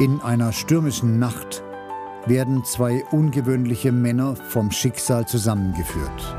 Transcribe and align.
In 0.00 0.20
einer 0.22 0.52
stürmischen 0.52 1.20
Nacht 1.20 1.62
werden 2.26 2.64
zwei 2.64 3.04
ungewöhnliche 3.12 3.92
Männer 3.92 4.34
vom 4.34 4.72
Schicksal 4.72 5.28
zusammengeführt. 5.28 6.36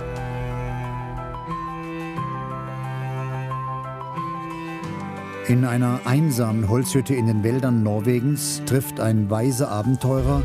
In 5.47 5.63
einer 5.63 6.01
einsamen 6.03 6.67
Holzhütte 6.67 7.15
in 7.15 7.27
den 7.27 7.43
Wäldern 7.43 7.81
Norwegens 7.81 8.61
trifft 8.65 8.99
ein 8.99 9.29
weiser 9.29 9.69
Abenteurer 9.69 10.43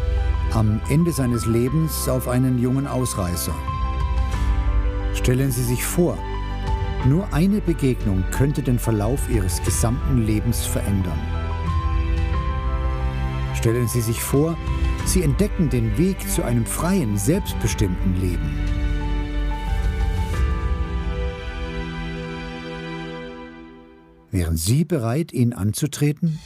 am 0.52 0.80
Ende 0.88 1.10
seines 1.10 1.46
Lebens 1.46 2.08
auf 2.08 2.28
einen 2.28 2.60
jungen 2.60 2.86
Ausreißer. 2.86 3.54
Stellen 5.14 5.50
Sie 5.50 5.64
sich 5.64 5.84
vor, 5.84 6.16
nur 7.08 7.26
eine 7.32 7.60
Begegnung 7.60 8.22
könnte 8.30 8.62
den 8.62 8.78
Verlauf 8.78 9.28
Ihres 9.28 9.60
gesamten 9.64 10.18
Lebens 10.18 10.64
verändern. 10.64 11.39
Stellen 13.60 13.88
Sie 13.88 14.00
sich 14.00 14.22
vor, 14.22 14.56
Sie 15.04 15.22
entdecken 15.22 15.68
den 15.68 15.98
Weg 15.98 16.16
zu 16.30 16.42
einem 16.42 16.64
freien, 16.64 17.18
selbstbestimmten 17.18 18.18
Leben. 18.18 18.58
Wären 24.30 24.56
Sie 24.56 24.86
bereit, 24.86 25.34
ihn 25.34 25.52
anzutreten? 25.52 26.38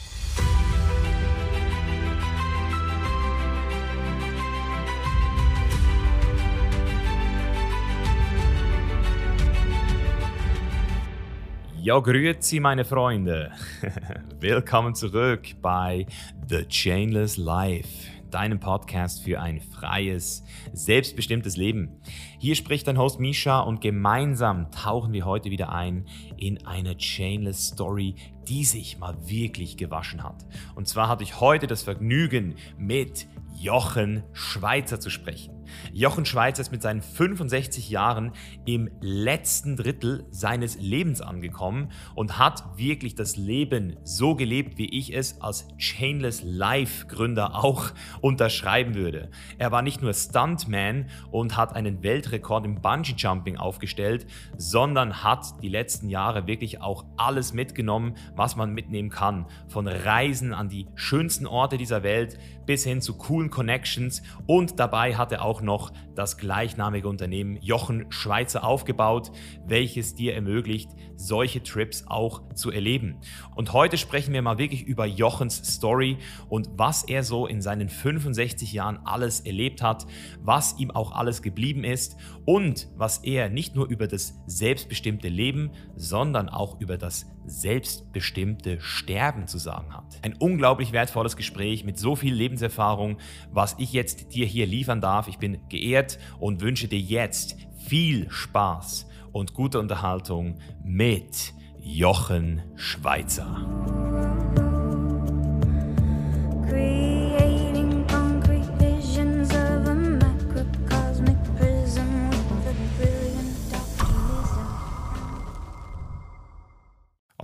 Ja, 11.84 11.98
grüezi 11.98 12.61
meine 12.61 12.87
Freunde. 12.87 13.52
Willkommen 14.41 14.95
zurück 14.95 15.43
bei 15.60 16.07
The 16.49 16.66
Chainless 16.66 17.37
Life, 17.37 18.09
deinem 18.30 18.59
Podcast 18.59 19.23
für 19.23 19.38
ein 19.38 19.60
freies, 19.60 20.43
selbstbestimmtes 20.73 21.59
Leben. 21.59 22.01
Hier 22.38 22.55
spricht 22.55 22.87
dein 22.87 22.96
Host 22.96 23.21
Misha 23.21 23.60
und 23.60 23.82
gemeinsam 23.82 24.71
tauchen 24.71 25.12
wir 25.12 25.27
heute 25.27 25.51
wieder 25.51 25.73
ein 25.73 26.07
in 26.38 26.65
eine 26.66 26.96
Chainless 26.96 27.66
Story, 27.66 28.15
die 28.49 28.65
sich 28.65 28.96
mal 28.96 29.15
wirklich 29.29 29.77
gewaschen 29.77 30.24
hat. 30.24 30.46
Und 30.74 30.88
zwar 30.88 31.10
hatte 31.10 31.23
ich 31.23 31.38
heute 31.38 31.66
das 31.66 31.82
Vergnügen 31.82 32.55
mit 32.79 33.27
Jochen 33.60 34.23
Schweizer 34.32 35.01
zu 35.01 35.10
sprechen. 35.10 35.54
Jochen 35.93 36.24
Schweizer 36.24 36.62
ist 36.62 36.73
mit 36.73 36.82
seinen 36.82 37.02
65 37.02 37.90
Jahren 37.90 38.32
im 38.65 38.90
letzten 39.01 39.76
Drittel 39.76 40.26
seines 40.30 40.76
Lebens 40.76 41.21
angekommen 41.21 41.90
und 42.15 42.38
hat 42.38 42.76
wirklich 42.76 43.15
das 43.15 43.37
Leben 43.37 43.96
so 44.04 44.34
gelebt, 44.34 44.79
wie 44.79 44.88
ich 44.88 45.15
es 45.15 45.40
als 45.40 45.68
Chainless 45.79 46.43
Life 46.43 47.06
Gründer 47.06 47.54
auch 47.54 47.90
unterschreiben 48.21 48.95
würde. 48.95 49.30
Er 49.59 49.73
war 49.73 49.82
nicht 49.82 50.02
nur 50.02 50.12
Stuntman 50.12 51.06
und 51.30 51.56
hat 51.56 51.74
einen 51.74 52.02
Weltrekord 52.02 52.65
im 52.65 52.80
Bungee 52.80 53.15
Jumping 53.16 53.56
aufgestellt, 53.56 54.26
sondern 54.56 55.23
hat 55.23 55.62
die 55.62 55.68
letzten 55.68 56.09
Jahre 56.09 56.46
wirklich 56.46 56.80
auch 56.80 57.04
alles 57.16 57.52
mitgenommen, 57.52 58.15
was 58.34 58.56
man 58.56 58.73
mitnehmen 58.73 59.10
kann. 59.10 59.46
Von 59.68 59.87
Reisen 59.87 60.52
an 60.52 60.68
die 60.68 60.87
schönsten 60.95 61.46
Orte 61.46 61.76
dieser 61.76 62.02
Welt 62.02 62.38
bis 62.66 62.84
hin 62.84 63.01
zu 63.01 63.16
coolen 63.16 63.51
Connections 63.51 64.22
und 64.47 64.78
dabei 64.78 65.16
hat 65.16 65.32
er 65.32 65.44
auch 65.44 65.53
noch 65.60 65.93
das 66.15 66.37
gleichnamige 66.37 67.09
Unternehmen 67.09 67.59
Jochen 67.60 68.10
Schweizer 68.10 68.65
aufgebaut, 68.65 69.33
welches 69.66 70.15
dir 70.15 70.34
ermöglicht, 70.34 70.91
solche 71.16 71.62
Trips 71.62 72.05
auch 72.06 72.43
zu 72.55 72.71
erleben. 72.71 73.21
Und 73.55 73.72
heute 73.72 73.97
sprechen 73.97 74.33
wir 74.33 74.43
mal 74.43 74.59
wirklich 74.59 74.83
über 74.83 75.06
Jochens 75.06 75.56
Story 75.75 76.19
und 76.49 76.71
was 76.77 77.05
er 77.05 77.22
so 77.22 77.47
in 77.47 77.61
seinen 77.61 77.88
65 77.88 78.72
Jahren 78.72 79.01
alles 79.05 79.41
erlebt 79.41 79.83
hat, 79.83 80.06
was 80.41 80.78
ihm 80.78 80.91
auch 80.91 81.12
alles 81.12 81.43
geblieben 81.43 81.84
ist 81.84 82.17
und 82.45 82.89
was 82.97 83.19
er 83.19 83.49
nicht 83.49 83.75
nur 83.75 83.87
über 83.89 84.07
das 84.07 84.41
selbstbestimmte 84.47 85.28
Leben, 85.28 85.71
sondern 85.97 86.49
auch 86.49 86.81
über 86.81 86.99
das 86.99 87.27
selbstbestimmte 87.47 88.81
Sterben 88.81 89.47
zu 89.47 89.59
sagen 89.59 89.94
hat. 89.94 90.19
Ein 90.22 90.34
unglaublich 90.34 90.93
wertvolles 90.93 91.37
Gespräch 91.37 91.84
mit 91.84 91.99
so 91.99 92.16
viel 92.16 92.34
Lebenserfahrung, 92.34 93.19
was 93.50 93.77
ich 93.78 93.93
jetzt 93.93 94.34
dir 94.34 94.47
hier 94.47 94.66
liefern 94.66 95.00
darf. 95.00 95.28
Ich 95.28 95.38
bin 95.38 95.59
geehrt 95.69 96.19
und 96.38 96.60
wünsche 96.60 96.88
dir 96.88 96.99
jetzt 96.99 97.56
viel 97.87 98.31
Spaß 98.31 99.06
und 99.33 99.54
gute 99.54 99.78
Unterhaltung 99.78 100.59
mit 100.83 101.53
Jochen 101.81 102.62
Schweizer. 102.77 104.64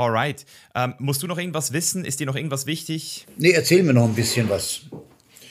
Alright. 0.00 0.46
Ähm, 0.74 0.94
musst 0.98 1.22
du 1.22 1.26
noch 1.26 1.36
irgendwas 1.36 1.74
wissen? 1.74 2.06
Ist 2.06 2.20
dir 2.20 2.26
noch 2.26 2.34
irgendwas 2.34 2.64
wichtig? 2.64 3.26
Nee, 3.36 3.50
erzähl 3.50 3.82
mir 3.82 3.92
noch 3.92 4.04
ein 4.04 4.14
bisschen 4.14 4.48
was. 4.48 4.80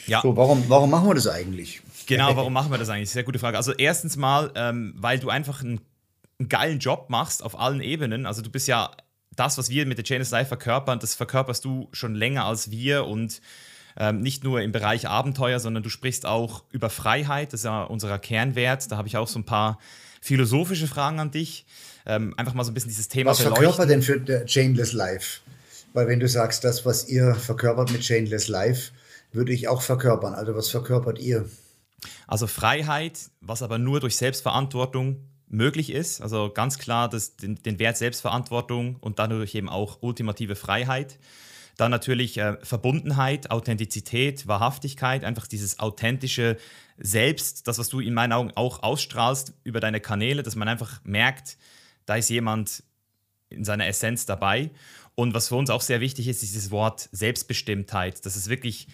Ja. 0.07 0.21
So, 0.23 0.35
warum, 0.35 0.63
warum 0.67 0.89
machen 0.89 1.07
wir 1.07 1.13
das 1.13 1.27
eigentlich? 1.27 1.81
Genau, 2.07 2.35
warum 2.35 2.51
machen 2.51 2.71
wir 2.71 2.79
das 2.79 2.89
eigentlich? 2.89 3.11
Sehr 3.11 3.23
gute 3.23 3.38
Frage. 3.38 3.57
Also 3.57 3.73
erstens 3.73 4.17
mal, 4.17 4.51
ähm, 4.55 4.95
weil 4.97 5.19
du 5.19 5.29
einfach 5.29 5.61
einen, 5.61 5.81
einen, 6.39 6.49
geilen 6.49 6.79
Job 6.79 7.11
machst 7.11 7.43
auf 7.43 7.59
allen 7.59 7.79
Ebenen. 7.79 8.25
Also 8.25 8.41
du 8.41 8.49
bist 8.49 8.67
ja 8.67 8.89
das, 9.35 9.59
was 9.59 9.69
wir 9.69 9.85
mit 9.85 9.99
der 9.99 10.05
Janus 10.05 10.31
Life 10.31 10.47
verkörpern, 10.47 10.97
das 10.97 11.13
verkörperst 11.13 11.63
du 11.63 11.88
schon 11.91 12.15
länger 12.15 12.45
als 12.45 12.71
wir 12.71 13.05
und 13.05 13.41
ähm, 13.97 14.21
nicht 14.21 14.43
nur 14.43 14.63
im 14.63 14.71
Bereich 14.71 15.07
Abenteuer, 15.07 15.59
sondern 15.59 15.83
du 15.83 15.89
sprichst 15.89 16.25
auch 16.25 16.63
über 16.71 16.89
Freiheit. 16.89 17.53
Das 17.53 17.59
ist 17.59 17.65
ja 17.65 17.83
unser 17.83 18.17
Kernwert. 18.17 18.91
Da 18.91 18.97
habe 18.97 19.07
ich 19.07 19.15
auch 19.15 19.27
so 19.27 19.38
ein 19.38 19.45
paar 19.45 19.77
philosophische 20.21 20.88
Fragen 20.88 21.19
an 21.19 21.29
dich 21.29 21.67
ähm, 22.05 22.33
einfach 22.37 22.53
mal 22.53 22.63
so 22.63 22.71
ein 22.71 22.73
bisschen 22.73 22.89
dieses 22.89 23.07
Thema 23.07 23.31
Was 23.31 23.41
verkörpert 23.41 23.89
denn 23.89 24.01
für 24.01 24.45
Chainless 24.45 24.93
Life? 24.93 25.41
Weil 25.93 26.07
wenn 26.07 26.19
du 26.19 26.27
sagst, 26.27 26.63
das, 26.63 26.85
was 26.85 27.07
ihr 27.09 27.35
verkörpert 27.35 27.91
mit 27.91 28.01
Chainless 28.01 28.47
Life, 28.47 28.91
würde 29.31 29.53
ich 29.53 29.67
auch 29.67 29.81
verkörpern. 29.81 30.33
Also 30.33 30.55
was 30.55 30.69
verkörpert 30.69 31.19
ihr? 31.19 31.49
Also 32.27 32.47
Freiheit, 32.47 33.19
was 33.41 33.61
aber 33.61 33.77
nur 33.77 33.99
durch 33.99 34.15
Selbstverantwortung 34.15 35.17
möglich 35.47 35.91
ist. 35.91 36.21
Also 36.21 36.51
ganz 36.53 36.77
klar 36.77 37.09
das, 37.09 37.35
den, 37.35 37.55
den 37.55 37.79
Wert 37.79 37.97
Selbstverantwortung 37.97 38.97
und 38.99 39.19
dadurch 39.19 39.55
eben 39.55 39.69
auch 39.69 39.97
ultimative 40.01 40.55
Freiheit. 40.55 41.17
Dann 41.75 41.91
natürlich 41.91 42.38
äh, 42.38 42.57
Verbundenheit, 42.61 43.51
Authentizität, 43.51 44.47
Wahrhaftigkeit, 44.47 45.23
einfach 45.23 45.47
dieses 45.47 45.79
authentische 45.79 46.57
Selbst, 46.97 47.67
das, 47.67 47.79
was 47.79 47.89
du 47.89 47.99
in 47.99 48.13
meinen 48.13 48.33
Augen 48.33 48.51
auch 48.55 48.83
ausstrahlst 48.83 49.53
über 49.63 49.79
deine 49.79 50.01
Kanäle, 50.01 50.43
dass 50.43 50.55
man 50.55 50.67
einfach 50.67 50.99
merkt, 51.03 51.57
da 52.09 52.15
ist 52.15 52.29
jemand 52.29 52.83
in 53.49 53.63
seiner 53.63 53.87
Essenz 53.87 54.25
dabei. 54.25 54.71
Und 55.13 55.35
was 55.35 55.49
für 55.49 55.55
uns 55.55 55.69
auch 55.69 55.81
sehr 55.81 55.99
wichtig 55.99 56.27
ist, 56.27 56.41
ist 56.41 56.55
dieses 56.55 56.71
Wort 56.71 57.07
Selbstbestimmtheit. 57.11 58.25
Das 58.25 58.35
ist 58.35 58.49
wirklich, 58.49 58.87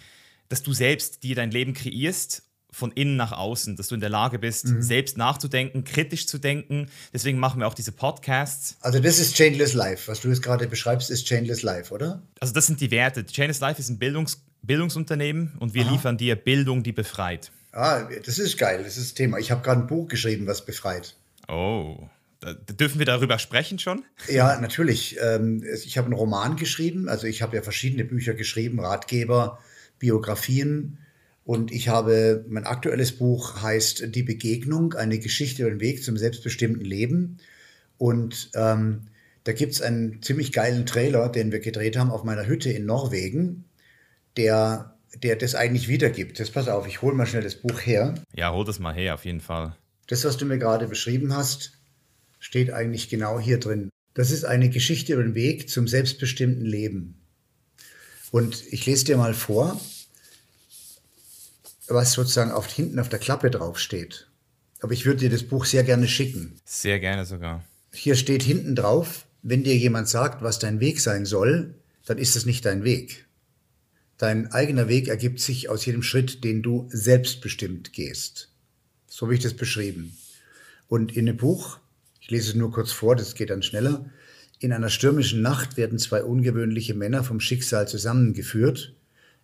dass 0.50 0.62
du 0.62 0.74
selbst 0.74 1.22
dir 1.22 1.34
dein 1.34 1.50
Leben 1.50 1.72
kreierst 1.72 2.42
von 2.70 2.92
innen 2.92 3.16
nach 3.16 3.32
außen, 3.32 3.76
dass 3.76 3.88
du 3.88 3.94
in 3.94 4.02
der 4.02 4.10
Lage 4.10 4.38
bist, 4.38 4.66
mhm. 4.66 4.82
selbst 4.82 5.16
nachzudenken, 5.16 5.84
kritisch 5.84 6.26
zu 6.26 6.36
denken. 6.36 6.90
Deswegen 7.14 7.38
machen 7.38 7.60
wir 7.60 7.66
auch 7.66 7.74
diese 7.74 7.90
Podcasts. 7.90 8.76
Also 8.80 9.00
das 9.00 9.18
ist 9.18 9.34
Chainless 9.34 9.72
Life. 9.72 10.08
Was 10.08 10.20
du 10.20 10.28
jetzt 10.28 10.42
gerade 10.42 10.66
beschreibst, 10.66 11.10
ist 11.10 11.26
Chainless 11.26 11.62
Life, 11.62 11.94
oder? 11.94 12.20
Also 12.38 12.52
das 12.52 12.66
sind 12.66 12.82
die 12.82 12.90
Werte. 12.90 13.24
Chainless 13.24 13.60
Life 13.60 13.80
ist 13.80 13.88
ein 13.88 13.98
Bildungs 13.98 14.42
Bildungsunternehmen 14.62 15.52
und 15.60 15.74
wir 15.74 15.84
Aha. 15.84 15.92
liefern 15.92 16.18
dir 16.18 16.34
Bildung, 16.34 16.82
die 16.82 16.92
befreit. 16.92 17.52
Ah, 17.70 18.08
das 18.24 18.38
ist 18.38 18.58
geil. 18.58 18.82
Das 18.82 18.96
ist 18.96 19.10
das 19.10 19.14
Thema. 19.14 19.38
Ich 19.38 19.52
habe 19.52 19.62
gerade 19.62 19.82
ein 19.82 19.86
Buch 19.86 20.08
geschrieben, 20.08 20.46
was 20.48 20.66
befreit. 20.66 21.14
Oh. 21.46 22.08
Dürfen 22.42 22.98
wir 22.98 23.06
darüber 23.06 23.38
sprechen 23.38 23.78
schon? 23.78 24.04
Ja, 24.28 24.60
natürlich. 24.60 25.16
Ähm, 25.22 25.64
ich 25.84 25.96
habe 25.96 26.06
einen 26.06 26.14
Roman 26.14 26.56
geschrieben. 26.56 27.08
Also 27.08 27.26
ich 27.26 27.42
habe 27.42 27.56
ja 27.56 27.62
verschiedene 27.62 28.04
Bücher 28.04 28.34
geschrieben, 28.34 28.80
Ratgeber, 28.80 29.58
Biografien. 29.98 30.98
Und 31.44 31.72
ich 31.72 31.88
habe, 31.88 32.44
mein 32.48 32.66
aktuelles 32.66 33.12
Buch 33.12 33.62
heißt 33.62 34.14
Die 34.14 34.22
Begegnung, 34.22 34.94
eine 34.94 35.18
Geschichte 35.18 35.62
über 35.62 35.70
den 35.70 35.80
Weg 35.80 36.02
zum 36.02 36.16
selbstbestimmten 36.16 36.84
Leben. 36.84 37.38
Und 37.98 38.50
ähm, 38.54 39.08
da 39.44 39.52
gibt 39.52 39.72
es 39.72 39.80
einen 39.80 40.22
ziemlich 40.22 40.52
geilen 40.52 40.86
Trailer, 40.86 41.28
den 41.28 41.52
wir 41.52 41.60
gedreht 41.60 41.96
haben 41.96 42.10
auf 42.10 42.24
meiner 42.24 42.46
Hütte 42.46 42.70
in 42.70 42.84
Norwegen, 42.84 43.64
der, 44.36 44.96
der 45.22 45.36
das 45.36 45.54
eigentlich 45.54 45.86
wiedergibt. 45.86 46.40
Jetzt 46.40 46.52
pass 46.52 46.68
auf, 46.68 46.86
ich 46.88 47.00
hole 47.00 47.14
mal 47.14 47.26
schnell 47.26 47.44
das 47.44 47.54
Buch 47.54 47.80
her. 47.80 48.14
Ja, 48.34 48.52
hol 48.52 48.64
das 48.64 48.80
mal 48.80 48.92
her, 48.92 49.14
auf 49.14 49.24
jeden 49.24 49.40
Fall. 49.40 49.76
Das, 50.08 50.24
was 50.24 50.36
du 50.36 50.46
mir 50.46 50.58
gerade 50.58 50.88
beschrieben 50.88 51.34
hast, 51.34 51.75
steht 52.46 52.72
eigentlich 52.72 53.08
genau 53.08 53.40
hier 53.40 53.58
drin. 53.58 53.90
Das 54.14 54.30
ist 54.30 54.44
eine 54.44 54.70
Geschichte 54.70 55.14
über 55.14 55.24
den 55.24 55.34
Weg 55.34 55.68
zum 55.68 55.88
selbstbestimmten 55.88 56.64
Leben. 56.64 57.20
Und 58.30 58.62
ich 58.70 58.86
lese 58.86 59.04
dir 59.04 59.16
mal 59.16 59.34
vor, 59.34 59.80
was 61.88 62.12
sozusagen 62.12 62.52
auf, 62.52 62.72
hinten 62.72 63.00
auf 63.00 63.08
der 63.08 63.18
Klappe 63.18 63.50
drauf 63.50 63.80
steht. 63.80 64.28
Aber 64.78 64.92
ich 64.92 65.06
würde 65.06 65.22
dir 65.22 65.30
das 65.30 65.42
Buch 65.42 65.64
sehr 65.64 65.82
gerne 65.82 66.06
schicken. 66.06 66.60
Sehr 66.64 67.00
gerne 67.00 67.26
sogar. 67.26 67.64
Hier 67.92 68.14
steht 68.14 68.44
hinten 68.44 68.76
drauf, 68.76 69.26
wenn 69.42 69.64
dir 69.64 69.76
jemand 69.76 70.08
sagt, 70.08 70.40
was 70.40 70.60
dein 70.60 70.78
Weg 70.78 71.00
sein 71.00 71.26
soll, 71.26 71.74
dann 72.04 72.18
ist 72.18 72.36
es 72.36 72.46
nicht 72.46 72.64
dein 72.64 72.84
Weg. 72.84 73.26
Dein 74.18 74.52
eigener 74.52 74.86
Weg 74.86 75.08
ergibt 75.08 75.40
sich 75.40 75.68
aus 75.68 75.84
jedem 75.84 76.04
Schritt, 76.04 76.44
den 76.44 76.62
du 76.62 76.88
selbstbestimmt 76.92 77.92
gehst. 77.92 78.50
So 79.08 79.26
habe 79.26 79.34
ich 79.34 79.42
das 79.42 79.54
beschrieben. 79.54 80.16
Und 80.86 81.16
in 81.16 81.26
dem 81.26 81.36
Buch, 81.36 81.80
ich 82.26 82.30
lese 82.32 82.50
es 82.50 82.54
nur 82.56 82.72
kurz 82.72 82.90
vor, 82.90 83.14
das 83.14 83.36
geht 83.36 83.50
dann 83.50 83.62
schneller, 83.62 84.04
in 84.58 84.72
einer 84.72 84.88
stürmischen 84.88 85.42
Nacht 85.42 85.76
werden 85.76 85.96
zwei 85.96 86.24
ungewöhnliche 86.24 86.94
Männer 86.94 87.22
vom 87.22 87.38
Schicksal 87.38 87.86
zusammengeführt. 87.86 88.96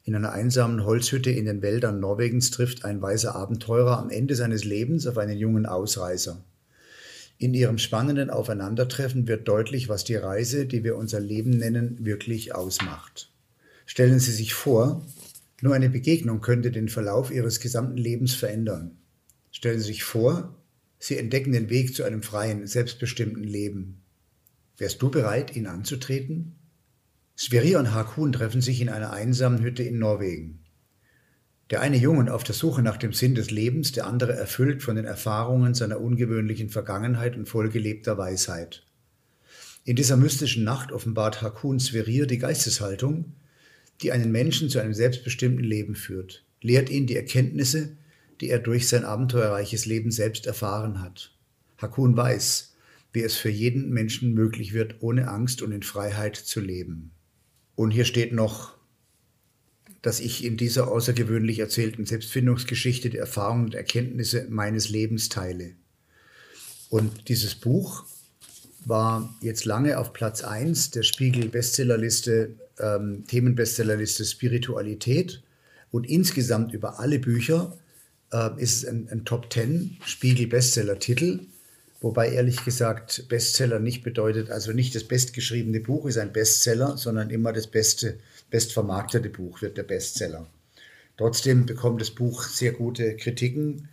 In 0.02 0.16
einer 0.16 0.32
einsamen 0.32 0.84
Holzhütte 0.84 1.30
in 1.30 1.44
den 1.44 1.62
Wäldern 1.62 2.00
Norwegens 2.00 2.50
trifft 2.50 2.84
ein 2.84 3.00
weiser 3.00 3.36
Abenteurer 3.36 3.98
am 3.98 4.10
Ende 4.10 4.34
seines 4.34 4.64
Lebens 4.64 5.06
auf 5.06 5.16
einen 5.16 5.38
jungen 5.38 5.64
Ausreißer. 5.64 6.42
In 7.38 7.54
ihrem 7.54 7.78
spannenden 7.78 8.30
Aufeinandertreffen 8.30 9.28
wird 9.28 9.46
deutlich, 9.46 9.88
was 9.88 10.02
die 10.02 10.16
Reise, 10.16 10.66
die 10.66 10.82
wir 10.82 10.96
unser 10.96 11.20
Leben 11.20 11.50
nennen, 11.50 12.04
wirklich 12.04 12.52
ausmacht. 12.52 13.30
Stellen 13.86 14.18
Sie 14.18 14.32
sich 14.32 14.54
vor, 14.54 15.06
nur 15.60 15.76
eine 15.76 15.88
Begegnung 15.88 16.40
könnte 16.40 16.72
den 16.72 16.88
Verlauf 16.88 17.30
Ihres 17.30 17.60
gesamten 17.60 17.96
Lebens 17.96 18.34
verändern. 18.34 18.96
Stellen 19.52 19.78
Sie 19.78 19.86
sich 19.86 20.02
vor, 20.02 20.56
Sie 21.04 21.18
entdecken 21.18 21.50
den 21.50 21.68
Weg 21.68 21.96
zu 21.96 22.04
einem 22.04 22.22
freien, 22.22 22.64
selbstbestimmten 22.64 23.42
Leben. 23.42 24.02
Wärst 24.78 25.02
du 25.02 25.10
bereit, 25.10 25.56
ihn 25.56 25.66
anzutreten? 25.66 26.54
Sverrir 27.36 27.80
und 27.80 27.92
Hakun 27.92 28.30
treffen 28.30 28.60
sich 28.60 28.80
in 28.80 28.88
einer 28.88 29.12
einsamen 29.12 29.64
Hütte 29.64 29.82
in 29.82 29.98
Norwegen. 29.98 30.60
Der 31.70 31.80
eine 31.80 31.96
Jungen 31.96 32.28
auf 32.28 32.44
der 32.44 32.54
Suche 32.54 32.82
nach 32.82 32.98
dem 32.98 33.12
Sinn 33.12 33.34
des 33.34 33.50
Lebens, 33.50 33.90
der 33.90 34.06
andere 34.06 34.34
erfüllt 34.34 34.84
von 34.84 34.94
den 34.94 35.04
Erfahrungen 35.04 35.74
seiner 35.74 36.00
ungewöhnlichen 36.00 36.68
Vergangenheit 36.68 37.36
und 37.36 37.48
vollgelebter 37.48 38.16
Weisheit. 38.16 38.86
In 39.84 39.96
dieser 39.96 40.16
mystischen 40.16 40.62
Nacht 40.62 40.92
offenbart 40.92 41.42
Hakun 41.42 41.80
Sverrir 41.80 42.28
die 42.28 42.38
Geisteshaltung, 42.38 43.32
die 44.02 44.12
einen 44.12 44.30
Menschen 44.30 44.68
zu 44.68 44.78
einem 44.78 44.94
selbstbestimmten 44.94 45.64
Leben 45.64 45.96
führt, 45.96 46.44
lehrt 46.60 46.90
ihn 46.90 47.08
die 47.08 47.16
Erkenntnisse, 47.16 47.96
die 48.42 48.50
er 48.50 48.58
durch 48.58 48.88
sein 48.88 49.04
abenteuerreiches 49.04 49.86
Leben 49.86 50.10
selbst 50.10 50.46
erfahren 50.46 51.00
hat. 51.00 51.30
Hakun 51.78 52.16
weiß, 52.16 52.74
wie 53.12 53.22
es 53.22 53.36
für 53.36 53.50
jeden 53.50 53.90
Menschen 53.90 54.34
möglich 54.34 54.72
wird, 54.72 54.96
ohne 55.00 55.28
Angst 55.28 55.62
und 55.62 55.70
in 55.70 55.84
Freiheit 55.84 56.34
zu 56.34 56.60
leben. 56.60 57.12
Und 57.76 57.92
hier 57.92 58.04
steht 58.04 58.32
noch, 58.32 58.74
dass 60.02 60.18
ich 60.18 60.44
in 60.44 60.56
dieser 60.56 60.88
außergewöhnlich 60.88 61.60
erzählten 61.60 62.04
Selbstfindungsgeschichte 62.04 63.10
die 63.10 63.18
Erfahrungen 63.18 63.66
und 63.66 63.74
Erkenntnisse 63.76 64.48
meines 64.50 64.88
Lebens 64.88 65.28
teile. 65.28 65.76
Und 66.90 67.28
dieses 67.28 67.54
Buch 67.54 68.04
war 68.84 69.38
jetzt 69.40 69.64
lange 69.66 69.98
auf 69.98 70.12
Platz 70.12 70.42
1 70.42 70.90
der 70.90 71.04
Spiegel-Bestsellerliste, 71.04 72.56
ähm, 72.80 73.24
Themenbestsellerliste 73.28 74.24
Spiritualität. 74.24 75.44
Und 75.92 76.08
insgesamt 76.08 76.72
über 76.72 76.98
alle 76.98 77.18
Bücher 77.18 77.78
äh, 78.32 78.50
ist 78.56 78.84
ein, 78.84 79.08
ein 79.10 79.24
Top 79.24 79.52
10 79.52 79.98
Spiegel-Bestseller-Titel. 80.04 81.40
Wobei 82.00 82.30
ehrlich 82.30 82.64
gesagt 82.64 83.28
Bestseller 83.28 83.78
nicht 83.78 84.02
bedeutet, 84.02 84.50
also 84.50 84.72
nicht 84.72 84.94
das 84.96 85.04
bestgeschriebene 85.04 85.78
Buch 85.78 86.06
ist 86.06 86.18
ein 86.18 86.32
Bestseller, 86.32 86.96
sondern 86.96 87.30
immer 87.30 87.52
das 87.52 87.68
beste, 87.68 88.18
bestvermarktete 88.50 89.30
Buch 89.30 89.62
wird 89.62 89.76
der 89.76 89.84
Bestseller. 89.84 90.48
Trotzdem 91.16 91.64
bekommt 91.64 92.00
das 92.00 92.10
Buch 92.10 92.42
sehr 92.42 92.72
gute 92.72 93.16
Kritiken 93.16 93.88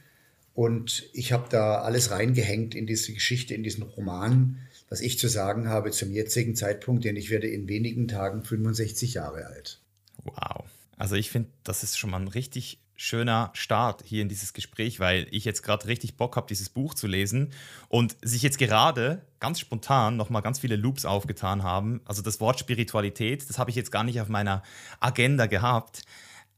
und 0.56 1.08
ich 1.14 1.32
habe 1.32 1.48
da 1.52 1.82
alles 1.82 2.10
reingehängt 2.10 2.74
in 2.74 2.88
diese 2.88 3.14
Geschichte, 3.14 3.54
in 3.54 3.62
diesen 3.62 3.84
Roman, 3.84 4.58
was 4.90 5.02
ich 5.02 5.20
zu 5.20 5.28
sagen 5.28 5.70
habe 5.70 5.92
zum 5.92 6.12
jetzigen 6.12 6.56
Zeitpunkt, 6.56 7.06
denn 7.06 7.16
ich 7.16 7.30
werde 7.30 7.48
in 7.48 7.68
wenigen 7.68 8.08
Tagen 8.08 8.44
65 8.44 9.14
Jahre 9.14 9.46
alt. 9.46 9.80
Wow. 10.24 10.66
Also 10.98 11.16
ich 11.16 11.30
finde, 11.30 11.50
das 11.64 11.84
ist 11.84 11.98
schon 11.98 12.10
mal 12.10 12.20
ein 12.20 12.28
richtig 12.28 12.80
schöner 13.02 13.50
Start 13.54 14.04
hier 14.06 14.22
in 14.22 14.28
dieses 14.28 14.52
Gespräch, 14.52 15.00
weil 15.00 15.26
ich 15.32 15.46
jetzt 15.46 15.64
gerade 15.64 15.88
richtig 15.88 16.18
Bock 16.18 16.36
habe, 16.36 16.48
dieses 16.48 16.68
Buch 16.68 16.94
zu 16.94 17.08
lesen 17.08 17.54
und 17.88 18.18
sich 18.22 18.42
jetzt 18.42 18.58
gerade 18.58 19.26
ganz 19.40 19.62
spontan 19.62 20.18
nochmal 20.18 20.42
ganz 20.42 20.60
viele 20.60 20.76
Loops 20.76 21.06
aufgetan 21.06 21.64
haben. 21.64 22.02
Also 22.04 22.22
das 22.22 22.42
Wort 22.42 22.60
Spiritualität, 22.60 23.50
das 23.50 23.58
habe 23.58 23.70
ich 23.70 23.78
jetzt 23.78 23.94
gar 23.94 24.04
nicht 24.04 24.20
auf 24.20 24.28
meiner 24.28 24.64
Agenda 25.00 25.46
gehabt. 25.46 26.02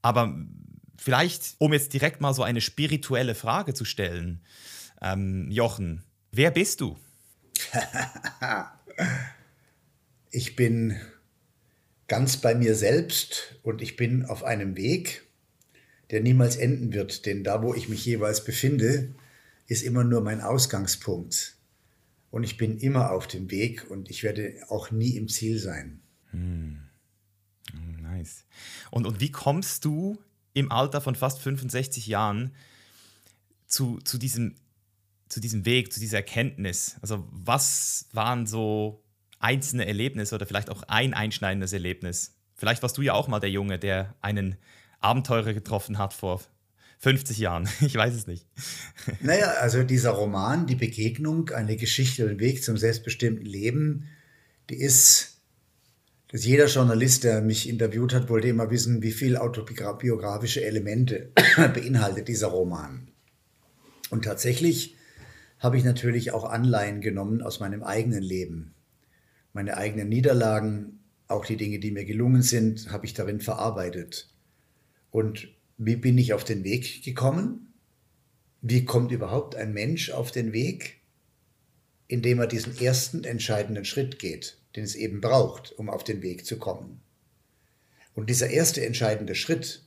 Aber 0.01 0.35
vielleicht, 0.97 1.55
um 1.59 1.73
jetzt 1.73 1.93
direkt 1.93 2.21
mal 2.21 2.33
so 2.33 2.41
eine 2.41 2.59
spirituelle 2.59 3.35
Frage 3.35 3.75
zu 3.75 3.85
stellen, 3.85 4.41
ähm, 4.99 5.47
Jochen, 5.51 6.03
wer 6.31 6.49
bist 6.49 6.81
du? 6.81 6.97
ich 10.31 10.55
bin 10.55 10.99
ganz 12.07 12.37
bei 12.37 12.55
mir 12.55 12.73
selbst 12.73 13.59
und 13.61 13.83
ich 13.83 13.95
bin 13.95 14.25
auf 14.25 14.43
einem 14.43 14.75
Weg, 14.75 15.23
der 16.11 16.21
niemals 16.21 16.57
enden 16.57 16.93
wird, 16.93 17.25
denn 17.25 17.43
da, 17.43 17.63
wo 17.63 17.73
ich 17.73 17.89
mich 17.89 18.05
jeweils 18.05 18.43
befinde, 18.43 19.15
ist 19.67 19.83
immer 19.83 20.03
nur 20.03 20.21
mein 20.21 20.41
Ausgangspunkt. 20.41 21.55
Und 22.29 22.43
ich 22.43 22.57
bin 22.57 22.77
immer 22.77 23.11
auf 23.11 23.27
dem 23.27 23.49
Weg 23.49 23.89
und 23.89 24.09
ich 24.09 24.23
werde 24.23 24.55
auch 24.69 24.91
nie 24.91 25.15
im 25.17 25.27
Ziel 25.27 25.59
sein. 25.59 26.01
Hm. 26.31 26.79
Nice. 28.01 28.45
Und, 28.89 29.05
und 29.05 29.19
wie 29.21 29.31
kommst 29.31 29.85
du 29.85 30.17
im 30.53 30.71
Alter 30.71 31.01
von 31.01 31.15
fast 31.15 31.41
65 31.41 32.07
Jahren 32.07 32.51
zu, 33.67 33.99
zu, 33.99 34.17
diesem, 34.17 34.55
zu 35.29 35.39
diesem 35.39 35.65
Weg, 35.65 35.93
zu 35.93 35.99
dieser 35.99 36.17
Erkenntnis? 36.17 36.97
Also 37.01 37.27
was 37.31 38.07
waren 38.11 38.47
so 38.47 39.01
einzelne 39.39 39.85
Erlebnisse 39.85 40.35
oder 40.35 40.45
vielleicht 40.45 40.69
auch 40.69 40.83
ein 40.83 41.13
einschneidendes 41.13 41.71
Erlebnis? 41.71 42.35
Vielleicht 42.55 42.81
warst 42.81 42.97
du 42.97 43.01
ja 43.01 43.13
auch 43.13 43.27
mal 43.27 43.39
der 43.39 43.49
Junge, 43.49 43.79
der 43.79 44.15
einen 44.21 44.57
Abenteurer 45.01 45.53
getroffen 45.53 45.97
hat 45.97 46.13
vor 46.13 46.41
50 46.99 47.37
Jahren. 47.39 47.67
Ich 47.81 47.95
weiß 47.95 48.13
es 48.13 48.27
nicht. 48.27 48.45
Naja, 49.21 49.47
also 49.59 49.83
dieser 49.83 50.11
Roman, 50.11 50.67
die 50.67 50.75
Begegnung, 50.75 51.49
eine 51.49 51.75
Geschichte, 51.75 52.29
ein 52.29 52.39
Weg 52.39 52.63
zum 52.63 52.77
selbstbestimmten 52.77 53.45
Leben, 53.45 54.07
die 54.69 54.75
ist, 54.75 55.41
dass 56.29 56.45
jeder 56.45 56.67
Journalist, 56.67 57.23
der 57.23 57.41
mich 57.41 57.67
interviewt 57.67 58.13
hat, 58.13 58.29
wollte 58.29 58.47
immer 58.47 58.69
wissen, 58.69 59.01
wie 59.01 59.11
viel 59.11 59.35
autobiografische 59.35 60.63
Elemente 60.63 61.31
beinhaltet 61.57 62.27
dieser 62.27 62.47
Roman. 62.47 63.09
Und 64.11 64.23
tatsächlich 64.25 64.95
habe 65.59 65.77
ich 65.77 65.83
natürlich 65.83 66.31
auch 66.31 66.43
Anleihen 66.43 67.01
genommen 67.01 67.41
aus 67.41 67.59
meinem 67.59 67.83
eigenen 67.83 68.23
Leben. 68.23 68.73
Meine 69.53 69.77
eigenen 69.77 70.09
Niederlagen, 70.09 70.99
auch 71.27 71.45
die 71.45 71.57
Dinge, 71.57 71.79
die 71.79 71.91
mir 71.91 72.05
gelungen 72.05 72.41
sind, 72.41 72.91
habe 72.91 73.05
ich 73.05 73.13
darin 73.13 73.41
verarbeitet. 73.41 74.29
Und 75.11 75.49
wie 75.77 75.95
bin 75.95 76.17
ich 76.17 76.33
auf 76.33 76.43
den 76.43 76.63
Weg 76.63 77.03
gekommen? 77.03 77.73
Wie 78.61 78.85
kommt 78.85 79.11
überhaupt 79.11 79.55
ein 79.55 79.73
Mensch 79.73 80.09
auf 80.09 80.31
den 80.31 80.53
Weg? 80.53 81.01
Indem 82.07 82.39
er 82.39 82.47
diesen 82.47 82.77
ersten 82.79 83.23
entscheidenden 83.23 83.85
Schritt 83.85 84.19
geht, 84.19 84.57
den 84.75 84.83
es 84.83 84.95
eben 84.95 85.21
braucht, 85.21 85.71
um 85.73 85.89
auf 85.89 86.03
den 86.03 86.21
Weg 86.21 86.45
zu 86.45 86.57
kommen. 86.57 87.01
Und 88.13 88.29
dieser 88.29 88.49
erste 88.49 88.85
entscheidende 88.85 89.35
Schritt, 89.35 89.83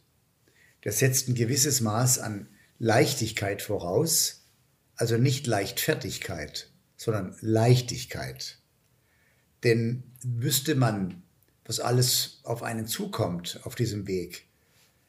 der 0.85 0.93
setzt 0.93 1.29
ein 1.29 1.35
gewisses 1.35 1.81
Maß 1.81 2.19
an 2.19 2.49
Leichtigkeit 2.79 3.63
voraus, 3.63 4.47
also 4.97 5.17
nicht 5.17 5.47
Leichtfertigkeit, 5.47 6.71
sondern 6.97 7.37
Leichtigkeit. 7.41 8.59
Denn 9.63 10.05
wüsste 10.23 10.75
man, 10.75 11.23
was 11.65 11.81
alles 11.81 12.41
auf 12.43 12.63
einen 12.63 12.87
zukommt 12.87 13.61
auf 13.65 13.75
diesem 13.75 14.07
Weg, 14.07 14.47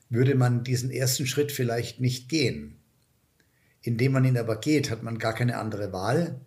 würde 0.09 0.35
man 0.35 0.63
diesen 0.63 0.91
ersten 0.91 1.25
Schritt 1.27 1.51
vielleicht 1.51 2.00
nicht 2.00 2.29
gehen. 2.29 2.77
Indem 3.81 4.13
man 4.13 4.25
ihn 4.25 4.38
aber 4.38 4.59
geht, 4.59 4.89
hat 4.89 5.03
man 5.03 5.19
gar 5.19 5.33
keine 5.33 5.57
andere 5.57 5.91
Wahl, 5.91 6.41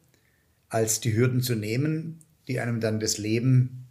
als 0.69 1.01
die 1.01 1.17
Hürden 1.17 1.41
zu 1.41 1.55
nehmen, 1.55 2.21
die 2.47 2.61
einem 2.61 2.81
dann 2.81 3.01
das 3.01 3.19
Leben 3.19 3.89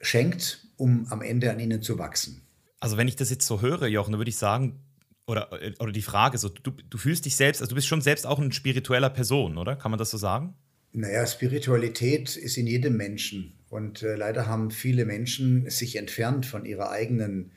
schenkt, 0.00 0.66
um 0.76 1.06
am 1.10 1.22
Ende 1.22 1.50
an 1.50 1.60
ihnen 1.60 1.82
zu 1.82 1.98
wachsen. 1.98 2.42
Also 2.80 2.96
wenn 2.96 3.08
ich 3.08 3.16
das 3.16 3.30
jetzt 3.30 3.46
so 3.46 3.60
höre, 3.62 3.86
Jochen, 3.86 4.12
dann 4.12 4.20
würde 4.20 4.28
ich 4.28 4.36
sagen, 4.36 4.80
oder, 5.26 5.50
oder 5.78 5.92
die 5.92 6.02
Frage 6.02 6.36
so, 6.38 6.48
du, 6.48 6.70
du 6.70 6.98
fühlst 6.98 7.24
dich 7.24 7.36
selbst, 7.36 7.62
also 7.62 7.70
du 7.70 7.74
bist 7.76 7.86
schon 7.86 8.02
selbst 8.02 8.26
auch 8.26 8.38
eine 8.38 8.52
spiritueller 8.52 9.10
Person, 9.10 9.56
oder? 9.56 9.76
Kann 9.76 9.90
man 9.90 9.98
das 9.98 10.10
so 10.10 10.18
sagen? 10.18 10.54
Naja, 10.92 11.26
Spiritualität 11.26 12.36
ist 12.36 12.56
in 12.56 12.66
jedem 12.66 12.96
Menschen. 12.96 13.58
Und 13.68 14.02
äh, 14.02 14.14
leider 14.14 14.46
haben 14.46 14.70
viele 14.70 15.04
Menschen 15.04 15.68
sich 15.68 15.96
entfernt 15.96 16.46
von 16.46 16.64
ihrer 16.64 16.90
eigenen 16.90 17.52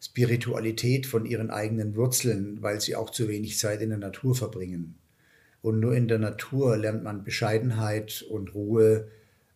Spiritualität 0.00 1.06
von 1.06 1.26
ihren 1.26 1.50
eigenen 1.50 1.94
Wurzeln, 1.94 2.62
weil 2.62 2.80
sie 2.80 2.96
auch 2.96 3.10
zu 3.10 3.28
wenig 3.28 3.58
Zeit 3.58 3.82
in 3.82 3.90
der 3.90 3.98
Natur 3.98 4.34
verbringen. 4.34 4.94
Und 5.62 5.78
nur 5.78 5.94
in 5.94 6.08
der 6.08 6.18
Natur 6.18 6.76
lernt 6.78 7.04
man 7.04 7.22
Bescheidenheit 7.22 8.24
und 8.30 8.54
Ruhe 8.54 9.08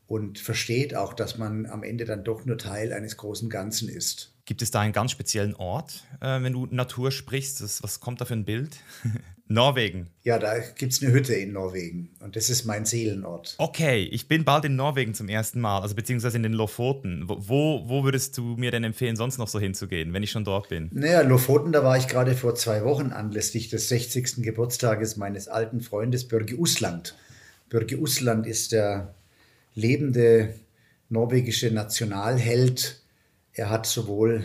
und 0.06 0.38
versteht 0.38 0.94
auch, 0.94 1.14
dass 1.14 1.38
man 1.38 1.64
am 1.64 1.82
Ende 1.82 2.04
dann 2.04 2.24
doch 2.24 2.44
nur 2.44 2.58
Teil 2.58 2.92
eines 2.92 3.16
großen 3.16 3.48
Ganzen 3.48 3.88
ist. 3.88 4.33
Gibt 4.46 4.60
es 4.60 4.70
da 4.70 4.80
einen 4.80 4.92
ganz 4.92 5.10
speziellen 5.10 5.54
Ort, 5.54 6.04
äh, 6.20 6.42
wenn 6.42 6.52
du 6.52 6.66
Natur 6.66 7.10
sprichst? 7.10 7.62
Das, 7.62 7.82
was 7.82 8.00
kommt 8.00 8.20
da 8.20 8.26
für 8.26 8.34
ein 8.34 8.44
Bild? 8.44 8.76
Norwegen. 9.46 10.08
Ja, 10.22 10.38
da 10.38 10.58
gibt 10.58 10.92
es 10.92 11.02
eine 11.02 11.12
Hütte 11.12 11.34
in 11.34 11.52
Norwegen 11.52 12.10
und 12.20 12.34
das 12.34 12.48
ist 12.48 12.64
mein 12.64 12.86
Seelenort. 12.86 13.54
Okay, 13.58 14.02
ich 14.04 14.26
bin 14.26 14.44
bald 14.44 14.64
in 14.64 14.74
Norwegen 14.74 15.12
zum 15.12 15.28
ersten 15.28 15.60
Mal, 15.60 15.80
also 15.80 15.94
beziehungsweise 15.94 16.38
in 16.38 16.42
den 16.42 16.54
Lofoten. 16.54 17.24
Wo, 17.26 17.82
wo 17.86 18.04
würdest 18.04 18.38
du 18.38 18.56
mir 18.56 18.70
denn 18.70 18.84
empfehlen, 18.84 19.16
sonst 19.16 19.36
noch 19.36 19.48
so 19.48 19.60
hinzugehen, 19.60 20.14
wenn 20.14 20.22
ich 20.22 20.30
schon 20.30 20.44
dort 20.44 20.70
bin? 20.70 20.88
Naja, 20.92 21.20
Lofoten, 21.20 21.72
da 21.72 21.84
war 21.84 21.96
ich 21.98 22.08
gerade 22.08 22.34
vor 22.34 22.54
zwei 22.54 22.84
Wochen 22.84 23.12
anlässlich 23.12 23.68
des 23.68 23.88
60. 23.90 24.42
Geburtstages 24.42 25.16
meines 25.16 25.48
alten 25.48 25.80
Freundes 25.82 26.26
Börge 26.26 26.58
Usland. 26.58 27.14
Börge 27.68 27.98
Usland 27.98 28.46
ist 28.46 28.72
der 28.72 29.14
lebende 29.74 30.54
norwegische 31.10 31.70
Nationalheld. 31.70 33.03
Er 33.54 33.70
hat 33.70 33.86
sowohl 33.86 34.44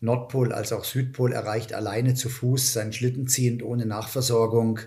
Nordpol 0.00 0.52
als 0.52 0.72
auch 0.72 0.84
Südpol 0.84 1.32
erreicht, 1.32 1.72
alleine 1.72 2.14
zu 2.14 2.28
Fuß, 2.28 2.74
seinen 2.74 2.92
Schlitten 2.92 3.26
ziehend, 3.26 3.62
ohne 3.62 3.86
Nachversorgung. 3.86 4.80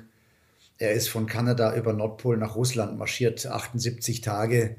Er 0.77 0.93
ist 0.93 1.09
von 1.09 1.25
Kanada 1.25 1.75
über 1.75 1.91
Nordpol 1.93 2.37
nach 2.37 2.55
Russland 2.55 2.99
marschiert, 2.99 3.45
78 3.45 4.21
Tage, 4.21 4.77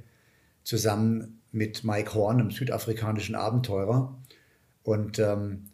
zusammen 0.62 1.42
mit 1.50 1.82
Mike 1.82 2.14
Horn, 2.14 2.40
einem 2.40 2.50
südafrikanischen 2.52 3.34
Abenteurer. 3.34 4.16
Und 4.84 5.18
ähm, 5.18 5.70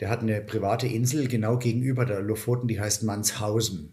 der 0.00 0.08
hat 0.08 0.20
eine 0.20 0.40
private 0.40 0.86
Insel 0.86 1.28
genau 1.28 1.58
gegenüber 1.58 2.06
der 2.06 2.22
Lofoten, 2.22 2.68
die 2.68 2.80
heißt 2.80 3.02
Manshausen. 3.02 3.92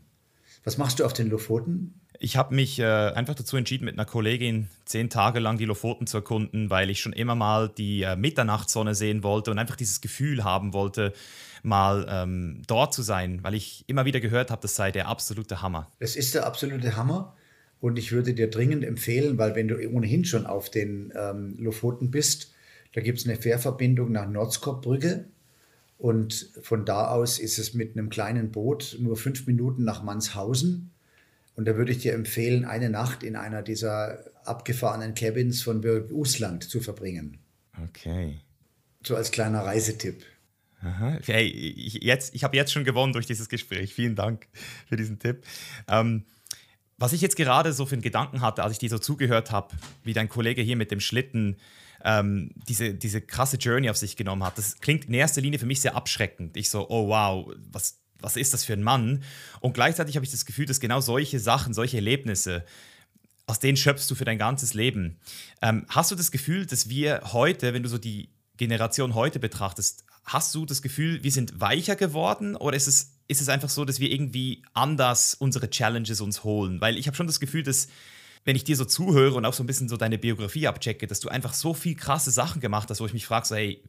Was 0.63 0.77
machst 0.77 0.99
du 0.99 1.05
auf 1.05 1.13
den 1.13 1.29
Lofoten? 1.29 1.99
Ich 2.23 2.37
habe 2.37 2.55
mich 2.55 2.79
äh, 2.79 2.85
einfach 2.85 3.35
dazu 3.35 3.57
entschieden, 3.57 3.83
mit 3.83 3.95
einer 3.95 4.05
Kollegin 4.05 4.69
zehn 4.85 5.09
Tage 5.09 5.41
lang 5.41 5.57
die 5.57 5.65
Lofoten 5.65 6.07
zu 6.07 6.19
erkunden, 6.19 6.69
weil 6.69 6.89
ich 6.89 7.01
schon 7.01 7.11
immer 7.11 7.35
mal 7.35 7.67
die 7.67 8.03
äh, 8.03 8.15
Mitternachtssonne 8.15 8.95
sehen 8.95 9.23
wollte 9.23 9.51
und 9.51 9.59
einfach 9.59 9.75
dieses 9.75 9.99
Gefühl 9.99 10.45
haben 10.45 10.71
wollte, 10.71 11.11
mal 11.63 12.07
ähm, 12.09 12.61
dort 12.65 12.93
zu 12.93 13.01
sein, 13.01 13.43
weil 13.43 13.55
ich 13.55 13.83
immer 13.87 14.05
wieder 14.05 14.21
gehört 14.21 14.51
habe, 14.51 14.61
das 14.61 14.77
sei 14.77 14.89
der 14.89 15.09
absolute 15.09 15.61
Hammer. 15.61 15.91
Es 15.99 16.15
ist 16.15 16.33
der 16.33 16.45
absolute 16.45 16.95
Hammer 16.95 17.35
und 17.81 17.99
ich 17.99 18.13
würde 18.13 18.33
dir 18.33 18.49
dringend 18.49 18.85
empfehlen, 18.85 19.37
weil 19.37 19.53
wenn 19.55 19.67
du 19.67 19.75
ohnehin 19.89 20.23
schon 20.23 20.45
auf 20.45 20.69
den 20.69 21.11
ähm, 21.17 21.57
Lofoten 21.59 22.09
bist, 22.09 22.53
da 22.93 23.01
gibt 23.01 23.19
es 23.19 23.27
eine 23.27 23.35
Fährverbindung 23.35 24.13
nach 24.13 24.29
Nordskopbrücke 24.29 25.25
und 25.97 26.51
von 26.61 26.85
da 26.85 27.09
aus 27.09 27.37
ist 27.37 27.59
es 27.59 27.73
mit 27.73 27.97
einem 27.97 28.09
kleinen 28.09 28.51
Boot 28.53 28.95
nur 29.01 29.17
fünf 29.17 29.45
Minuten 29.45 29.83
nach 29.83 30.03
Manshausen 30.03 30.92
und 31.55 31.65
da 31.65 31.75
würde 31.75 31.91
ich 31.91 31.99
dir 31.99 32.13
empfehlen, 32.13 32.65
eine 32.65 32.89
Nacht 32.89 33.23
in 33.23 33.35
einer 33.35 33.61
dieser 33.61 34.23
abgefahrenen 34.45 35.15
Cabins 35.15 35.61
von 35.61 35.81
Birg 35.81 36.11
Usland 36.11 36.63
zu 36.63 36.79
verbringen. 36.79 37.39
Okay. 37.83 38.39
So 39.05 39.15
als 39.15 39.31
kleiner 39.31 39.59
Reisetipp. 39.59 40.23
Aha. 40.81 41.17
Hey, 41.25 41.47
ich, 41.47 42.01
ich 42.03 42.43
habe 42.43 42.57
jetzt 42.57 42.73
schon 42.73 42.83
gewonnen 42.83 43.13
durch 43.13 43.25
dieses 43.25 43.49
Gespräch. 43.49 43.93
Vielen 43.93 44.15
Dank 44.15 44.47
für 44.87 44.97
diesen 44.97 45.19
Tipp. 45.19 45.45
Ähm, 45.87 46.25
was 46.97 47.13
ich 47.13 47.21
jetzt 47.21 47.35
gerade 47.35 47.73
so 47.73 47.85
für 47.85 47.95
einen 47.95 48.01
Gedanken 48.01 48.41
hatte, 48.41 48.63
als 48.63 48.73
ich 48.73 48.79
dir 48.79 48.89
so 48.89 48.99
zugehört 48.99 49.51
habe, 49.51 49.75
wie 50.03 50.13
dein 50.13 50.29
Kollege 50.29 50.61
hier 50.61 50.75
mit 50.75 50.91
dem 50.91 50.99
Schlitten 50.99 51.57
ähm, 52.03 52.51
diese, 52.67 52.93
diese 52.93 53.21
krasse 53.21 53.57
Journey 53.57 53.89
auf 53.89 53.97
sich 53.97 54.17
genommen 54.17 54.43
hat, 54.43 54.57
das 54.57 54.79
klingt 54.79 55.05
in 55.05 55.13
erster 55.13 55.41
Linie 55.41 55.59
für 55.59 55.65
mich 55.65 55.81
sehr 55.81 55.95
abschreckend. 55.95 56.57
Ich 56.57 56.69
so, 56.69 56.89
oh 56.89 57.07
wow, 57.07 57.53
was, 57.71 58.02
was 58.23 58.37
ist 58.37 58.53
das 58.53 58.63
für 58.63 58.73
ein 58.73 58.83
Mann? 58.83 59.23
Und 59.59 59.73
gleichzeitig 59.73 60.15
habe 60.15 60.25
ich 60.25 60.31
das 60.31 60.45
Gefühl, 60.45 60.65
dass 60.65 60.79
genau 60.79 61.01
solche 61.01 61.39
Sachen, 61.39 61.73
solche 61.73 61.97
Erlebnisse, 61.97 62.63
aus 63.45 63.59
denen 63.59 63.77
schöpfst 63.77 64.09
du 64.09 64.15
für 64.15 64.25
dein 64.25 64.37
ganzes 64.37 64.73
Leben. 64.73 65.19
Ähm, 65.61 65.85
hast 65.89 66.11
du 66.11 66.15
das 66.15 66.31
Gefühl, 66.31 66.65
dass 66.65 66.89
wir 66.89 67.21
heute, 67.33 67.73
wenn 67.73 67.83
du 67.83 67.89
so 67.89 67.97
die 67.97 68.29
Generation 68.57 69.15
heute 69.15 69.39
betrachtest, 69.39 70.05
hast 70.23 70.55
du 70.55 70.65
das 70.65 70.81
Gefühl, 70.81 71.23
wir 71.23 71.31
sind 71.31 71.59
weicher 71.59 71.95
geworden 71.95 72.55
oder 72.55 72.77
ist 72.77 72.87
es, 72.87 73.17
ist 73.27 73.41
es 73.41 73.49
einfach 73.49 73.69
so, 73.69 73.83
dass 73.83 73.99
wir 73.99 74.11
irgendwie 74.11 74.63
anders 74.73 75.33
unsere 75.33 75.69
Challenges 75.69 76.21
uns 76.21 76.43
holen? 76.43 76.79
Weil 76.79 76.97
ich 76.97 77.07
habe 77.07 77.17
schon 77.17 77.27
das 77.27 77.39
Gefühl, 77.39 77.63
dass 77.63 77.87
wenn 78.45 78.55
ich 78.55 78.63
dir 78.63 78.75
so 78.75 78.85
zuhöre 78.85 79.35
und 79.35 79.45
auch 79.45 79.53
so 79.53 79.63
ein 79.63 79.67
bisschen 79.67 79.89
so 79.89 79.97
deine 79.97 80.17
Biografie 80.17 80.67
abchecke, 80.67 81.07
dass 81.07 81.19
du 81.19 81.29
einfach 81.29 81.53
so 81.53 81.73
viel 81.73 81.95
krasse 81.95 82.31
Sachen 82.31 82.61
gemacht 82.61 82.89
hast, 82.89 82.99
wo 82.99 83.05
ich 83.05 83.13
mich 83.13 83.25
frage, 83.25 83.45
so, 83.45 83.55
hey, 83.55 83.81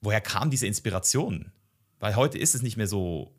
woher 0.00 0.20
kam 0.20 0.50
diese 0.50 0.66
Inspiration? 0.66 1.52
Weil 1.98 2.16
heute 2.16 2.38
ist 2.38 2.54
es 2.54 2.62
nicht 2.62 2.76
mehr 2.76 2.86
so 2.86 3.32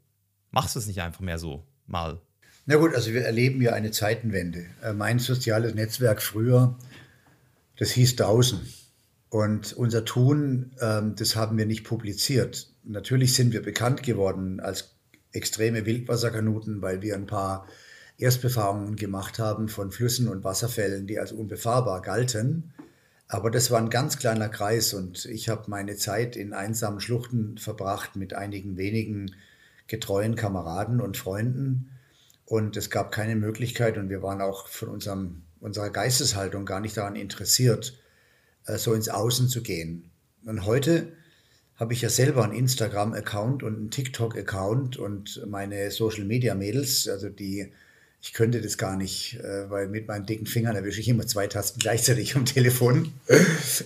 Machst 0.58 0.74
du 0.74 0.80
es 0.80 0.88
nicht 0.88 1.04
einfach 1.04 1.20
mehr 1.22 1.38
so 1.38 1.68
mal? 1.86 2.20
Na 2.66 2.78
gut, 2.78 2.96
also 2.96 3.14
wir 3.14 3.24
erleben 3.24 3.62
ja 3.62 3.74
eine 3.74 3.92
Zeitenwende. 3.92 4.66
Äh, 4.82 4.94
mein 4.94 5.20
soziales 5.20 5.76
Netzwerk 5.76 6.20
früher, 6.20 6.80
das 7.78 7.92
hieß 7.92 8.16
draußen. 8.16 8.62
Und 9.30 9.74
unser 9.74 10.04
Tun, 10.04 10.72
ähm, 10.82 11.14
das 11.16 11.36
haben 11.36 11.60
wir 11.60 11.68
nicht 11.68 11.84
publiziert. 11.84 12.74
Natürlich 12.84 13.36
sind 13.36 13.54
wir 13.54 13.62
bekannt 13.62 14.02
geworden 14.02 14.60
als 14.60 14.96
extreme 15.32 15.86
Wildwasserkanuten, 15.86 16.82
weil 16.82 17.04
wir 17.04 17.14
ein 17.14 17.28
paar 17.28 17.68
Erstbefahrungen 18.18 18.96
gemacht 18.96 19.38
haben 19.38 19.70
von 19.70 19.92
Flüssen 19.92 20.28
und 20.28 20.44
Wasserfällen, 20.44 21.06
die 21.06 21.20
als 21.20 21.34
unbefahrbar 21.34 22.02
galten. 22.02 22.74
Aber 23.28 23.52
das 23.52 23.70
war 23.70 23.80
ein 23.80 23.92
ganz 23.92 24.18
kleiner 24.18 24.50
Kreis 24.50 24.96
und 24.96 25.26
ich 25.26 25.50
habe 25.50 25.70
meine 25.70 25.98
Zeit 25.98 26.36
in 26.36 26.54
einsamen 26.54 27.00
Schluchten 27.00 27.60
verbracht 27.60 28.16
mit 28.16 28.34
einigen 28.34 28.76
wenigen 28.76 29.36
getreuen 29.88 30.36
Kameraden 30.36 31.02
und 31.02 31.18
Freunden. 31.18 31.92
Und 32.46 32.78
es 32.78 32.90
gab 32.90 33.12
keine 33.12 33.36
Möglichkeit 33.36 33.98
und 33.98 34.10
wir 34.10 34.22
waren 34.22 34.42
auch 34.42 34.68
von 34.68 34.90
unserem, 34.90 35.44
unserer 35.60 35.90
Geisteshaltung 35.90 36.66
gar 36.66 36.80
nicht 36.80 36.96
daran 36.96 37.16
interessiert, 37.16 37.98
äh, 38.66 38.78
so 38.78 38.94
ins 38.94 39.10
Außen 39.10 39.50
zu 39.50 39.62
gehen. 39.62 40.12
Und 40.46 40.66
heute 40.66 41.12
habe 41.76 41.94
ich 41.94 42.02
ja 42.02 42.10
selber 42.10 42.44
einen 42.44 42.54
Instagram-Account 42.54 43.64
und 43.64 43.76
einen 43.76 43.92
TikTok-Account 43.92 44.98
und 44.98 45.46
meine 45.48 45.92
Social-Media-Mädels, 45.92 47.08
also 47.08 47.30
die, 47.30 47.72
ich 48.22 48.34
könnte 48.34 48.62
das 48.62 48.78
gar 48.78 48.98
nicht, 48.98 49.40
äh, 49.42 49.70
weil 49.70 49.88
mit 49.88 50.08
meinen 50.08 50.26
dicken 50.26 50.48
Fingern 50.48 50.76
erwische 50.76 51.02
ich 51.02 51.10
immer 51.10 51.28
zwei 51.28 51.48
Tasten 51.48 51.80
gleichzeitig 51.80 52.36
am 52.36 52.46
Telefon. 52.46 53.14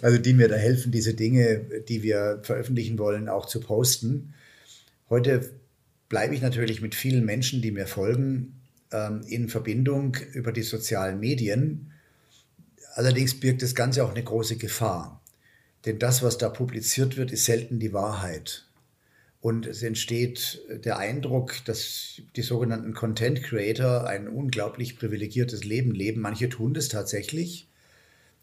Also 0.01 0.19
die 0.19 0.33
mir 0.33 0.47
da 0.47 0.55
helfen, 0.55 0.91
diese 0.91 1.15
Dinge, 1.15 1.65
die 1.89 2.03
wir 2.03 2.39
veröffentlichen 2.43 2.97
wollen, 2.97 3.27
auch 3.27 3.45
zu 3.45 3.59
posten. 3.59 4.33
Heute 5.09 5.51
bleibe 6.11 6.35
ich 6.35 6.41
natürlich 6.41 6.81
mit 6.81 6.93
vielen 6.93 7.23
Menschen, 7.23 7.61
die 7.61 7.71
mir 7.71 7.87
folgen, 7.87 8.59
ähm, 8.91 9.21
in 9.27 9.47
Verbindung 9.47 10.17
über 10.33 10.51
die 10.51 10.61
sozialen 10.61 11.21
Medien. 11.21 11.93
Allerdings 12.95 13.39
birgt 13.39 13.61
das 13.61 13.75
Ganze 13.75 14.03
auch 14.03 14.11
eine 14.11 14.21
große 14.21 14.57
Gefahr. 14.57 15.21
Denn 15.85 15.99
das, 15.99 16.21
was 16.21 16.37
da 16.37 16.49
publiziert 16.49 17.15
wird, 17.15 17.31
ist 17.31 17.45
selten 17.45 17.79
die 17.79 17.93
Wahrheit. 17.93 18.65
Und 19.39 19.65
es 19.65 19.83
entsteht 19.83 20.61
der 20.83 20.97
Eindruck, 20.97 21.55
dass 21.63 22.21
die 22.35 22.41
sogenannten 22.41 22.93
Content 22.93 23.41
Creator 23.41 24.05
ein 24.05 24.27
unglaublich 24.27 24.99
privilegiertes 24.99 25.63
Leben 25.63 25.91
leben. 25.91 26.19
Manche 26.19 26.49
tun 26.49 26.73
das 26.73 26.89
tatsächlich, 26.89 27.69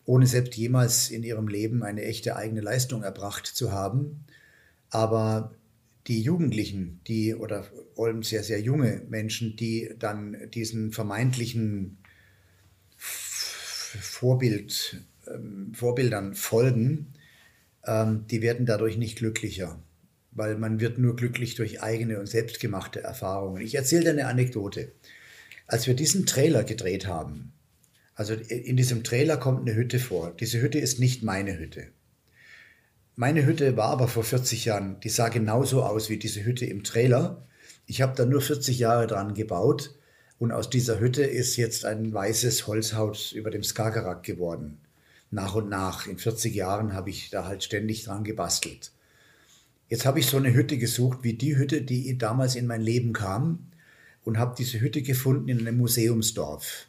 ohne 0.06 0.26
selbst 0.26 0.56
jemals 0.56 1.10
in 1.10 1.22
ihrem 1.22 1.48
Leben 1.48 1.82
eine 1.82 2.02
echte 2.02 2.34
eigene 2.34 2.62
Leistung 2.62 3.02
erbracht 3.02 3.46
zu 3.46 3.72
haben. 3.72 4.24
Aber 4.88 5.52
die 6.08 6.22
Jugendlichen, 6.22 7.00
die 7.06 7.34
oder 7.34 7.64
vor 7.94 8.06
allem 8.06 8.22
sehr, 8.22 8.42
sehr 8.42 8.60
junge 8.60 9.02
Menschen, 9.08 9.56
die 9.56 9.94
dann 9.98 10.50
diesen 10.50 10.92
vermeintlichen 10.92 11.98
Vorbild, 12.96 15.02
ähm, 15.26 15.72
Vorbildern 15.74 16.34
folgen, 16.34 17.14
ähm, 17.86 18.24
die 18.30 18.42
werden 18.42 18.66
dadurch 18.66 18.96
nicht 18.96 19.18
glücklicher, 19.18 19.82
weil 20.32 20.56
man 20.56 20.80
wird 20.80 20.98
nur 20.98 21.14
glücklich 21.14 21.54
durch 21.54 21.82
eigene 21.82 22.18
und 22.18 22.26
selbstgemachte 22.26 23.02
Erfahrungen. 23.02 23.62
Ich 23.62 23.74
erzähle 23.74 24.04
dir 24.04 24.10
eine 24.10 24.26
Anekdote. 24.26 24.92
Als 25.66 25.86
wir 25.86 25.94
diesen 25.94 26.24
Trailer 26.24 26.64
gedreht 26.64 27.06
haben, 27.06 27.52
also 28.14 28.34
in 28.34 28.76
diesem 28.76 29.04
Trailer 29.04 29.36
kommt 29.36 29.68
eine 29.68 29.76
Hütte 29.76 29.98
vor. 29.98 30.34
Diese 30.40 30.60
Hütte 30.60 30.78
ist 30.78 30.98
nicht 30.98 31.22
meine 31.22 31.58
Hütte. 31.58 31.88
Meine 33.20 33.44
Hütte 33.44 33.76
war 33.76 33.88
aber 33.88 34.06
vor 34.06 34.22
40 34.22 34.66
Jahren, 34.66 35.00
die 35.00 35.08
sah 35.08 35.28
genauso 35.28 35.82
aus 35.82 36.08
wie 36.08 36.18
diese 36.18 36.44
Hütte 36.44 36.66
im 36.66 36.84
Trailer. 36.84 37.44
Ich 37.84 38.00
habe 38.00 38.14
da 38.14 38.24
nur 38.24 38.40
40 38.40 38.78
Jahre 38.78 39.08
dran 39.08 39.34
gebaut 39.34 39.96
und 40.38 40.52
aus 40.52 40.70
dieser 40.70 41.00
Hütte 41.00 41.24
ist 41.24 41.56
jetzt 41.56 41.84
ein 41.84 42.14
weißes 42.14 42.68
Holzhaus 42.68 43.32
über 43.32 43.50
dem 43.50 43.64
Skagerrak 43.64 44.22
geworden. 44.22 44.78
Nach 45.32 45.56
und 45.56 45.68
nach. 45.68 46.06
In 46.06 46.16
40 46.16 46.54
Jahren 46.54 46.92
habe 46.92 47.10
ich 47.10 47.30
da 47.30 47.44
halt 47.44 47.64
ständig 47.64 48.04
dran 48.04 48.22
gebastelt. 48.22 48.92
Jetzt 49.88 50.06
habe 50.06 50.20
ich 50.20 50.26
so 50.28 50.36
eine 50.36 50.54
Hütte 50.54 50.78
gesucht, 50.78 51.18
wie 51.22 51.34
die 51.34 51.56
Hütte, 51.56 51.82
die 51.82 52.16
damals 52.18 52.54
in 52.54 52.68
mein 52.68 52.82
Leben 52.82 53.14
kam 53.14 53.66
und 54.22 54.38
habe 54.38 54.54
diese 54.56 54.78
Hütte 54.78 55.02
gefunden 55.02 55.48
in 55.48 55.58
einem 55.58 55.78
Museumsdorf. 55.78 56.86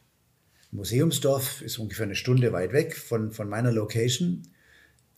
Museumsdorf 0.70 1.64
ist 1.64 1.80
ungefähr 1.80 2.06
eine 2.06 2.14
Stunde 2.14 2.54
weit 2.54 2.72
weg 2.72 2.96
von, 2.96 3.32
von 3.32 3.50
meiner 3.50 3.72
Location. 3.72 4.44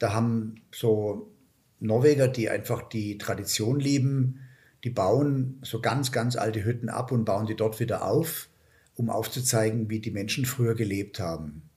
Da 0.01 0.13
haben 0.13 0.55
so 0.71 1.31
Norweger, 1.79 2.27
die 2.27 2.49
einfach 2.49 2.81
die 2.89 3.19
Tradition 3.19 3.79
lieben, 3.79 4.39
die 4.83 4.89
bauen 4.89 5.59
so 5.61 5.79
ganz, 5.79 6.11
ganz 6.11 6.35
alte 6.35 6.65
Hütten 6.65 6.89
ab 6.89 7.11
und 7.11 7.23
bauen 7.23 7.45
die 7.45 7.55
dort 7.55 7.79
wieder 7.79 8.03
auf, 8.03 8.49
um 8.95 9.11
aufzuzeigen, 9.11 9.91
wie 9.91 9.99
die 9.99 10.09
Menschen 10.09 10.45
früher 10.45 10.73
gelebt 10.73 11.19
haben. 11.19 11.69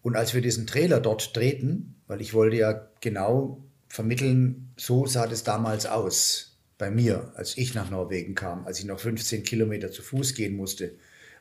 Und 0.00 0.14
als 0.14 0.32
wir 0.32 0.42
diesen 0.42 0.68
Trailer 0.68 1.00
dort 1.00 1.36
drehten, 1.36 1.96
weil 2.06 2.20
ich 2.20 2.34
wollte 2.34 2.56
ja 2.56 2.88
genau 3.00 3.64
vermitteln, 3.88 4.70
so 4.76 5.06
sah 5.06 5.26
das 5.26 5.42
damals 5.42 5.86
aus 5.86 6.56
bei 6.78 6.92
mir, 6.92 7.32
als 7.34 7.58
ich 7.58 7.74
nach 7.74 7.90
Norwegen 7.90 8.36
kam, 8.36 8.64
als 8.64 8.78
ich 8.78 8.84
noch 8.84 9.00
15 9.00 9.42
Kilometer 9.42 9.90
zu 9.90 10.02
Fuß 10.02 10.36
gehen 10.36 10.54
musste, 10.54 10.94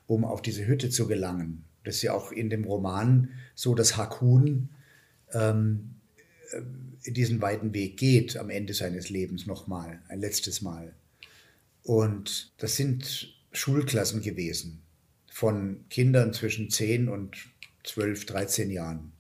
um 0.07 0.25
auf 0.25 0.41
diese 0.41 0.65
Hütte 0.65 0.89
zu 0.89 1.07
gelangen. 1.07 1.65
Das 1.83 1.97
ist 1.97 2.01
ja 2.01 2.13
auch 2.13 2.31
in 2.31 2.49
dem 2.49 2.63
Roman 2.63 3.29
so, 3.53 3.75
dass 3.75 3.95
Hakun 3.95 4.69
ähm, 5.33 5.91
äh, 5.97 5.98
diesen 7.05 7.41
weiten 7.41 7.73
Weg 7.73 7.97
geht 7.97 8.37
am 8.37 8.49
Ende 8.49 8.73
seines 8.73 9.09
Lebens 9.09 9.45
nochmal, 9.45 10.01
ein 10.07 10.19
letztes 10.19 10.61
Mal. 10.61 10.93
Und 11.83 12.51
das 12.57 12.75
sind 12.75 13.33
Schulklassen 13.51 14.21
gewesen 14.21 14.81
von 15.31 15.85
Kindern 15.89 16.33
zwischen 16.33 16.69
10 16.69 17.07
und 17.07 17.37
12, 17.83 18.25
13 18.25 18.69
Jahren. 18.69 19.13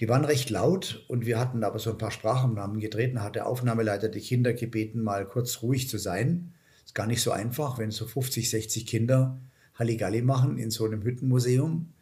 Die 0.00 0.08
waren 0.08 0.24
recht 0.24 0.50
laut 0.50 1.04
und 1.08 1.24
wir 1.24 1.38
hatten 1.38 1.64
aber 1.64 1.78
so 1.78 1.90
ein 1.90 1.98
paar 1.98 2.10
Sprachaufnahmen 2.10 2.80
gedreht 2.80 3.12
und 3.12 3.22
hat 3.22 3.34
der 3.34 3.46
Aufnahmeleiter 3.46 4.08
die 4.08 4.20
Kinder 4.20 4.52
gebeten, 4.52 5.02
mal 5.02 5.26
kurz 5.26 5.62
ruhig 5.62 5.88
zu 5.88 5.98
sein. 5.98 6.52
Ist 6.84 6.94
gar 6.94 7.06
nicht 7.06 7.22
so 7.22 7.30
einfach, 7.30 7.78
wenn 7.78 7.90
so 7.90 8.06
50, 8.06 8.50
60 8.50 8.86
Kinder 8.86 9.38
Halligalli 9.74 10.22
machen 10.22 10.58
in 10.58 10.70
so 10.70 10.84
einem 10.84 11.02
Hüttenmuseum. 11.02 11.92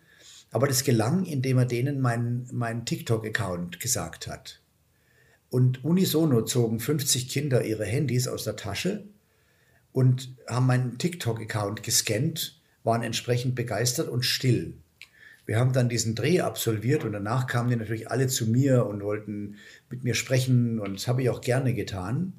Aber 0.55 0.69
das 0.69 0.85
gelang, 0.85 1.25
indem 1.25 1.59
er 1.59 1.65
denen 1.65 2.01
meinen 2.01 2.49
mein 2.53 2.87
TikTok-Account 2.87 3.81
gesagt 3.81 4.29
hat. 4.29 4.61
Und 5.51 5.85
unisono 5.85 6.43
zogen 6.43 6.79
50 6.79 7.29
Kinder 7.29 7.65
ihre 7.65 7.85
Handys 7.85 8.29
aus 8.29 8.45
der 8.45 8.55
Tasche 8.55 9.03
und 9.91 10.37
haben 10.47 10.67
meinen 10.67 10.97
TikTok-Account 10.97 11.83
gescannt, 11.83 12.61
waren 12.85 13.03
entsprechend 13.03 13.57
begeistert 13.57 14.09
und 14.09 14.25
still. 14.25 14.75
Wir 15.45 15.59
haben 15.59 15.73
dann 15.73 15.89
diesen 15.89 16.15
Dreh 16.15 16.41
absolviert 16.41 17.03
und 17.03 17.15
danach 17.15 17.49
kamen 17.49 17.71
die 17.71 17.77
natürlich 17.77 18.13
alle 18.13 18.29
zu 18.29 18.47
mir 18.47 18.87
und 18.87 19.03
wollten 19.03 19.57
mit 19.91 20.05
mir 20.05 20.15
sprechen 20.15 20.79
und 20.79 20.95
das 20.95 21.09
habe 21.09 21.23
ich 21.23 21.31
auch 21.31 21.41
gerne 21.41 21.75
getan. 21.75 22.33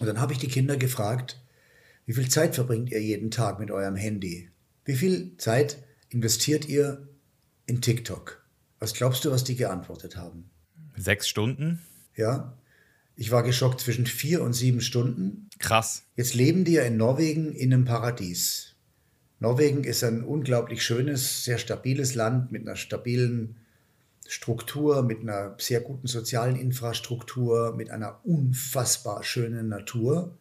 Und 0.00 0.08
dann 0.08 0.20
habe 0.20 0.32
ich 0.32 0.40
die 0.40 0.48
Kinder 0.48 0.76
gefragt, 0.76 1.40
wie 2.04 2.14
viel 2.14 2.28
Zeit 2.28 2.56
verbringt 2.56 2.90
ihr 2.90 3.00
jeden 3.00 3.30
Tag 3.30 3.60
mit 3.60 3.70
eurem 3.70 3.94
Handy? 3.94 4.50
Wie 4.84 4.96
viel 4.96 5.36
Zeit 5.36 5.84
investiert 6.08 6.68
ihr 6.68 7.06
in 7.66 7.80
TikTok? 7.80 8.44
Was 8.78 8.94
glaubst 8.94 9.24
du, 9.24 9.30
was 9.30 9.44
die 9.44 9.56
geantwortet 9.56 10.16
haben? 10.16 10.50
Sechs 10.96 11.28
Stunden? 11.28 11.80
Ja. 12.16 12.56
Ich 13.14 13.30
war 13.30 13.42
geschockt 13.42 13.80
zwischen 13.80 14.06
vier 14.06 14.42
und 14.42 14.54
sieben 14.54 14.80
Stunden. 14.80 15.48
Krass. 15.58 16.04
Jetzt 16.16 16.34
leben 16.34 16.64
die 16.64 16.72
ja 16.72 16.82
in 16.82 16.96
Norwegen 16.96 17.52
in 17.52 17.72
einem 17.72 17.84
Paradies. 17.84 18.74
Norwegen 19.38 19.84
ist 19.84 20.02
ein 20.02 20.24
unglaublich 20.24 20.84
schönes, 20.84 21.44
sehr 21.44 21.58
stabiles 21.58 22.14
Land 22.14 22.52
mit 22.52 22.62
einer 22.62 22.76
stabilen 22.76 23.56
Struktur, 24.26 25.02
mit 25.02 25.20
einer 25.20 25.56
sehr 25.58 25.80
guten 25.80 26.06
sozialen 26.06 26.56
Infrastruktur, 26.56 27.74
mit 27.76 27.90
einer 27.90 28.20
unfassbar 28.24 29.24
schönen 29.24 29.68
Natur. 29.68 30.38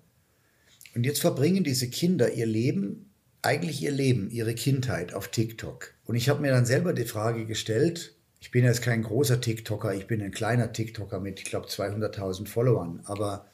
Und 0.95 1.05
jetzt 1.05 1.19
verbringen 1.19 1.63
diese 1.63 1.89
Kinder 1.89 2.31
ihr 2.33 2.45
Leben, 2.45 3.10
eigentlich 3.41 3.81
ihr 3.81 3.91
Leben, 3.91 4.29
ihre 4.29 4.55
Kindheit 4.55 5.13
auf 5.13 5.29
TikTok. 5.29 5.93
Und 6.05 6.15
ich 6.15 6.29
habe 6.29 6.41
mir 6.41 6.51
dann 6.51 6.65
selber 6.65 6.93
die 6.93 7.05
Frage 7.05 7.45
gestellt, 7.45 8.15
ich 8.39 8.51
bin 8.51 8.63
jetzt 8.63 8.81
kein 8.81 9.03
großer 9.03 9.39
TikToker, 9.39 9.93
ich 9.93 10.07
bin 10.07 10.21
ein 10.21 10.31
kleiner 10.31 10.73
TikToker 10.73 11.19
mit, 11.19 11.39
ich 11.39 11.45
glaube, 11.45 11.67
200.000 11.67 12.47
Followern, 12.47 13.01
aber 13.05 13.45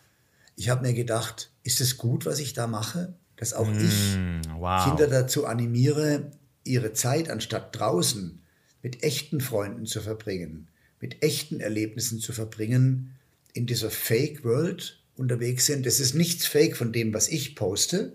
ich 0.56 0.70
habe 0.70 0.88
mir 0.88 0.94
gedacht, 0.94 1.51
ist 1.63 1.82
es 1.82 1.98
gut, 1.98 2.25
was 2.25 2.39
ich 2.39 2.53
da 2.53 2.67
mache? 2.67 3.13
dass 3.38 3.53
auch 3.53 3.67
mm, 3.67 3.79
ich 3.79 4.50
wow. 4.60 4.84
Kinder 4.84 5.08
dazu 5.08 5.46
animiere, 5.46 6.32
ihre 6.65 6.91
Zeit 6.91 7.29
anstatt 7.29 7.79
draußen 7.79 8.41
mit 8.84 9.03
echten 9.03 9.39
Freunden 9.39 9.86
zu 9.86 10.01
verbringen, 10.01 10.67
mit 11.00 11.24
echten 11.24 11.62
Erlebnissen 11.62 12.20
zu 12.20 12.34
verbringen, 12.34 13.15
in 13.53 13.65
dieser 13.65 13.89
Fake 13.89 14.44
World 14.44 15.00
unterwegs 15.15 15.65
sind. 15.65 15.86
Das 15.86 16.00
ist 16.00 16.13
nichts 16.13 16.46
Fake 16.46 16.75
von 16.75 16.91
dem, 16.91 17.13
was 17.13 17.29
ich 17.29 17.56
poste. 17.56 18.13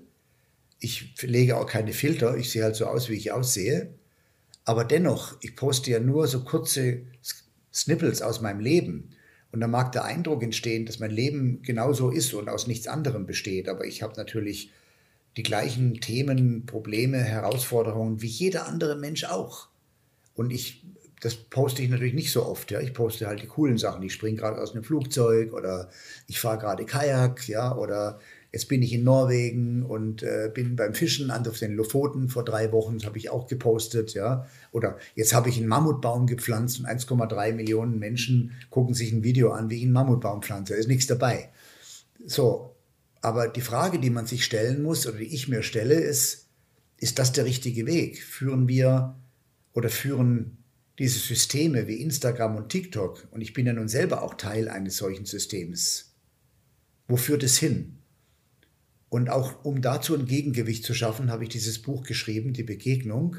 Ich 0.84 1.14
lege 1.22 1.56
auch 1.56 1.66
keine 1.66 1.92
Filter, 1.92 2.36
ich 2.36 2.50
sehe 2.50 2.64
halt 2.64 2.74
so 2.74 2.86
aus, 2.86 3.08
wie 3.08 3.14
ich 3.14 3.30
aussehe. 3.30 3.94
Aber 4.64 4.84
dennoch, 4.84 5.36
ich 5.40 5.54
poste 5.54 5.92
ja 5.92 6.00
nur 6.00 6.26
so 6.26 6.42
kurze 6.42 7.02
Snippets 7.72 8.20
aus 8.20 8.40
meinem 8.40 8.58
Leben. 8.58 9.10
Und 9.52 9.60
da 9.60 9.68
mag 9.68 9.92
der 9.92 10.04
Eindruck 10.04 10.42
entstehen, 10.42 10.85
dass 10.85 10.98
mein 10.98 11.12
Leben 11.12 11.62
genauso 11.62 12.11
ist 12.11 12.35
und 12.35 12.48
aus 12.48 12.66
nichts 12.66 12.88
anderem 12.88 13.26
besteht. 13.26 13.68
Aber 13.68 13.85
ich 13.87 14.02
habe 14.02 14.14
natürlich 14.16 14.72
die 15.37 15.44
gleichen 15.44 16.00
Themen, 16.00 16.66
Probleme, 16.66 17.18
Herausforderungen 17.18 18.20
wie 18.20 18.26
jeder 18.26 18.66
andere 18.66 18.96
Mensch 18.96 19.24
auch. 19.24 19.68
Und 20.35 20.50
ich, 20.50 20.85
das 21.20 21.37
poste 21.37 21.83
ich 21.83 21.90
natürlich 21.90 22.14
nicht 22.14 22.33
so 22.33 22.44
oft. 22.44 22.70
Ja. 22.72 22.80
Ich 22.80 22.92
poste 22.92 23.26
halt 23.28 23.40
die 23.40 23.46
coolen 23.46 23.78
Sachen. 23.78 24.02
Ich 24.02 24.14
springe 24.14 24.38
gerade 24.38 24.61
aus 24.61 24.72
einem 24.72 24.83
Flugzeug 24.83 25.52
oder 25.52 25.90
ich 26.26 26.40
fahre 26.40 26.59
gerade 26.59 26.85
Kajak, 26.85 27.48
ja, 27.48 27.76
oder 27.76 28.18
jetzt 28.52 28.68
bin 28.68 28.82
ich 28.82 28.92
in 28.92 29.02
Norwegen 29.02 29.82
und 29.82 30.22
äh, 30.22 30.50
bin 30.52 30.76
beim 30.76 30.94
Fischen 30.94 31.30
an 31.30 31.46
auf 31.48 31.58
den 31.58 31.74
Lofoten 31.74 32.28
vor 32.28 32.44
drei 32.44 32.70
Wochen, 32.70 32.98
das 32.98 33.06
habe 33.06 33.18
ich 33.18 33.30
auch 33.30 33.46
gepostet, 33.46 34.12
ja. 34.12 34.46
Oder 34.70 34.98
jetzt 35.14 35.34
habe 35.34 35.48
ich 35.48 35.56
einen 35.56 35.68
Mammutbaum 35.68 36.26
gepflanzt 36.26 36.78
und 36.78 36.86
1,3 36.86 37.52
Millionen 37.54 37.98
Menschen 37.98 38.52
gucken 38.70 38.94
sich 38.94 39.10
ein 39.10 39.24
Video 39.24 39.52
an, 39.52 39.70
wie 39.70 39.78
ich 39.78 39.84
einen 39.84 39.92
Mammutbaum 39.92 40.42
pflanze. 40.42 40.74
Da 40.74 40.78
ist 40.78 40.88
nichts 40.88 41.06
dabei. 41.06 41.50
So, 42.26 42.76
aber 43.22 43.48
die 43.48 43.62
Frage, 43.62 43.98
die 43.98 44.10
man 44.10 44.26
sich 44.26 44.44
stellen 44.44 44.82
muss 44.82 45.06
oder 45.06 45.18
die 45.18 45.34
ich 45.34 45.48
mir 45.48 45.62
stelle, 45.62 45.94
ist, 45.94 46.48
ist 46.98 47.18
das 47.18 47.32
der 47.32 47.46
richtige 47.46 47.86
Weg? 47.86 48.22
Führen 48.22 48.68
wir 48.68 49.16
oder 49.72 49.88
führen 49.88 50.58
diese 50.98 51.18
Systeme 51.18 51.88
wie 51.88 52.02
Instagram 52.02 52.56
und 52.56 52.68
TikTok, 52.68 53.26
und 53.30 53.40
ich 53.40 53.54
bin 53.54 53.66
ja 53.66 53.72
nun 53.72 53.88
selber 53.88 54.22
auch 54.22 54.34
Teil 54.34 54.68
eines 54.68 54.98
solchen 54.98 55.24
Systems, 55.24 56.12
wo 57.08 57.16
führt 57.16 57.42
es 57.42 57.58
hin? 57.58 58.01
Und 59.12 59.29
auch 59.29 59.62
um 59.62 59.83
dazu 59.83 60.14
ein 60.14 60.25
Gegengewicht 60.25 60.87
zu 60.87 60.94
schaffen, 60.94 61.31
habe 61.31 61.42
ich 61.42 61.51
dieses 61.51 61.83
Buch 61.83 62.03
geschrieben, 62.03 62.55
Die 62.55 62.62
Begegnung. 62.62 63.37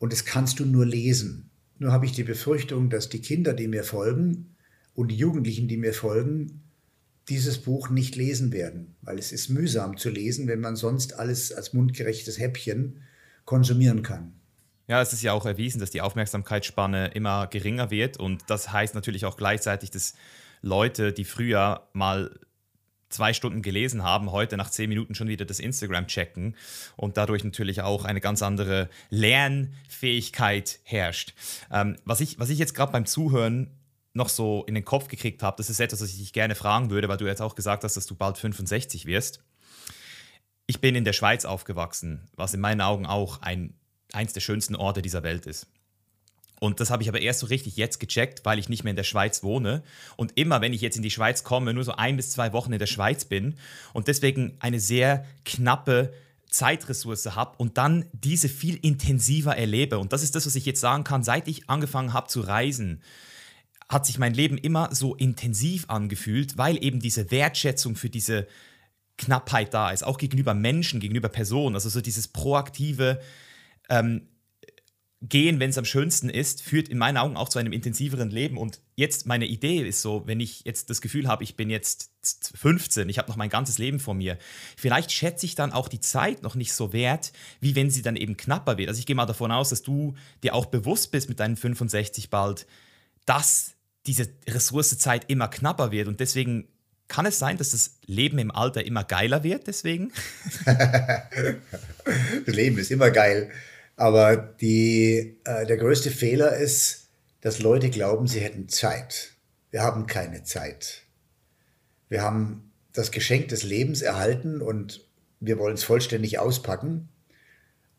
Und 0.00 0.12
das 0.12 0.24
kannst 0.24 0.58
du 0.58 0.66
nur 0.66 0.84
lesen. 0.84 1.48
Nur 1.78 1.92
habe 1.92 2.06
ich 2.06 2.12
die 2.12 2.24
Befürchtung, 2.24 2.90
dass 2.90 3.08
die 3.08 3.20
Kinder, 3.20 3.54
die 3.54 3.68
mir 3.68 3.84
folgen, 3.84 4.56
und 4.94 5.12
die 5.12 5.16
Jugendlichen, 5.16 5.68
die 5.68 5.76
mir 5.76 5.94
folgen, 5.94 6.64
dieses 7.28 7.58
Buch 7.58 7.88
nicht 7.88 8.16
lesen 8.16 8.50
werden, 8.50 8.96
weil 9.02 9.16
es 9.20 9.30
ist 9.30 9.48
mühsam 9.48 9.96
zu 9.96 10.10
lesen, 10.10 10.48
wenn 10.48 10.58
man 10.58 10.74
sonst 10.74 11.20
alles 11.20 11.52
als 11.52 11.72
mundgerechtes 11.72 12.40
Häppchen 12.40 13.04
konsumieren 13.44 14.02
kann. 14.02 14.32
Ja, 14.88 15.00
es 15.00 15.12
ist 15.12 15.22
ja 15.22 15.34
auch 15.34 15.46
erwiesen, 15.46 15.78
dass 15.78 15.92
die 15.92 16.00
Aufmerksamkeitsspanne 16.00 17.12
immer 17.14 17.46
geringer 17.46 17.92
wird 17.92 18.16
und 18.16 18.42
das 18.48 18.72
heißt 18.72 18.96
natürlich 18.96 19.24
auch 19.24 19.36
gleichzeitig, 19.36 19.92
dass 19.92 20.14
Leute, 20.62 21.12
die 21.12 21.24
früher 21.24 21.88
mal 21.92 22.40
zwei 23.10 23.34
Stunden 23.34 23.60
gelesen 23.60 24.02
haben, 24.02 24.32
heute 24.32 24.56
nach 24.56 24.70
zehn 24.70 24.88
Minuten 24.88 25.14
schon 25.14 25.28
wieder 25.28 25.44
das 25.44 25.58
Instagram 25.58 26.06
checken 26.06 26.56
und 26.96 27.16
dadurch 27.16 27.44
natürlich 27.44 27.82
auch 27.82 28.04
eine 28.04 28.20
ganz 28.20 28.42
andere 28.42 28.88
Lernfähigkeit 29.10 30.78
herrscht. 30.84 31.34
Ähm, 31.70 31.96
was, 32.04 32.20
ich, 32.20 32.38
was 32.38 32.48
ich 32.48 32.58
jetzt 32.58 32.74
gerade 32.74 32.92
beim 32.92 33.04
Zuhören 33.04 33.68
noch 34.12 34.28
so 34.28 34.64
in 34.66 34.74
den 34.74 34.84
Kopf 34.84 35.08
gekriegt 35.08 35.42
habe, 35.42 35.56
das 35.56 35.70
ist 35.70 35.80
etwas, 35.80 36.00
was 36.00 36.10
ich 36.10 36.18
dich 36.18 36.32
gerne 36.32 36.54
fragen 36.54 36.90
würde, 36.90 37.08
weil 37.08 37.16
du 37.16 37.26
jetzt 37.26 37.42
auch 37.42 37.54
gesagt 37.54 37.84
hast, 37.84 37.96
dass 37.96 38.06
du 38.06 38.14
bald 38.14 38.38
65 38.38 39.06
wirst. 39.06 39.42
Ich 40.66 40.80
bin 40.80 40.94
in 40.94 41.04
der 41.04 41.12
Schweiz 41.12 41.44
aufgewachsen, 41.44 42.28
was 42.36 42.54
in 42.54 42.60
meinen 42.60 42.80
Augen 42.80 43.06
auch 43.06 43.42
ein, 43.42 43.74
eins 44.12 44.32
der 44.32 44.40
schönsten 44.40 44.76
Orte 44.76 45.02
dieser 45.02 45.22
Welt 45.22 45.46
ist. 45.46 45.66
Und 46.60 46.78
das 46.78 46.90
habe 46.90 47.02
ich 47.02 47.08
aber 47.08 47.20
erst 47.20 47.40
so 47.40 47.46
richtig 47.46 47.76
jetzt 47.76 47.98
gecheckt, 47.98 48.44
weil 48.44 48.58
ich 48.58 48.68
nicht 48.68 48.84
mehr 48.84 48.92
in 48.92 48.96
der 48.96 49.02
Schweiz 49.02 49.42
wohne. 49.42 49.82
Und 50.16 50.32
immer, 50.36 50.60
wenn 50.60 50.72
ich 50.72 50.82
jetzt 50.82 50.96
in 50.96 51.02
die 51.02 51.10
Schweiz 51.10 51.42
komme, 51.42 51.74
nur 51.74 51.84
so 51.84 51.92
ein 51.92 52.16
bis 52.16 52.30
zwei 52.30 52.52
Wochen 52.52 52.72
in 52.72 52.78
der 52.78 52.86
Schweiz 52.86 53.24
bin 53.24 53.56
und 53.92 54.06
deswegen 54.06 54.56
eine 54.60 54.78
sehr 54.78 55.24
knappe 55.44 56.12
Zeitressource 56.50 57.34
habe 57.34 57.56
und 57.56 57.78
dann 57.78 58.04
diese 58.12 58.48
viel 58.48 58.76
intensiver 58.76 59.56
erlebe. 59.56 59.98
Und 59.98 60.12
das 60.12 60.22
ist 60.22 60.36
das, 60.36 60.46
was 60.46 60.54
ich 60.54 60.66
jetzt 60.66 60.80
sagen 60.80 61.02
kann, 61.02 61.24
seit 61.24 61.48
ich 61.48 61.68
angefangen 61.68 62.12
habe 62.12 62.28
zu 62.28 62.42
reisen 62.42 63.02
hat 63.90 64.06
sich 64.06 64.18
mein 64.18 64.34
Leben 64.34 64.56
immer 64.56 64.94
so 64.94 65.16
intensiv 65.16 65.86
angefühlt, 65.88 66.56
weil 66.56 66.82
eben 66.82 67.00
diese 67.00 67.32
Wertschätzung 67.32 67.96
für 67.96 68.08
diese 68.08 68.46
Knappheit 69.18 69.74
da 69.74 69.90
ist, 69.90 70.04
auch 70.04 70.16
gegenüber 70.16 70.54
Menschen, 70.54 71.00
gegenüber 71.00 71.28
Personen. 71.28 71.74
Also 71.74 71.88
so 71.88 72.00
dieses 72.00 72.28
proaktive 72.28 73.20
ähm, 73.88 74.28
Gehen, 75.22 75.60
wenn 75.60 75.68
es 75.68 75.76
am 75.76 75.84
schönsten 75.84 76.30
ist, 76.30 76.62
führt 76.62 76.88
in 76.88 76.96
meinen 76.96 77.18
Augen 77.18 77.36
auch 77.36 77.50
zu 77.50 77.58
einem 77.58 77.74
intensiveren 77.74 78.30
Leben. 78.30 78.56
Und 78.56 78.80
jetzt 78.96 79.26
meine 79.26 79.44
Idee 79.44 79.86
ist 79.86 80.00
so, 80.00 80.26
wenn 80.26 80.40
ich 80.40 80.62
jetzt 80.64 80.88
das 80.88 81.02
Gefühl 81.02 81.28
habe, 81.28 81.44
ich 81.44 81.56
bin 81.56 81.68
jetzt 81.68 82.10
15, 82.54 83.06
ich 83.10 83.18
habe 83.18 83.28
noch 83.28 83.36
mein 83.36 83.50
ganzes 83.50 83.76
Leben 83.76 84.00
vor 84.00 84.14
mir, 84.14 84.38
vielleicht 84.78 85.12
schätze 85.12 85.44
ich 85.44 85.54
dann 85.54 85.72
auch 85.72 85.88
die 85.88 86.00
Zeit 86.00 86.42
noch 86.42 86.54
nicht 86.54 86.72
so 86.72 86.94
wert, 86.94 87.32
wie 87.60 87.76
wenn 87.76 87.90
sie 87.90 88.00
dann 88.00 88.16
eben 88.16 88.38
knapper 88.38 88.78
wird. 88.78 88.88
Also 88.88 88.98
ich 88.98 89.04
gehe 89.04 89.16
mal 89.16 89.26
davon 89.26 89.52
aus, 89.52 89.68
dass 89.68 89.82
du 89.82 90.14
dir 90.42 90.54
auch 90.54 90.66
bewusst 90.66 91.10
bist 91.10 91.28
mit 91.28 91.38
deinen 91.38 91.56
65 91.56 92.30
bald, 92.30 92.66
dass 93.26 93.74
diese 94.06 94.28
Ressourcezeit 94.48 95.28
immer 95.28 95.48
knapper 95.48 95.92
wird 95.92 96.08
und 96.08 96.20
deswegen 96.20 96.66
kann 97.10 97.26
es 97.26 97.38
sein, 97.38 97.58
dass 97.58 97.70
das 97.70 97.98
Leben 98.06 98.38
im 98.38 98.50
Alter 98.50 98.86
immer 98.86 99.04
geiler 99.04 99.42
wird, 99.42 99.66
deswegen? 99.66 100.12
das 100.64 101.26
Leben 102.46 102.78
ist 102.78 102.90
immer 102.90 103.10
geil. 103.10 103.50
Aber 104.00 104.34
die, 104.34 105.36
äh, 105.44 105.66
der 105.66 105.76
größte 105.76 106.10
Fehler 106.10 106.56
ist, 106.56 107.10
dass 107.42 107.58
Leute 107.58 107.90
glauben, 107.90 108.26
sie 108.26 108.40
hätten 108.40 108.66
Zeit. 108.70 109.32
Wir 109.70 109.82
haben 109.82 110.06
keine 110.06 110.42
Zeit. 110.42 111.02
Wir 112.08 112.22
haben 112.22 112.72
das 112.94 113.10
Geschenk 113.10 113.48
des 113.48 113.62
Lebens 113.62 114.00
erhalten 114.00 114.62
und 114.62 115.06
wir 115.38 115.58
wollen 115.58 115.74
es 115.74 115.84
vollständig 115.84 116.38
auspacken. 116.38 117.10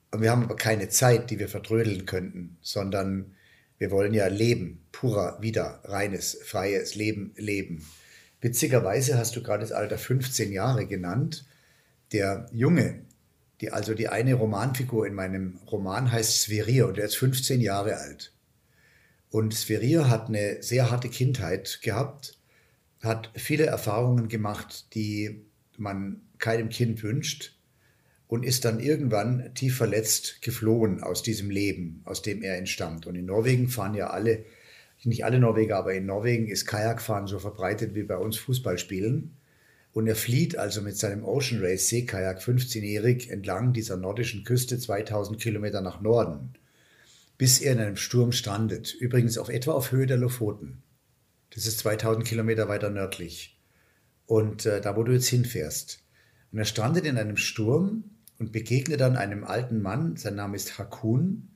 Und 0.10 0.24
wir 0.24 0.32
haben 0.32 0.42
aber 0.42 0.56
keine 0.56 0.90
Zeit, 0.90 1.30
die 1.30 1.38
wir 1.38 1.48
vertrödeln 1.48 2.08
könnten, 2.08 2.58
sondern 2.62 3.36
wir 3.78 3.92
wollen 3.92 4.16
ja 4.16 4.26
leben, 4.26 4.84
purer, 4.92 5.38
wieder, 5.40 5.82
reines, 5.84 6.40
freies 6.44 6.96
Leben 6.96 7.36
leben. 7.38 7.86
Witzigerweise 8.42 9.20
hast 9.20 9.36
du 9.36 9.44
gerade 9.44 9.62
das 9.62 9.72
Alter 9.72 10.00
15 10.00 10.52
Jahre 10.52 10.88
genannt. 10.88 11.46
Der 12.12 12.48
Junge, 12.52 13.06
die, 13.62 13.72
also 13.72 13.94
die 13.94 14.10
eine 14.10 14.34
Romanfigur 14.34 15.06
in 15.06 15.14
meinem 15.14 15.60
Roman 15.72 16.12
heißt 16.12 16.42
Sverir 16.42 16.88
und 16.88 16.98
der 16.98 17.06
ist 17.06 17.16
15 17.18 17.62
Jahre 17.62 17.98
alt. 17.98 18.34
Und 19.30 19.54
Sverir 19.54 20.10
hat 20.10 20.28
eine 20.28 20.62
sehr 20.62 20.92
harte 20.92 21.08
Kindheit 21.08 21.80
gehabt, 21.82 22.38
hat 23.02 23.32
viele 23.36 23.66
Erfahrungen 23.66 24.28
gemacht, 24.28 24.94
die 24.94 25.46
man 25.78 26.22
keinem 26.38 26.70
Kind 26.70 27.02
wünscht 27.04 27.58
und 28.28 28.44
ist 28.44 28.66
dann 28.66 28.80
irgendwann 28.80 29.54
tief 29.56 29.78
verletzt 29.78 30.42
geflohen 30.42 31.02
aus 31.04 31.24
diesem 31.24 31.50
Leben, 31.50 32.02
aus 32.06 32.22
dem 32.22 32.42
er 32.44 32.58
entstammt. 32.58 33.06
Und 33.08 33.16
in 33.16 33.26
Norwegen 33.26 33.70
fahren 33.70 33.94
ja 33.94 34.10
alle, 34.10 34.46
nicht 35.04 35.26
alle 35.26 35.40
Norweger, 35.40 35.78
aber 35.78 35.94
in 35.94 36.06
Norwegen 36.06 36.48
ist 36.48 36.66
Kajakfahren 36.66 37.28
so 37.28 37.40
verbreitet 37.40 37.96
wie 37.96 38.04
bei 38.04 38.18
uns 38.18 38.38
Fußballspielen. 38.38 39.36
Und 39.94 40.08
er 40.08 40.16
flieht 40.16 40.58
also 40.58 40.82
mit 40.82 40.98
seinem 40.98 41.26
Ocean 41.26 41.62
Race 41.62 41.90
Seekajak 41.90 42.42
15-jährig 42.42 43.30
entlang 43.30 43.74
dieser 43.74 43.98
nordischen 43.98 44.44
Küste 44.46 44.80
2000 44.80 45.40
Kilometer 45.40 45.82
nach 45.82 46.00
Norden, 46.00 46.54
bis 47.38 47.60
er 47.60 47.74
in 47.74 47.80
einem 47.80 47.98
Sturm 47.98 48.32
strandet. 48.32 48.94
Übrigens 48.94 49.38
auf 49.38 49.50
etwa 49.50 49.74
auf 49.74 49.92
Höhe 49.92 50.08
der 50.08 50.18
Lofoten. 50.18 50.82
Das 51.54 51.66
ist 51.66 51.80
2000 51.80 52.26
Kilometer 52.26 52.70
weiter 52.70 52.90
nördlich. 52.90 53.58
Und 54.28 54.66
äh, 54.66 54.80
da, 54.80 54.96
wo 54.96 55.04
du 55.04 55.12
jetzt 55.12 55.28
hinfährst. 55.28 56.00
Und 56.54 56.60
er 56.60 56.66
strandet 56.66 57.06
in 57.06 57.18
einem 57.18 57.36
Sturm 57.36 58.06
und 58.40 58.54
begegnet 58.54 59.02
dann 59.02 59.18
einem 59.18 59.44
alten 59.44 59.82
Mann, 59.82 60.16
sein 60.16 60.36
Name 60.36 60.56
ist 60.56 60.78
Hakun, 60.78 61.50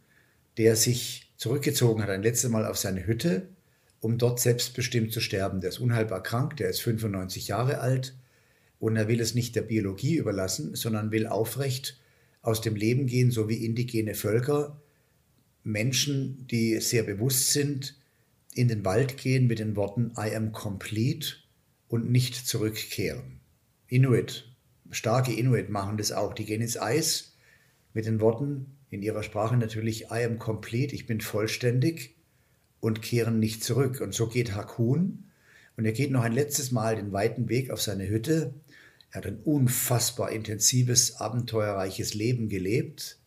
der 0.57 0.75
sich 0.75 1.31
zurückgezogen 1.37 2.03
hat, 2.03 2.09
ein 2.09 2.23
letztes 2.23 2.49
Mal 2.49 2.65
auf 2.65 2.77
seine 2.77 3.07
Hütte, 3.07 3.47
um 4.01 4.17
dort 4.17 4.41
selbstbestimmt 4.41 5.13
zu 5.13 5.21
sterben. 5.21 5.61
Der 5.61 5.69
ist 5.69 5.79
unheilbar 5.79 6.21
krank, 6.21 6.57
der 6.57 6.69
ist 6.69 6.81
95 6.81 7.47
Jahre 7.47 7.79
alt 7.79 8.13
und 8.79 8.95
er 8.95 9.07
will 9.07 9.19
es 9.19 9.35
nicht 9.35 9.55
der 9.55 9.61
Biologie 9.61 10.15
überlassen, 10.15 10.75
sondern 10.75 11.11
will 11.11 11.27
aufrecht 11.27 11.99
aus 12.41 12.61
dem 12.61 12.75
Leben 12.75 13.07
gehen, 13.07 13.31
so 13.31 13.49
wie 13.49 13.65
indigene 13.65 14.13
Völker, 14.13 14.79
Menschen, 15.63 16.45
die 16.47 16.79
sehr 16.79 17.03
bewusst 17.03 17.51
sind, 17.51 17.97
in 18.53 18.67
den 18.67 18.85
Wald 18.85 19.17
gehen 19.17 19.47
mit 19.47 19.59
den 19.59 19.75
Worten 19.75 20.13
I 20.17 20.35
am 20.35 20.51
complete 20.51 21.37
und 21.87 22.09
nicht 22.09 22.35
zurückkehren. 22.47 23.39
Inuit, 23.87 24.47
starke 24.91 25.33
Inuit 25.33 25.69
machen 25.69 25.97
das 25.97 26.11
auch. 26.11 26.33
Die 26.33 26.45
gehen 26.45 26.61
ins 26.61 26.79
Eis 26.79 27.35
mit 27.93 28.05
den 28.05 28.19
Worten 28.21 28.77
in 28.89 29.01
ihrer 29.01 29.23
Sprache 29.23 29.57
natürlich 29.57 30.05
I 30.11 30.23
am 30.23 30.39
complete, 30.39 30.95
ich 30.95 31.05
bin 31.05 31.19
vollständig 31.19 32.15
und 32.79 33.01
kehren 33.01 33.39
nicht 33.39 33.63
zurück. 33.63 34.01
Und 34.01 34.13
so 34.13 34.27
geht 34.27 34.53
Hakun 34.53 35.25
und 35.77 35.85
er 35.85 35.91
geht 35.91 36.11
noch 36.11 36.21
ein 36.21 36.33
letztes 36.33 36.71
Mal 36.71 36.95
den 36.95 37.11
weiten 37.11 37.49
Weg 37.49 37.71
auf 37.71 37.81
seine 37.81 38.07
Hütte 38.07 38.53
er 39.15 39.19
hat 39.19 39.27
ein 39.27 39.39
unfassbar 39.45 40.29
intensives, 40.33 41.21
abenteuerreiches 41.21 42.15
Leben 42.15 42.49
gelebt. 42.49 43.17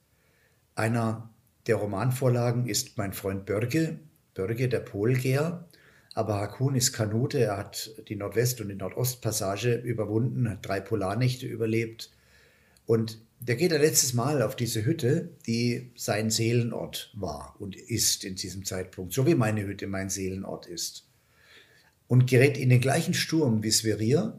Einer 0.74 1.31
der 1.66 1.77
Romanvorlagen 1.77 2.66
ist 2.66 2.98
mein 2.98 3.14
Freund 3.14 3.46
Börge, 3.46 3.98
Börge 4.35 4.68
der 4.68 4.81
Polgeer. 4.81 5.66
Aber 6.12 6.40
Hakun 6.40 6.74
ist 6.74 6.92
Kanute, 6.92 7.38
er 7.38 7.57
hat 7.57 7.90
die 8.09 8.16
Nordwest- 8.16 8.61
und 8.61 8.68
die 8.68 8.74
Nordostpassage 8.74 9.77
überwunden, 9.77 10.51
hat 10.51 10.59
drei 10.61 10.81
Polarnächte 10.81 11.46
überlebt. 11.46 12.11
Und 12.85 13.22
der 13.40 13.57
geht 13.57 13.72
ein 13.72 13.81
letztes 13.81 14.12
Mal 14.12 14.42
auf 14.42 14.57
diese 14.57 14.85
Hütte, 14.85 15.31
die 15.46 15.90
sein 15.96 16.29
Seelenort 16.29 17.14
war 17.14 17.57
und 17.61 17.77
ist 17.77 18.24
in 18.24 18.35
diesem 18.35 18.66
Zeitpunkt, 18.66 19.14
so 19.14 19.27
wie 19.27 19.35
meine 19.35 19.64
Hütte 19.64 19.87
mein 19.87 20.11
Seelenort 20.11 20.66
ist. 20.66 21.07
Und 22.09 22.27
gerät 22.27 22.59
in 22.59 22.68
den 22.68 22.83
gleichen 22.83 23.14
Sturm 23.14 23.62
wie 23.62 23.70
Sverir, 23.70 24.38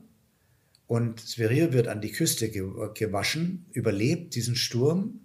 und 0.89 1.19
Sverrir 1.19 1.71
wird 1.71 1.87
an 1.87 2.01
die 2.01 2.11
Küste 2.11 2.49
gewaschen, 2.49 3.67
überlebt 3.73 4.33
diesen 4.33 4.55
Sturm 4.55 5.19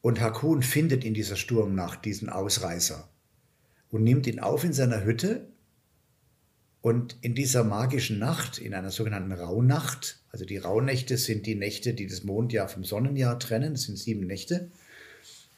und 0.00 0.20
Hakun 0.20 0.62
findet 0.62 1.04
in 1.04 1.12
dieser 1.12 1.34
Sturmnacht 1.34 2.04
diesen 2.04 2.28
Ausreißer 2.28 3.10
und 3.90 4.04
nimmt 4.04 4.28
ihn 4.28 4.38
auf 4.38 4.62
in 4.62 4.72
seiner 4.72 5.04
Hütte. 5.04 5.48
Und 6.82 7.16
in 7.20 7.34
dieser 7.34 7.64
magischen 7.64 8.20
Nacht, 8.20 8.58
in 8.58 8.74
einer 8.74 8.92
sogenannten 8.92 9.32
Rauhnacht, 9.32 10.20
also 10.30 10.44
die 10.44 10.58
Rauhnächte 10.58 11.16
sind 11.16 11.44
die 11.44 11.56
Nächte, 11.56 11.92
die 11.92 12.06
das 12.06 12.22
Mondjahr 12.22 12.68
vom 12.68 12.84
Sonnenjahr 12.84 13.40
trennen, 13.40 13.72
das 13.72 13.82
sind 13.82 13.98
sieben 13.98 14.28
Nächte, 14.28 14.70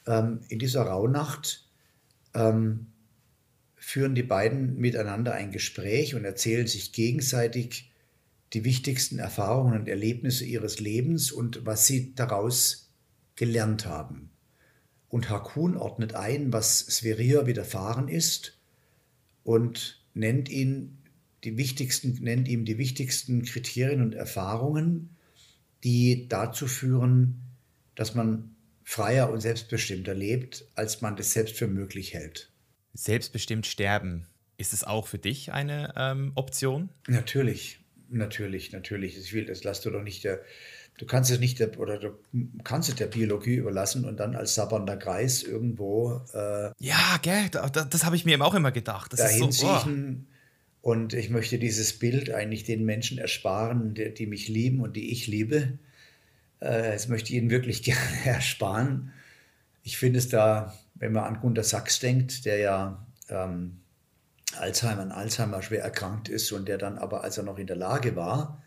ähm, 0.07 0.39
in 0.49 0.57
dieser 0.57 0.81
Rauhnacht 0.81 1.67
ähm, 2.33 2.87
führen 3.75 4.15
die 4.15 4.23
beiden 4.23 4.77
miteinander 4.77 5.35
ein 5.35 5.51
Gespräch 5.51 6.15
und 6.15 6.25
erzählen 6.25 6.65
sich 6.65 6.93
gegenseitig 6.93 7.91
die 8.53 8.63
wichtigsten 8.63 9.19
Erfahrungen 9.19 9.79
und 9.79 9.87
Erlebnisse 9.87 10.45
ihres 10.45 10.79
Lebens 10.79 11.31
und 11.31 11.65
was 11.65 11.87
sie 11.87 12.15
daraus 12.15 12.91
gelernt 13.35 13.85
haben. 13.85 14.31
Und 15.09 15.29
Hakun 15.29 15.77
ordnet 15.77 16.15
ein, 16.15 16.51
was 16.53 16.79
Sverir 16.79 17.45
widerfahren 17.47 18.07
ist 18.07 18.57
und 19.43 20.03
nennt 20.13 20.49
ihn 20.49 20.97
die 21.43 21.57
wichtigsten, 21.57 22.13
nennt 22.21 22.47
ihm 22.47 22.65
die 22.65 22.77
wichtigsten 22.77 23.43
Kriterien 23.43 24.01
und 24.01 24.15
Erfahrungen, 24.15 25.15
die 25.83 26.27
dazu 26.27 26.67
führen, 26.67 27.41
dass 27.93 28.15
man 28.15 28.55
freier 28.83 29.31
und 29.31 29.41
selbstbestimmter 29.41 30.13
lebt, 30.13 30.65
als 30.75 31.01
man 31.01 31.15
das 31.15 31.33
selbst 31.33 31.57
für 31.57 31.67
möglich 31.67 32.13
hält. 32.13 32.51
Selbstbestimmt 32.93 33.65
sterben, 33.65 34.27
ist 34.57 34.73
es 34.73 34.83
auch 34.83 35.07
für 35.07 35.19
dich 35.19 35.51
eine 35.51 35.93
ähm, 35.97 36.31
Option? 36.35 36.89
Natürlich. 37.07 37.79
Natürlich, 38.09 38.71
natürlich. 38.71 39.17
Ich 39.17 39.33
will, 39.33 39.45
das 39.45 39.63
lass 39.63 39.81
du 39.81 39.89
doch 39.89 40.03
nicht 40.03 40.23
der, 40.23 40.41
du 40.97 41.05
kannst 41.05 41.31
es 41.31 41.39
nicht 41.39 41.59
der, 41.59 41.79
oder 41.79 41.99
du 41.99 42.17
kannst 42.63 42.89
es 42.89 42.95
der 42.95 43.07
Biologie 43.07 43.55
überlassen 43.55 44.05
und 44.05 44.19
dann 44.19 44.35
als 44.35 44.55
sabbernder 44.55 44.97
Kreis 44.97 45.43
irgendwo. 45.43 46.21
Äh, 46.33 46.71
ja, 46.79 47.17
gell, 47.21 47.49
das, 47.51 47.89
das 47.89 48.05
habe 48.05 48.15
ich 48.15 48.25
mir 48.25 48.33
eben 48.33 48.43
auch 48.43 48.55
immer 48.55 48.71
gedacht. 48.71 49.13
Das 49.13 49.19
dahin 49.19 49.49
ist 49.49 49.59
so, 49.59 49.67
oh. 49.67 49.83
Und 50.81 51.15
ich 51.15 51.31
möchte 51.31 51.57
dieses 51.57 51.97
Bild 51.97 52.29
eigentlich 52.29 52.63
den 52.63 52.85
Menschen 52.85 53.17
ersparen, 53.17 53.95
die, 53.95 54.13
die 54.13 54.27
mich 54.27 54.47
lieben 54.47 54.81
und 54.81 54.95
die 54.95 55.11
ich 55.11 55.25
liebe. 55.25 55.79
Äh, 56.59 56.91
das 56.93 57.07
möchte 57.07 57.33
ich 57.33 57.39
ihnen 57.39 57.49
wirklich 57.49 57.81
gerne 57.83 58.25
ersparen. 58.25 59.11
Ich 59.83 59.97
finde 59.97 60.19
es 60.19 60.29
da, 60.29 60.75
wenn 60.93 61.11
man 61.11 61.23
an 61.23 61.39
Gunter 61.41 61.63
Sachs 61.63 61.99
denkt, 61.99 62.45
der 62.45 62.57
ja 62.57 63.05
ähm, 63.29 63.77
Alzheimer, 64.57 65.01
an 65.01 65.11
Alzheimer 65.11 65.61
schwer 65.61 65.83
erkrankt 65.83 66.29
ist 66.29 66.51
und 66.51 66.67
der 66.67 66.77
dann 66.77 66.97
aber, 66.97 67.23
als 67.23 67.37
er 67.37 67.43
noch 67.43 67.57
in 67.57 67.67
der 67.67 67.75
Lage 67.75 68.15
war, 68.15 68.63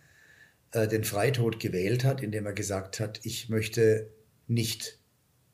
äh, 0.72 0.88
den 0.88 1.05
Freitod 1.05 1.61
gewählt 1.61 2.05
hat, 2.05 2.22
indem 2.22 2.46
er 2.46 2.53
gesagt 2.53 3.01
hat, 3.01 3.20
ich 3.24 3.48
möchte 3.48 4.11
nicht 4.46 4.98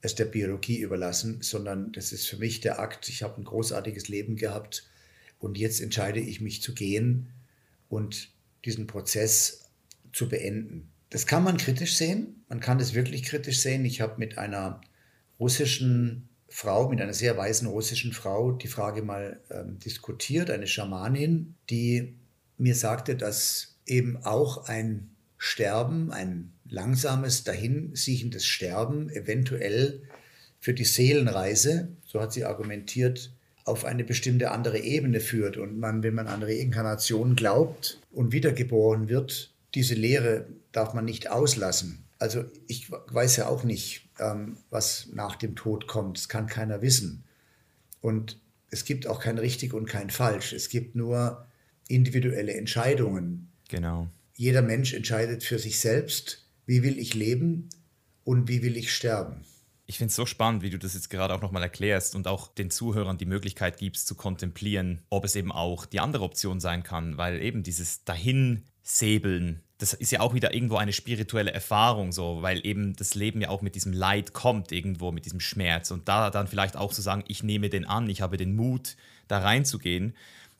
es 0.00 0.14
der 0.14 0.26
Biologie 0.26 0.80
überlassen, 0.80 1.40
sondern 1.40 1.92
das 1.92 2.12
ist 2.12 2.26
für 2.28 2.36
mich 2.36 2.60
der 2.60 2.78
Akt, 2.78 3.08
ich 3.08 3.22
habe 3.22 3.40
ein 3.40 3.44
großartiges 3.44 4.08
Leben 4.08 4.36
gehabt 4.36 4.86
und 5.38 5.56
jetzt 5.56 5.80
entscheide 5.80 6.20
ich 6.20 6.40
mich 6.40 6.60
zu 6.60 6.74
gehen 6.74 7.30
und 7.88 8.30
diesen 8.64 8.86
Prozess 8.86 9.70
zu 10.12 10.28
beenden. 10.28 10.90
Das 11.10 11.26
kann 11.26 11.42
man 11.42 11.56
kritisch 11.56 11.96
sehen, 11.96 12.44
man 12.48 12.60
kann 12.60 12.78
das 12.78 12.94
wirklich 12.94 13.22
kritisch 13.22 13.60
sehen. 13.60 13.84
Ich 13.84 14.00
habe 14.00 14.18
mit 14.18 14.36
einer 14.36 14.80
russischen 15.40 16.28
Frau, 16.56 16.88
mit 16.88 17.00
einer 17.00 17.14
sehr 17.14 17.36
weisen 17.36 17.66
russischen 17.66 18.12
Frau, 18.12 18.52
die 18.52 18.68
Frage 18.68 19.02
mal 19.02 19.40
ähm, 19.50 19.80
diskutiert, 19.80 20.50
eine 20.52 20.68
Schamanin, 20.68 21.56
die 21.68 22.14
mir 22.58 22.76
sagte, 22.76 23.16
dass 23.16 23.74
eben 23.86 24.18
auch 24.22 24.68
ein 24.68 25.10
Sterben, 25.36 26.12
ein 26.12 26.52
langsames, 26.64 27.42
dahinsiechendes 27.42 28.46
Sterben 28.46 29.10
eventuell 29.10 30.02
für 30.60 30.74
die 30.74 30.84
Seelenreise, 30.84 31.88
so 32.06 32.20
hat 32.20 32.32
sie 32.32 32.44
argumentiert, 32.44 33.32
auf 33.64 33.84
eine 33.84 34.04
bestimmte 34.04 34.52
andere 34.52 34.78
Ebene 34.78 35.18
führt 35.18 35.56
und 35.56 35.80
man, 35.80 36.04
wenn 36.04 36.14
man 36.14 36.28
an 36.28 36.44
Reinkarnation 36.44 37.34
glaubt 37.34 37.98
und 38.12 38.30
wiedergeboren 38.30 39.08
wird, 39.08 39.52
diese 39.74 39.94
Lehre 39.94 40.46
darf 40.70 40.94
man 40.94 41.04
nicht 41.04 41.32
auslassen. 41.32 42.04
Also 42.20 42.44
ich 42.68 42.92
weiß 42.92 43.38
ja 43.38 43.48
auch 43.48 43.64
nicht, 43.64 44.03
ähm, 44.18 44.56
was 44.70 45.08
nach 45.12 45.36
dem 45.36 45.56
Tod 45.56 45.86
kommt. 45.86 46.18
Das 46.18 46.28
kann 46.28 46.46
keiner 46.46 46.82
wissen. 46.82 47.24
Und 48.00 48.38
es 48.70 48.84
gibt 48.84 49.06
auch 49.06 49.20
kein 49.20 49.38
richtig 49.38 49.72
und 49.72 49.86
kein 49.86 50.10
falsch. 50.10 50.52
Es 50.52 50.68
gibt 50.68 50.94
nur 50.94 51.46
individuelle 51.88 52.54
Entscheidungen. 52.54 53.50
Genau. 53.68 54.08
Jeder 54.34 54.62
Mensch 54.62 54.94
entscheidet 54.94 55.44
für 55.44 55.58
sich 55.58 55.78
selbst, 55.78 56.46
wie 56.66 56.82
will 56.82 56.98
ich 56.98 57.14
leben 57.14 57.68
und 58.24 58.48
wie 58.48 58.62
will 58.62 58.76
ich 58.76 58.92
sterben. 58.92 59.44
Ich 59.86 59.98
finde 59.98 60.10
es 60.10 60.16
so 60.16 60.24
spannend, 60.24 60.62
wie 60.62 60.70
du 60.70 60.78
das 60.78 60.94
jetzt 60.94 61.10
gerade 61.10 61.34
auch 61.34 61.42
nochmal 61.42 61.62
erklärst 61.62 62.14
und 62.14 62.26
auch 62.26 62.48
den 62.48 62.70
Zuhörern 62.70 63.18
die 63.18 63.26
Möglichkeit 63.26 63.76
gibst 63.76 64.06
zu 64.06 64.14
kontemplieren, 64.14 65.02
ob 65.10 65.24
es 65.24 65.36
eben 65.36 65.52
auch 65.52 65.84
die 65.84 66.00
andere 66.00 66.24
Option 66.24 66.58
sein 66.58 66.82
kann, 66.82 67.18
weil 67.18 67.42
eben 67.42 67.62
dieses 67.62 68.02
Dahinsäbeln, 68.04 69.62
das 69.78 69.92
ist 69.92 70.12
ja 70.12 70.20
auch 70.20 70.34
wieder 70.34 70.54
irgendwo 70.54 70.76
eine 70.76 70.92
spirituelle 70.92 71.52
Erfahrung, 71.52 72.12
so, 72.12 72.42
weil 72.42 72.64
eben 72.64 72.94
das 72.94 73.14
Leben 73.14 73.40
ja 73.40 73.48
auch 73.48 73.60
mit 73.60 73.74
diesem 73.74 73.92
Leid 73.92 74.32
kommt, 74.32 74.70
irgendwo 74.70 75.10
mit 75.10 75.24
diesem 75.24 75.40
Schmerz. 75.40 75.90
Und 75.90 76.08
da 76.08 76.30
dann 76.30 76.46
vielleicht 76.46 76.76
auch 76.76 76.92
zu 76.92 77.02
sagen, 77.02 77.24
ich 77.26 77.42
nehme 77.42 77.68
den 77.68 77.84
an, 77.84 78.08
ich 78.08 78.20
habe 78.20 78.36
den 78.36 78.54
Mut, 78.54 78.96
da 79.26 79.38
reinzugehen, 79.38 80.14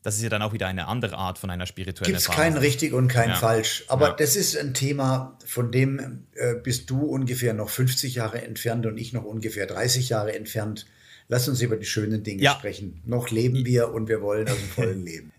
das 0.05 0.17
ist 0.17 0.21
ja 0.21 0.29
dann 0.29 0.43
auch 0.43 0.53
wieder 0.53 0.67
eine 0.67 0.87
andere 0.87 1.17
Art 1.17 1.39
von 1.39 1.49
einer 1.49 1.65
spirituellen 1.65 2.13
Gibt's 2.13 2.27
Erfahrung. 2.27 2.53
Gibt 2.53 2.55
es 2.55 2.61
kein 2.61 2.63
richtig 2.63 2.93
und 2.93 3.07
kein 3.07 3.29
ja. 3.29 3.35
falsch. 3.35 3.85
Aber 3.87 4.09
ja. 4.09 4.13
das 4.13 4.35
ist 4.35 4.55
ein 4.55 4.75
Thema, 4.75 5.35
von 5.43 5.71
dem 5.71 6.25
äh, 6.35 6.53
bist 6.53 6.91
du 6.91 7.05
ungefähr 7.05 7.55
noch 7.55 7.69
50 7.69 8.13
Jahre 8.13 8.43
entfernt 8.43 8.85
und 8.85 8.99
ich 8.99 9.13
noch 9.13 9.23
ungefähr 9.23 9.65
30 9.65 10.09
Jahre 10.09 10.35
entfernt. 10.35 10.85
Lass 11.27 11.47
uns 11.49 11.61
über 11.61 11.75
die 11.75 11.85
schönen 11.85 12.23
Dinge 12.23 12.41
ja. 12.41 12.53
sprechen. 12.53 13.01
Noch 13.05 13.31
leben 13.31 13.65
wir 13.65 13.93
und 13.93 14.07
wir 14.07 14.21
wollen 14.21 14.47
aus 14.47 14.57
dem 14.57 14.69
vollen 14.69 15.03
Leben. 15.05 15.31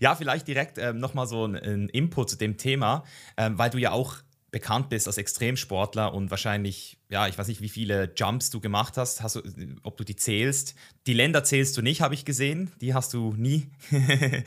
ja, 0.00 0.16
vielleicht 0.16 0.48
direkt 0.48 0.78
ähm, 0.78 0.98
nochmal 0.98 1.26
so 1.26 1.46
ein, 1.46 1.54
ein, 1.54 1.88
Input 1.88 2.30
zu 2.30 2.36
dem 2.36 2.56
Thema, 2.56 3.04
ähm, 3.36 3.56
weil 3.56 3.70
du 3.70 3.78
ja 3.78 3.92
auch 3.92 4.16
bekannt 4.52 4.90
bist 4.90 5.06
als 5.06 5.16
Extremsportler 5.16 6.12
und 6.12 6.30
wahrscheinlich, 6.30 6.98
ja, 7.08 7.26
ich 7.26 7.38
weiß 7.38 7.48
nicht, 7.48 7.62
wie 7.62 7.70
viele 7.70 8.12
Jumps 8.14 8.50
du 8.50 8.60
gemacht 8.60 8.98
hast, 8.98 9.22
hast 9.22 9.36
du, 9.36 9.42
ob 9.82 9.96
du 9.96 10.04
die 10.04 10.14
zählst. 10.14 10.74
Die 11.06 11.14
Länder 11.14 11.42
zählst 11.42 11.74
du 11.78 11.80
nicht, 11.80 12.02
habe 12.02 12.12
ich 12.12 12.26
gesehen. 12.26 12.70
Die 12.82 12.92
hast 12.92 13.14
du 13.14 13.32
nie. 13.34 13.70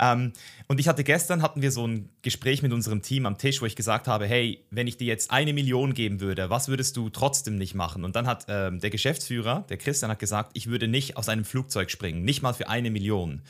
ähm, 0.00 0.32
und 0.68 0.80
ich 0.80 0.88
hatte 0.88 1.04
gestern, 1.04 1.42
hatten 1.42 1.60
wir 1.60 1.70
so 1.70 1.86
ein 1.86 2.08
Gespräch 2.22 2.62
mit 2.62 2.72
unserem 2.72 3.02
Team 3.02 3.26
am 3.26 3.36
Tisch, 3.36 3.60
wo 3.60 3.66
ich 3.66 3.76
gesagt 3.76 4.08
habe, 4.08 4.26
hey, 4.26 4.64
wenn 4.70 4.86
ich 4.86 4.96
dir 4.96 5.06
jetzt 5.06 5.30
eine 5.30 5.52
Million 5.52 5.92
geben 5.92 6.20
würde, 6.20 6.48
was 6.48 6.68
würdest 6.68 6.96
du 6.96 7.10
trotzdem 7.10 7.56
nicht 7.56 7.74
machen? 7.74 8.04
Und 8.04 8.16
dann 8.16 8.26
hat 8.26 8.46
ähm, 8.48 8.80
der 8.80 8.88
Geschäftsführer, 8.88 9.66
der 9.68 9.76
Christian, 9.76 10.10
hat 10.10 10.18
gesagt, 10.18 10.52
ich 10.54 10.68
würde 10.68 10.88
nicht 10.88 11.18
aus 11.18 11.28
einem 11.28 11.44
Flugzeug 11.44 11.90
springen, 11.90 12.24
nicht 12.24 12.40
mal 12.40 12.54
für 12.54 12.70
eine 12.70 12.90
Million. 12.90 13.42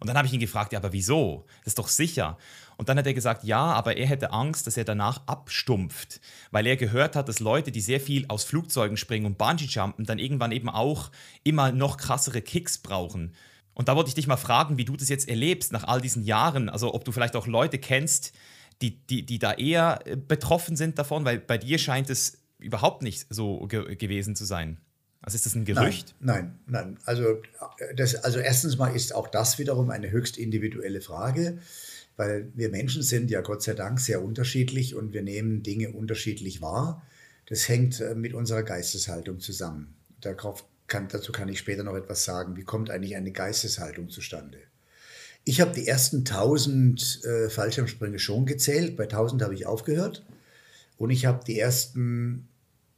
Und 0.00 0.06
dann 0.08 0.16
habe 0.16 0.26
ich 0.26 0.34
ihn 0.34 0.40
gefragt, 0.40 0.72
ja, 0.72 0.78
aber 0.78 0.92
wieso? 0.92 1.46
Das 1.60 1.68
ist 1.72 1.78
doch 1.78 1.88
sicher. 1.88 2.38
Und 2.78 2.88
dann 2.88 2.96
hat 2.96 3.06
er 3.06 3.12
gesagt, 3.12 3.42
ja, 3.42 3.60
aber 3.60 3.96
er 3.96 4.06
hätte 4.06 4.32
Angst, 4.32 4.68
dass 4.68 4.76
er 4.76 4.84
danach 4.84 5.26
abstumpft, 5.26 6.20
weil 6.52 6.64
er 6.64 6.76
gehört 6.76 7.16
hat, 7.16 7.28
dass 7.28 7.40
Leute, 7.40 7.72
die 7.72 7.80
sehr 7.80 8.00
viel 8.00 8.24
aus 8.28 8.44
Flugzeugen 8.44 8.96
springen 8.96 9.26
und 9.26 9.36
Bungee-Jumpen, 9.36 10.06
dann 10.06 10.20
irgendwann 10.20 10.52
eben 10.52 10.68
auch 10.68 11.10
immer 11.42 11.72
noch 11.72 11.96
krassere 11.96 12.40
Kicks 12.40 12.78
brauchen. 12.78 13.34
Und 13.74 13.88
da 13.88 13.96
wollte 13.96 14.08
ich 14.08 14.14
dich 14.14 14.28
mal 14.28 14.36
fragen, 14.36 14.78
wie 14.78 14.84
du 14.84 14.96
das 14.96 15.08
jetzt 15.08 15.28
erlebst 15.28 15.72
nach 15.72 15.84
all 15.84 16.00
diesen 16.00 16.22
Jahren. 16.22 16.68
Also 16.68 16.94
ob 16.94 17.04
du 17.04 17.10
vielleicht 17.10 17.34
auch 17.34 17.48
Leute 17.48 17.78
kennst, 17.78 18.32
die, 18.80 18.96
die, 19.06 19.26
die 19.26 19.40
da 19.40 19.54
eher 19.54 19.98
äh, 20.04 20.16
betroffen 20.16 20.76
sind 20.76 21.00
davon, 21.00 21.24
weil 21.24 21.40
bei 21.40 21.58
dir 21.58 21.78
scheint 21.78 22.08
es 22.10 22.38
überhaupt 22.58 23.02
nicht 23.02 23.26
so 23.28 23.66
ge 23.66 23.96
gewesen 23.96 24.36
zu 24.36 24.44
sein. 24.44 24.78
Also 25.20 25.34
ist 25.34 25.46
das 25.46 25.56
ein 25.56 25.64
Gerücht? 25.64 26.14
Nein, 26.20 26.60
nein, 26.66 26.94
nein. 26.94 26.98
Also, 27.04 27.42
das, 27.96 28.14
also 28.14 28.38
erstens 28.38 28.78
mal 28.78 28.94
ist 28.94 29.12
auch 29.12 29.26
das 29.26 29.58
wiederum 29.58 29.90
eine 29.90 30.12
höchst 30.12 30.38
individuelle 30.38 31.00
Frage 31.00 31.58
weil 32.18 32.50
wir 32.54 32.68
Menschen 32.68 33.02
sind 33.02 33.30
ja 33.30 33.40
Gott 33.40 33.62
sei 33.62 33.74
Dank 33.74 34.00
sehr 34.00 34.22
unterschiedlich 34.22 34.96
und 34.96 35.12
wir 35.12 35.22
nehmen 35.22 35.62
Dinge 35.62 35.92
unterschiedlich 35.92 36.60
wahr. 36.60 37.06
Das 37.46 37.68
hängt 37.68 38.00
äh, 38.00 38.16
mit 38.16 38.34
unserer 38.34 38.64
Geisteshaltung 38.64 39.38
zusammen. 39.38 39.94
Darauf 40.20 40.64
kann, 40.88 41.06
dazu 41.08 41.30
kann 41.30 41.48
ich 41.48 41.60
später 41.60 41.84
noch 41.84 41.94
etwas 41.94 42.24
sagen. 42.24 42.56
Wie 42.56 42.64
kommt 42.64 42.90
eigentlich 42.90 43.14
eine 43.14 43.30
Geisteshaltung 43.30 44.10
zustande? 44.10 44.58
Ich 45.44 45.60
habe 45.60 45.72
die 45.72 45.86
ersten 45.86 46.18
1000 46.18 47.24
äh, 47.24 47.50
Fallschirmsprünge 47.50 48.18
schon 48.18 48.46
gezählt. 48.46 48.96
Bei 48.96 49.04
1000 49.04 49.40
habe 49.42 49.54
ich 49.54 49.66
aufgehört. 49.66 50.26
Und 50.96 51.10
ich 51.10 51.24
habe 51.24 51.44
die 51.46 51.60
ersten, 51.60 52.48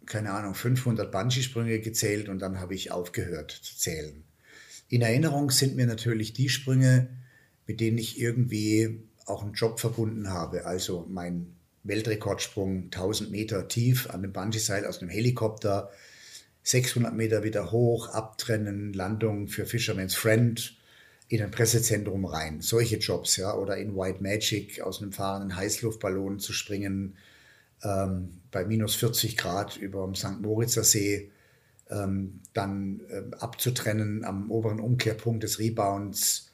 keine 0.07 0.31
Ahnung, 0.31 0.55
500 0.55 1.13
Bungee-Sprünge 1.13 1.79
gezählt 1.81 2.31
und 2.31 2.39
dann 2.39 2.59
habe 2.59 2.75
ich 2.75 2.91
aufgehört 2.91 3.51
zu 3.51 3.77
zählen. 3.77 4.25
In 4.89 5.03
Erinnerung 5.03 5.51
sind 5.51 5.77
mir 5.77 5.87
natürlich 5.87 6.33
die 6.33 6.49
Sprünge, 6.49 7.11
mit 7.67 7.81
denen 7.81 7.99
ich 7.99 8.19
irgendwie 8.19 9.10
auch 9.27 9.43
einen 9.43 9.55
Job 9.55 9.81
verbunden 9.81 10.31
habe. 10.31 10.67
Also 10.67 11.07
mein 11.09 11.55
Weltrekordsprung 11.85 12.85
1000 12.85 13.31
Meter 13.31 13.69
tief 13.69 14.11
an 14.11 14.23
dem 14.23 14.33
Bungee-Seil 14.33 14.87
aus 14.87 15.01
einem 15.01 15.11
Helikopter, 15.11 15.91
600 16.63 17.15
Meter 17.15 17.43
wieder 17.43 17.73
hoch, 17.73 18.09
abtrennen, 18.09 18.93
Landung 18.93 19.49
für 19.49 19.65
Fisherman's 19.65 20.15
Friend 20.15 20.77
in 21.29 21.43
ein 21.43 21.51
Pressezentrum 21.51 22.25
rein. 22.27 22.61
Solche 22.61 22.97
Jobs, 22.97 23.37
ja. 23.37 23.55
Oder 23.55 23.77
in 23.77 23.97
White 23.97 24.23
Magic 24.23 24.81
aus 24.83 25.01
einem 25.01 25.13
fahrenden 25.13 25.57
Heißluftballon 25.57 26.39
zu 26.41 26.53
springen, 26.53 27.17
ähm, 27.83 28.41
bei 28.51 28.65
minus 28.65 28.97
40 28.97 29.37
Grad 29.37 29.77
über 29.77 30.05
dem 30.05 30.15
St. 30.15 30.41
Moritzer 30.41 30.85
See, 30.85 31.31
ähm, 31.89 32.41
dann 32.53 33.01
äh, 33.09 33.23
abzutrennen 33.39 34.25
am 34.25 34.51
oberen 34.51 34.81
Umkehrpunkt 34.81 35.43
des 35.43 35.59
Rebounds, 35.59 36.51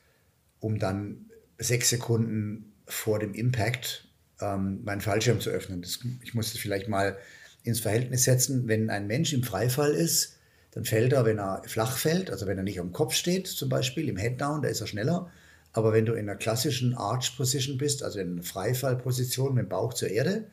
um 0.61 0.79
dann 0.79 1.26
sechs 1.59 1.91
Sekunden 1.91 2.73
vor 2.87 3.19
dem 3.19 3.35
Impact 3.35 4.05
ähm, 4.41 4.83
meinen 4.85 5.01
Fallschirm 5.01 5.41
zu 5.41 5.51
öffnen. 5.51 5.83
Das, 5.83 6.01
ich 6.23 6.35
muss 6.35 6.53
das 6.53 6.61
vielleicht 6.61 6.89
mal 6.89 7.19
ins 7.65 7.81
Verhältnis 7.81 8.25
setzen. 8.25 8.69
Wenn 8.69 8.91
ein 8.91 9.07
Mensch 9.07 9.33
im 9.33 9.43
Freifall 9.43 9.93
ist, 9.93 10.37
dann 10.73 10.85
fällt 10.85 11.13
er, 11.13 11.25
wenn 11.25 11.39
er 11.39 11.63
flach 11.67 11.97
fällt, 11.97 12.31
also 12.31 12.47
wenn 12.47 12.59
er 12.59 12.65
nicht 12.65 12.81
am 12.81 12.93
Kopf 12.93 13.15
steht, 13.15 13.47
zum 13.47 13.69
Beispiel 13.69 14.09
im 14.09 14.17
Headdown, 14.17 14.63
da 14.63 14.69
ist 14.69 14.83
er 14.83 14.87
schneller. 14.87 15.31
Aber 15.73 15.93
wenn 15.93 16.07
du 16.07 16.13
in 16.13 16.29
einer 16.29 16.39
klassischen 16.39 16.95
Arch 16.95 17.37
Position 17.37 17.79
bist, 17.79 18.03
also 18.03 18.19
in 18.19 18.33
einer 18.33 18.43
Freifallposition 18.43 19.55
mit 19.55 19.65
dem 19.65 19.69
Bauch 19.69 19.95
zur 19.95 20.09
Erde, 20.09 20.47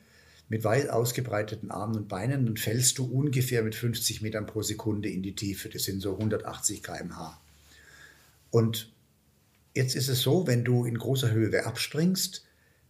mit 0.49 0.63
weit 0.63 0.89
ausgebreiteten 0.89 1.71
Armen 1.71 1.95
und 1.95 2.07
Beinen, 2.07 2.45
dann 2.45 2.57
fällst 2.57 2.97
du 2.97 3.05
ungefähr 3.05 3.63
mit 3.63 3.75
50 3.75 4.21
Metern 4.21 4.45
pro 4.45 4.61
Sekunde 4.61 5.09
in 5.09 5.23
die 5.23 5.35
Tiefe. 5.35 5.69
Das 5.69 5.83
sind 5.83 6.01
so 6.01 6.13
180 6.13 6.83
km/h. 6.83 7.39
Und 8.49 8.92
Jetzt 9.73 9.95
ist 9.95 10.09
es 10.09 10.21
so, 10.21 10.45
wenn 10.47 10.63
du 10.63 10.85
in 10.85 10.97
großer 10.97 11.31
Höhe 11.31 11.65
abspringst, 11.65 12.45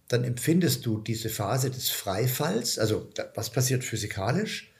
dann 0.10 0.24
empfindest 0.24 0.86
du 0.86 1.00
diese 1.00 1.30
Phase 1.30 1.72
des 1.72 1.90
Freifalls, 1.90 2.78
also 2.78 3.10
was 3.36 3.50
passiert 3.52 3.84
physikalisch? 3.84 4.72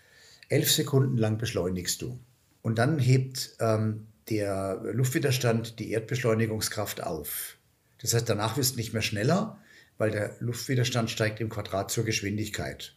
Elf 0.50 0.72
Sekunden 0.72 1.18
lang 1.18 1.38
beschleunigst 1.38 2.02
du. 2.02 2.20
Und 2.62 2.78
dann 2.78 3.00
hebt 3.00 3.56
ähm, 3.60 4.08
der 4.30 4.82
Luftwiderstand 4.92 5.80
die 5.80 5.92
Erdbeschleunigungskraft 5.92 7.02
auf. 7.02 7.58
Das 8.00 8.14
heißt, 8.14 8.28
danach 8.28 8.58
wirst 8.58 8.74
du 8.74 8.78
nicht 8.78 8.94
mehr 8.94 9.02
schneller, 9.02 9.60
weil 9.98 10.12
der 10.12 10.36
Luftwiderstand 10.40 11.10
steigt 11.10 11.40
im 11.40 11.50
Quadrat 11.50 11.90
zur 11.90 12.04
Geschwindigkeit. 12.04 12.96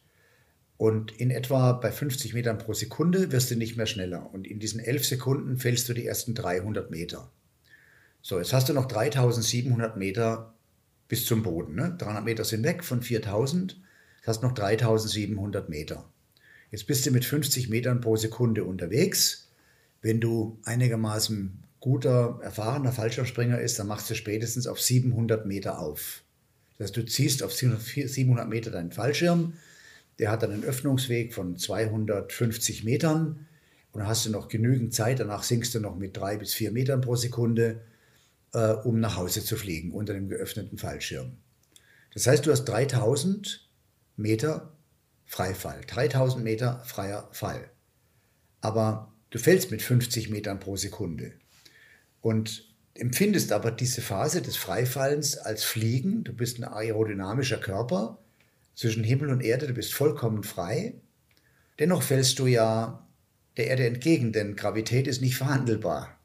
Und 0.76 1.12
in 1.12 1.30
etwa 1.30 1.72
bei 1.72 1.90
50 1.90 2.34
Metern 2.34 2.58
pro 2.58 2.74
Sekunde 2.74 3.32
wirst 3.32 3.50
du 3.50 3.56
nicht 3.56 3.76
mehr 3.76 3.86
schneller. 3.86 4.32
Und 4.32 4.46
in 4.46 4.58
diesen 4.58 4.80
elf 4.80 5.06
Sekunden 5.06 5.56
fällst 5.56 5.88
du 5.88 5.94
die 5.94 6.06
ersten 6.06 6.34
300 6.34 6.90
Meter. 6.90 7.30
So, 8.28 8.38
jetzt 8.38 8.52
hast 8.52 8.68
du 8.68 8.72
noch 8.72 8.86
3700 8.86 9.96
Meter 9.96 10.52
bis 11.06 11.26
zum 11.26 11.44
Boden. 11.44 11.76
Ne? 11.76 11.94
300 11.96 12.24
Meter 12.24 12.44
sind 12.44 12.64
weg 12.64 12.82
von 12.82 13.00
4000. 13.00 13.80
Das 14.18 14.26
hast 14.26 14.42
noch 14.42 14.50
3700 14.50 15.68
Meter. 15.68 16.10
Jetzt 16.72 16.88
bist 16.88 17.06
du 17.06 17.12
mit 17.12 17.24
50 17.24 17.68
Metern 17.68 18.00
pro 18.00 18.16
Sekunde 18.16 18.64
unterwegs. 18.64 19.52
Wenn 20.02 20.20
du 20.20 20.58
einigermaßen 20.64 21.62
guter, 21.78 22.40
erfahrener 22.42 22.90
Fallschirmspringer 22.90 23.60
ist, 23.60 23.78
dann 23.78 23.86
machst 23.86 24.10
du 24.10 24.16
spätestens 24.16 24.66
auf 24.66 24.80
700 24.80 25.46
Meter 25.46 25.78
auf. 25.78 26.24
Das 26.78 26.86
heißt, 26.86 26.96
du 26.96 27.06
ziehst 27.06 27.44
auf 27.44 27.52
700 27.52 28.48
Meter 28.48 28.72
deinen 28.72 28.90
Fallschirm. 28.90 29.52
Der 30.18 30.32
hat 30.32 30.42
dann 30.42 30.50
einen 30.50 30.64
Öffnungsweg 30.64 31.32
von 31.32 31.56
250 31.56 32.82
Metern. 32.82 33.46
Und 33.92 34.00
dann 34.00 34.08
hast 34.08 34.26
du 34.26 34.30
noch 34.30 34.48
genügend 34.48 34.94
Zeit. 34.94 35.20
Danach 35.20 35.44
sinkst 35.44 35.76
du 35.76 35.78
noch 35.78 35.94
mit 35.94 36.16
drei 36.16 36.36
bis 36.36 36.54
vier 36.54 36.72
Metern 36.72 37.00
pro 37.02 37.14
Sekunde 37.14 37.82
äh, 38.56 38.72
um 38.72 39.00
nach 39.00 39.16
Hause 39.16 39.44
zu 39.44 39.54
fliegen 39.56 39.92
unter 39.92 40.14
dem 40.14 40.28
geöffneten 40.28 40.78
Fallschirm. 40.78 41.36
Das 42.14 42.26
heißt, 42.26 42.46
du 42.46 42.50
hast 42.50 42.64
3000 42.64 43.70
Meter 44.16 44.72
Freifall, 45.26 45.82
3000 45.86 46.42
Meter 46.42 46.82
freier 46.84 47.28
Fall. 47.32 47.70
Aber 48.62 49.12
du 49.28 49.38
fällst 49.38 49.70
mit 49.70 49.82
50 49.82 50.30
Metern 50.30 50.58
pro 50.58 50.76
Sekunde 50.76 51.34
und 52.22 52.74
empfindest 52.94 53.52
aber 53.52 53.70
diese 53.70 54.00
Phase 54.00 54.40
des 54.40 54.56
Freifallens 54.56 55.36
als 55.36 55.62
Fliegen. 55.62 56.24
Du 56.24 56.32
bist 56.32 56.58
ein 56.58 56.64
aerodynamischer 56.64 57.58
Körper 57.58 58.24
zwischen 58.74 59.04
Himmel 59.04 59.28
und 59.28 59.42
Erde, 59.42 59.66
du 59.66 59.74
bist 59.74 59.92
vollkommen 59.92 60.44
frei. 60.44 60.94
Dennoch 61.78 62.02
fällst 62.02 62.38
du 62.38 62.46
ja 62.46 63.06
der 63.58 63.66
Erde 63.66 63.86
entgegen, 63.86 64.32
denn 64.32 64.56
Gravität 64.56 65.06
ist 65.06 65.20
nicht 65.20 65.36
verhandelbar. 65.36 66.18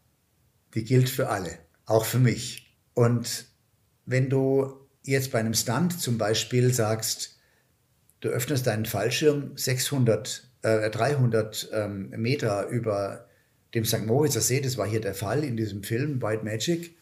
Die 0.76 0.86
gilt 0.86 1.10
für 1.10 1.28
alle 1.28 1.60
auch 1.92 2.06
für 2.06 2.20
mich. 2.20 2.76
Und 2.94 3.46
wenn 4.06 4.30
du 4.30 4.74
jetzt 5.04 5.32
bei 5.32 5.40
einem 5.40 5.54
Stunt 5.54 6.00
zum 6.00 6.18
Beispiel 6.18 6.74
sagst, 6.74 7.38
du 8.22 8.30
öffnest 8.30 8.68
deinen 8.68 8.86
Fallschirm 8.86 9.52
600, 9.56 10.50
äh, 10.62 10.90
300 10.90 11.70
ähm, 11.74 12.10
Meter 12.12 12.68
über 12.68 13.28
dem 13.74 13.86
St. 13.86 14.06
Moritzer 14.06 14.42
See, 14.42 14.62
das 14.62 14.78
war 14.78 14.88
hier 14.88 15.02
der 15.02 15.14
Fall 15.14 15.44
in 15.44 15.58
diesem 15.58 15.84
Film 15.84 16.22
White 16.22 16.44
Magic, 16.44 16.96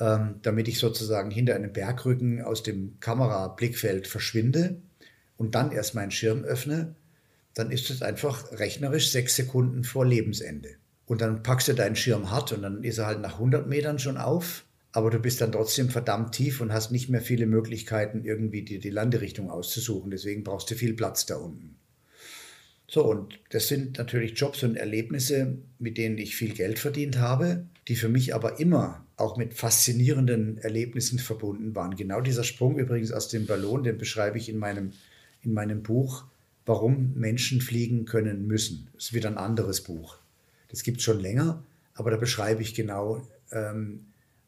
ähm, 0.00 0.36
damit 0.42 0.68
ich 0.68 0.78
sozusagen 0.78 1.30
hinter 1.30 1.54
einem 1.54 1.72
Bergrücken 1.72 2.42
aus 2.42 2.62
dem 2.62 2.98
Kamerablickfeld 3.00 4.06
verschwinde 4.06 4.80
und 5.36 5.54
dann 5.54 5.72
erst 5.72 5.94
meinen 5.94 6.10
Schirm 6.10 6.44
öffne, 6.44 6.94
dann 7.54 7.70
ist 7.70 7.90
es 7.90 8.02
einfach 8.02 8.52
rechnerisch 8.52 9.10
sechs 9.10 9.34
Sekunden 9.36 9.84
vor 9.84 10.06
Lebensende. 10.06 10.76
Und 11.08 11.22
dann 11.22 11.42
packst 11.42 11.68
du 11.68 11.72
deinen 11.72 11.96
Schirm 11.96 12.30
hart 12.30 12.52
und 12.52 12.62
dann 12.62 12.84
ist 12.84 12.98
er 12.98 13.06
halt 13.06 13.20
nach 13.20 13.34
100 13.34 13.66
Metern 13.66 13.98
schon 13.98 14.18
auf. 14.18 14.64
Aber 14.92 15.10
du 15.10 15.18
bist 15.18 15.40
dann 15.40 15.52
trotzdem 15.52 15.88
verdammt 15.88 16.34
tief 16.34 16.60
und 16.60 16.72
hast 16.72 16.92
nicht 16.92 17.08
mehr 17.08 17.22
viele 17.22 17.46
Möglichkeiten, 17.46 18.24
irgendwie 18.24 18.62
die, 18.62 18.78
die 18.78 18.90
Landerichtung 18.90 19.50
auszusuchen. 19.50 20.10
Deswegen 20.10 20.44
brauchst 20.44 20.70
du 20.70 20.74
viel 20.74 20.92
Platz 20.92 21.24
da 21.24 21.36
unten. 21.36 21.76
So, 22.86 23.04
und 23.04 23.38
das 23.50 23.68
sind 23.68 23.96
natürlich 23.96 24.38
Jobs 24.38 24.62
und 24.62 24.76
Erlebnisse, 24.76 25.56
mit 25.78 25.96
denen 25.96 26.18
ich 26.18 26.36
viel 26.36 26.52
Geld 26.52 26.78
verdient 26.78 27.18
habe, 27.18 27.64
die 27.86 27.96
für 27.96 28.08
mich 28.08 28.34
aber 28.34 28.60
immer 28.60 29.06
auch 29.16 29.36
mit 29.36 29.54
faszinierenden 29.54 30.58
Erlebnissen 30.58 31.18
verbunden 31.18 31.74
waren. 31.74 31.96
Genau 31.96 32.20
dieser 32.20 32.44
Sprung 32.44 32.78
übrigens 32.78 33.12
aus 33.12 33.28
dem 33.28 33.46
Ballon, 33.46 33.82
den 33.82 33.98
beschreibe 33.98 34.36
ich 34.36 34.48
in 34.48 34.58
meinem, 34.58 34.92
in 35.42 35.54
meinem 35.54 35.82
Buch, 35.82 36.24
warum 36.66 37.14
Menschen 37.14 37.62
fliegen 37.62 38.04
können 38.04 38.46
müssen. 38.46 38.88
Das 38.94 39.06
ist 39.06 39.12
wieder 39.14 39.30
ein 39.30 39.38
anderes 39.38 39.82
Buch. 39.82 40.18
Das 40.68 40.82
gibt 40.82 40.98
es 40.98 41.04
schon 41.04 41.20
länger, 41.20 41.62
aber 41.94 42.10
da 42.10 42.16
beschreibe 42.16 42.62
ich 42.62 42.74
genau 42.74 43.26
ähm, 43.52 44.06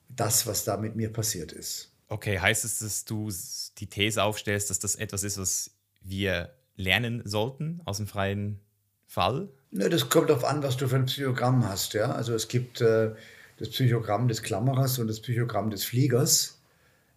das, 0.09 0.47
was 0.47 0.65
da 0.65 0.77
mit 0.77 0.97
mir 0.97 1.13
passiert 1.13 1.53
ist. 1.53 1.93
Okay, 2.09 2.39
heißt 2.39 2.65
es, 2.65 2.81
dass 2.81 3.05
du 3.05 3.31
die 3.79 3.87
These 3.87 4.23
aufstellst, 4.23 4.71
dass 4.71 4.79
das 4.79 4.97
etwas 4.97 5.23
ist, 5.23 5.39
was 5.39 5.71
wir 6.03 6.53
lernen 6.77 7.23
sollten 7.25 7.81
aus 7.85 7.99
dem 7.99 8.07
freien 8.07 8.61
Fall? 9.07 9.49
Ne, 9.71 9.89
das 9.89 10.09
kommt 10.09 10.31
darauf 10.31 10.45
an, 10.45 10.63
was 10.63 10.77
du 10.77 10.89
für 10.89 10.97
ein 10.97 11.07
Psychogramm 11.07 11.69
hast. 11.69 11.95
Ja? 11.95 12.13
Also 12.13 12.35
es 12.35 12.49
gibt 12.49 12.81
äh, 12.81 13.11
das 13.59 13.71
Psychogramm 13.71 14.29
des 14.29 14.43
Klammerers 14.43 14.99
und 14.99 15.09
das 15.09 15.21
Psychogramm 15.21 15.71
des 15.71 15.85
Fliegers. 15.85 16.59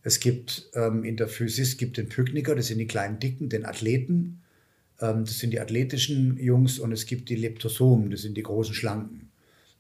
Es 0.04 0.20
gibt 0.20 0.70
ähm, 0.74 1.04
in 1.04 1.18
der 1.18 1.28
Physis 1.28 1.78
gibt 1.78 1.98
den 1.98 2.10
Pykniker, 2.10 2.56
das 2.56 2.68
sind 2.68 2.78
die 2.78 2.88
kleinen 2.88 3.20
Dicken, 3.20 3.50
den 3.50 3.66
Athleten. 3.66 4.42
Ähm, 5.04 5.26
das 5.26 5.40
sind 5.40 5.52
die 5.52 5.60
athletischen 5.60 6.38
Jungs 6.38 6.80
und 6.80 6.94
es 6.94 7.06
gibt 7.06 7.30
die 7.30 7.36
Leptosomen, 7.36 8.10
das 8.10 8.22
sind 8.22 8.36
die 8.38 8.44
großen 8.44 8.74
Schlanken. 8.74 9.30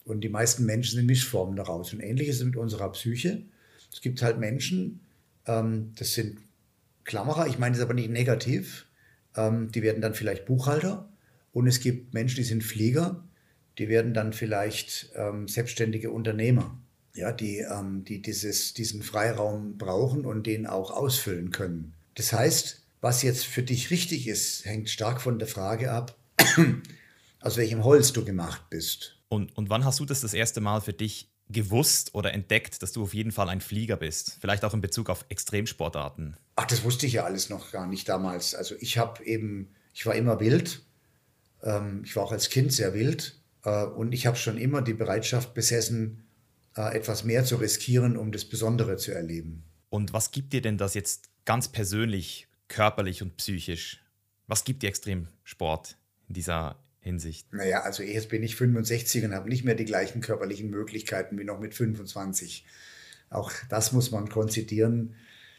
Und 0.03 0.21
die 0.21 0.29
meisten 0.29 0.65
Menschen 0.65 0.97
sind 0.97 1.05
Mischformen 1.05 1.55
daraus. 1.55 1.93
Und 1.93 2.01
ähnlich 2.01 2.27
ist 2.27 2.39
es 2.39 2.43
mit 2.43 2.57
unserer 2.57 2.91
Psyche. 2.91 3.41
Es 3.91 4.01
gibt 4.01 4.21
halt 4.21 4.38
Menschen, 4.38 4.99
ähm, 5.47 5.93
das 5.95 6.13
sind 6.13 6.39
Klammerer, 7.05 7.47
ich 7.47 7.57
meine 7.57 7.75
das 7.75 7.83
aber 7.83 7.93
nicht 7.93 8.09
negativ, 8.09 8.86
ähm, 9.36 9.71
die 9.71 9.81
werden 9.81 10.01
dann 10.01 10.13
vielleicht 10.13 10.45
Buchhalter. 10.45 11.09
Und 11.53 11.67
es 11.67 11.79
gibt 11.79 12.13
Menschen, 12.13 12.38
die 12.38 12.43
sind 12.43 12.63
Flieger, 12.63 13.23
die 13.77 13.88
werden 13.88 14.13
dann 14.13 14.33
vielleicht 14.33 15.12
selbstständige 15.45 16.12
Unternehmer, 16.12 16.79
ja, 17.15 17.31
die, 17.31 17.65
die 18.07 18.21
dieses, 18.21 18.73
diesen 18.75 19.01
Freiraum 19.01 19.77
brauchen 19.77 20.25
und 20.25 20.45
den 20.45 20.67
auch 20.67 20.91
ausfüllen 20.91 21.49
können. 21.51 21.93
Das 22.13 22.33
heißt, 22.33 22.82
was 23.03 23.21
jetzt 23.21 23.45
für 23.45 23.63
dich 23.63 23.91
richtig 23.91 24.27
ist, 24.27 24.63
hängt 24.63 24.89
stark 24.89 25.21
von 25.21 25.37
der 25.37 25.47
Frage 25.47 25.91
ab, 25.91 26.17
aus 27.41 27.57
welchem 27.57 27.83
Holz 27.83 28.13
du 28.13 28.23
gemacht 28.23 28.69
bist. 28.69 29.19
Und, 29.27 29.55
und 29.57 29.69
wann 29.69 29.83
hast 29.83 29.99
du 29.99 30.05
das 30.05 30.21
das 30.21 30.33
erste 30.33 30.61
Mal 30.61 30.79
für 30.79 30.93
dich 30.93 31.29
gewusst 31.49 32.15
oder 32.15 32.33
entdeckt, 32.33 32.81
dass 32.81 32.93
du 32.93 33.03
auf 33.03 33.13
jeden 33.13 33.33
Fall 33.33 33.49
ein 33.49 33.59
Flieger 33.59 33.97
bist? 33.97 34.37
Vielleicht 34.39 34.63
auch 34.63 34.73
in 34.73 34.79
Bezug 34.79 35.09
auf 35.09 35.25
Extremsportarten. 35.27 36.37
Ach, 36.55 36.65
das 36.65 36.85
wusste 36.85 37.05
ich 37.05 37.13
ja 37.13 37.25
alles 37.25 37.49
noch 37.49 37.73
gar 37.73 37.87
nicht 37.87 38.07
damals. 38.07 38.55
Also 38.55 38.75
ich 38.79 38.97
habe 38.97 39.21
eben, 39.25 39.75
ich 39.93 40.05
war 40.05 40.15
immer 40.15 40.39
wild. 40.39 40.81
Ähm, 41.61 42.03
ich 42.05 42.15
war 42.15 42.23
auch 42.23 42.31
als 42.31 42.49
Kind 42.49 42.71
sehr 42.71 42.93
wild. 42.93 43.37
Äh, 43.65 43.83
und 43.83 44.13
ich 44.13 44.27
habe 44.27 44.37
schon 44.37 44.57
immer 44.57 44.81
die 44.81 44.93
Bereitschaft 44.93 45.53
besessen, 45.53 46.23
äh, 46.77 46.95
etwas 46.95 47.25
mehr 47.25 47.43
zu 47.43 47.57
riskieren, 47.57 48.15
um 48.15 48.31
das 48.31 48.45
Besondere 48.45 48.95
zu 48.95 49.11
erleben. 49.11 49.65
Und 49.89 50.13
was 50.13 50.31
gibt 50.31 50.53
dir 50.53 50.61
denn 50.61 50.77
das 50.77 50.93
jetzt 50.93 51.29
ganz 51.43 51.67
persönlich, 51.67 52.47
körperlich 52.67 53.21
und 53.21 53.38
psychisch? 53.38 54.04
Was 54.47 54.63
gibt 54.63 54.84
dir 54.84 54.89
Extremsport 54.89 55.97
in 56.28 56.34
dieser 56.34 56.78
Hinsicht? 56.99 57.52
Naja, 57.54 57.82
also 57.82 58.04
jetzt 58.04 58.30
bin 58.30 58.43
ich 58.43 58.56
65 58.56 59.26
und 59.26 59.34
habe 59.34 59.49
nicht 59.49 59.63
mehr 59.63 59.76
die 59.76 59.86
gleichen 59.86 60.21
körperlichen 60.21 60.69
Möglichkeiten 60.69 61.38
wie 61.38 61.43
noch 61.43 61.60
mit 61.60 61.73
25. 61.73 62.65
Auch 63.30 63.52
das 63.69 63.91
muss 63.91 64.12
man 64.12 64.30
konzidieren. 64.30 65.15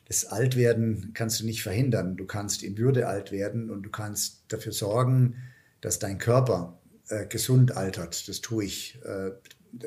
Das 0.07 0.27
Altwerden 0.27 1.13
kannst 1.15 1.41
du 1.41 1.47
nicht 1.47 1.63
verhindern. 1.63 2.17
Du 2.17 2.27
kannst 2.27 2.63
in 2.63 2.77
Würde 2.79 3.09
alt 3.09 3.33
werden 3.33 3.71
und 3.71 3.83
du 3.83 3.91
kannst 3.91 4.45
dafür 4.49 4.73
sorgen, 4.73 5.37
dass 5.81 5.99
dein 5.99 6.19
Körper 6.19 6.79
äh, 7.09 7.27
gesund 7.27 7.77
altert. 7.77 8.29
Das 8.29 8.41
tue 8.41 8.65
ich 8.65 8.99
äh, 9.05 9.31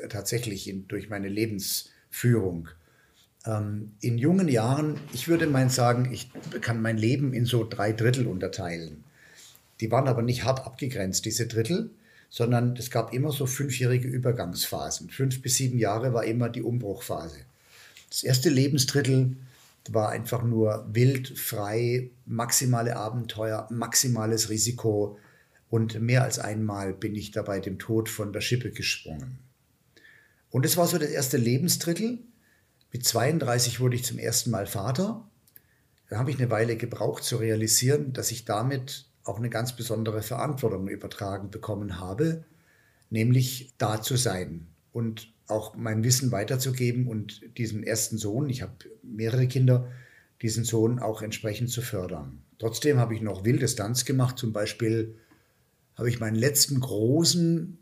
tatsächlich 0.08 0.68
in, 0.68 0.86
durch 0.88 1.08
meine 1.08 1.28
Lebensführung. 1.28 2.68
Ähm, 3.46 3.92
in 4.00 4.18
jungen 4.18 4.48
Jahren, 4.48 4.98
ich 5.12 5.28
würde 5.28 5.46
mal 5.46 5.70
sagen, 5.70 6.10
ich 6.12 6.30
kann 6.60 6.82
mein 6.82 6.98
Leben 6.98 7.32
in 7.32 7.44
so 7.44 7.66
drei 7.68 7.92
Drittel 7.92 8.26
unterteilen. 8.26 9.04
Die 9.80 9.90
waren 9.90 10.08
aber 10.08 10.22
nicht 10.22 10.44
hart 10.44 10.66
abgegrenzt, 10.66 11.24
diese 11.24 11.46
Drittel, 11.46 11.90
sondern 12.30 12.76
es 12.76 12.90
gab 12.90 13.12
immer 13.12 13.32
so 13.32 13.46
fünfjährige 13.46 14.08
Übergangsphasen. 14.08 15.10
Fünf 15.10 15.40
bis 15.40 15.56
sieben 15.56 15.78
Jahre 15.78 16.12
war 16.12 16.24
immer 16.24 16.48
die 16.48 16.62
Umbruchphase. 16.62 17.38
Das 18.10 18.22
erste 18.22 18.50
Lebensdrittel 18.50 19.36
war 19.90 20.10
einfach 20.10 20.42
nur 20.42 20.86
wild, 20.92 21.38
frei, 21.38 22.10
maximale 22.26 22.96
Abenteuer, 22.96 23.66
maximales 23.70 24.50
Risiko 24.50 25.18
und 25.70 26.00
mehr 26.00 26.24
als 26.24 26.38
einmal 26.38 26.92
bin 26.92 27.14
ich 27.14 27.30
dabei 27.30 27.60
dem 27.60 27.78
Tod 27.78 28.08
von 28.08 28.32
der 28.32 28.40
Schippe 28.40 28.70
gesprungen. 28.70 29.38
Und 30.50 30.64
es 30.64 30.76
war 30.76 30.86
so 30.86 30.98
das 30.98 31.10
erste 31.10 31.36
Lebensdrittel. 31.36 32.18
Mit 32.92 33.04
32 33.04 33.80
wurde 33.80 33.96
ich 33.96 34.04
zum 34.04 34.18
ersten 34.18 34.50
Mal 34.50 34.66
Vater. 34.66 35.28
Da 36.08 36.18
habe 36.18 36.30
ich 36.30 36.38
eine 36.38 36.50
Weile 36.50 36.76
gebraucht 36.76 37.22
zu 37.22 37.36
realisieren, 37.36 38.12
dass 38.12 38.30
ich 38.30 38.44
damit 38.44 39.06
auch 39.24 39.36
eine 39.38 39.50
ganz 39.50 39.76
besondere 39.76 40.22
Verantwortung 40.22 40.88
übertragen 40.88 41.50
bekommen 41.50 42.00
habe, 42.00 42.44
nämlich 43.10 43.74
da 43.76 44.00
zu 44.00 44.16
sein 44.16 44.68
und 44.92 45.32
auch 45.46 45.76
mein 45.76 46.02
Wissen 46.02 46.32
weiterzugeben 46.32 47.06
und 47.06 47.42
diesen 47.58 47.82
ersten 47.82 48.16
Sohn, 48.16 48.48
ich 48.48 48.62
habe 48.62 48.72
mehrere 49.02 49.46
Kinder, 49.46 49.88
diesen 50.40 50.64
Sohn 50.64 50.98
auch 50.98 51.20
entsprechend 51.20 51.70
zu 51.70 51.82
fördern. 51.82 52.42
Trotzdem 52.58 52.98
habe 52.98 53.14
ich 53.14 53.20
noch 53.20 53.44
wilde 53.44 53.68
Stunts 53.68 54.04
gemacht, 54.04 54.38
zum 54.38 54.52
Beispiel 54.52 55.16
habe 55.94 56.08
ich 56.08 56.20
meinen 56.20 56.36
letzten 56.36 56.80
großen 56.80 57.78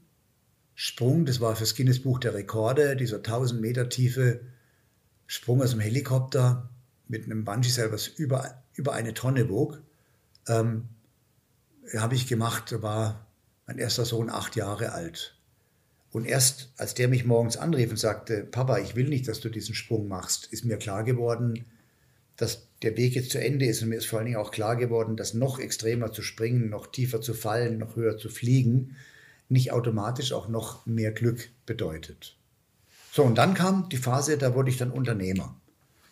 Sprung, 0.75 1.27
das 1.27 1.41
war 1.41 1.55
fürs 1.55 1.75
Guinness 1.77 2.01
Buch 2.01 2.19
der 2.19 2.35
Rekorde, 2.35 2.97
dieser 2.97 3.19
1000 3.19 3.61
Meter 3.61 3.89
tiefe 3.89 4.41
Sprung 5.27 5.63
aus 5.63 5.71
dem 5.71 5.81
Helikopter 5.81 6.69
mit 7.09 7.25
einem 7.25 7.45
Bungee-Seil, 7.45 7.93
was 7.93 8.07
über, 8.07 8.63
über 8.75 8.93
eine 8.93 9.15
Tonne 9.15 9.49
wog. 9.49 9.83
Ähm, 10.49 10.89
habe 11.97 12.15
ich 12.15 12.27
gemacht, 12.27 12.73
da 12.73 12.83
war 12.83 13.27
mein 13.67 13.79
erster 13.79 14.05
Sohn 14.05 14.31
acht 14.31 14.57
Jahre 14.57 14.93
alt. 14.93 15.37
Und 16.11 16.25
erst 16.25 16.73
als 16.77 16.95
der 16.95 17.09
mich 17.09 17.25
morgens 17.25 17.57
anrief 17.57 17.91
und 17.91 17.99
sagte, 17.99 18.45
Papa, 18.45 18.79
ich 18.79 18.97
will 18.97 19.09
nicht, 19.09 19.29
dass 19.29 19.41
du 19.41 19.49
diesen 19.49 19.75
Sprung 19.75 20.09
machst, 20.09 20.47
ist 20.53 20.65
mir 20.65 20.79
klar 20.79 21.05
geworden, 21.05 21.67
dass 22.37 22.69
der 22.83 22.97
Weg 22.97 23.15
jetzt 23.15 23.31
zu 23.31 23.41
Ende 23.41 23.67
ist. 23.67 23.83
Und 23.83 23.91
mir 23.91 23.97
ist 23.97 24.07
vor 24.07 24.19
allen 24.19 24.27
Dingen 24.27 24.39
auch 24.39 24.51
klar 24.51 24.77
geworden, 24.77 25.17
dass 25.17 25.35
noch 25.35 25.59
extremer 25.59 26.13
zu 26.13 26.23
springen, 26.23 26.71
noch 26.71 26.87
tiefer 26.87 27.21
zu 27.21 27.35
fallen, 27.35 27.79
noch 27.79 27.97
höher 27.97 28.19
zu 28.19 28.29
fliegen, 28.29 28.97
nicht 29.49 29.73
automatisch 29.73 30.33
auch 30.33 30.49
noch 30.49 30.87
mehr 30.87 31.13
Glück 31.13 31.51
bedeutet. 31.67 32.37
So, 33.17 33.23
und 33.25 33.39
dann 33.39 33.55
kam 33.55 33.89
die 33.89 33.97
Phase, 33.97 34.37
da 34.37 34.55
wurde 34.55 34.69
ich 34.69 34.77
dann 34.77 34.91
Unternehmer. 34.91 35.59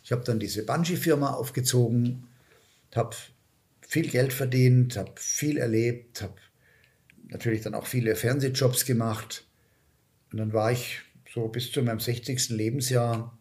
Ich 0.02 0.10
habe 0.10 0.24
dann 0.24 0.38
diese 0.38 0.64
Bungee-Firma 0.64 1.34
aufgezogen, 1.34 2.28
habe 2.94 3.14
viel 3.82 4.08
Geld 4.08 4.32
verdient, 4.32 4.96
habe 4.96 5.12
viel 5.16 5.58
erlebt, 5.58 6.22
habe 6.22 6.36
natürlich 7.28 7.60
dann 7.60 7.74
auch 7.74 7.86
viele 7.86 8.16
Fernsehjobs 8.16 8.86
gemacht. 8.86 9.44
Und 10.32 10.38
dann 10.38 10.54
war 10.54 10.72
ich 10.72 11.02
so 11.30 11.46
bis 11.48 11.72
zu 11.72 11.82
meinem 11.82 12.00
60. 12.00 12.48
Lebensjahr 12.48 13.36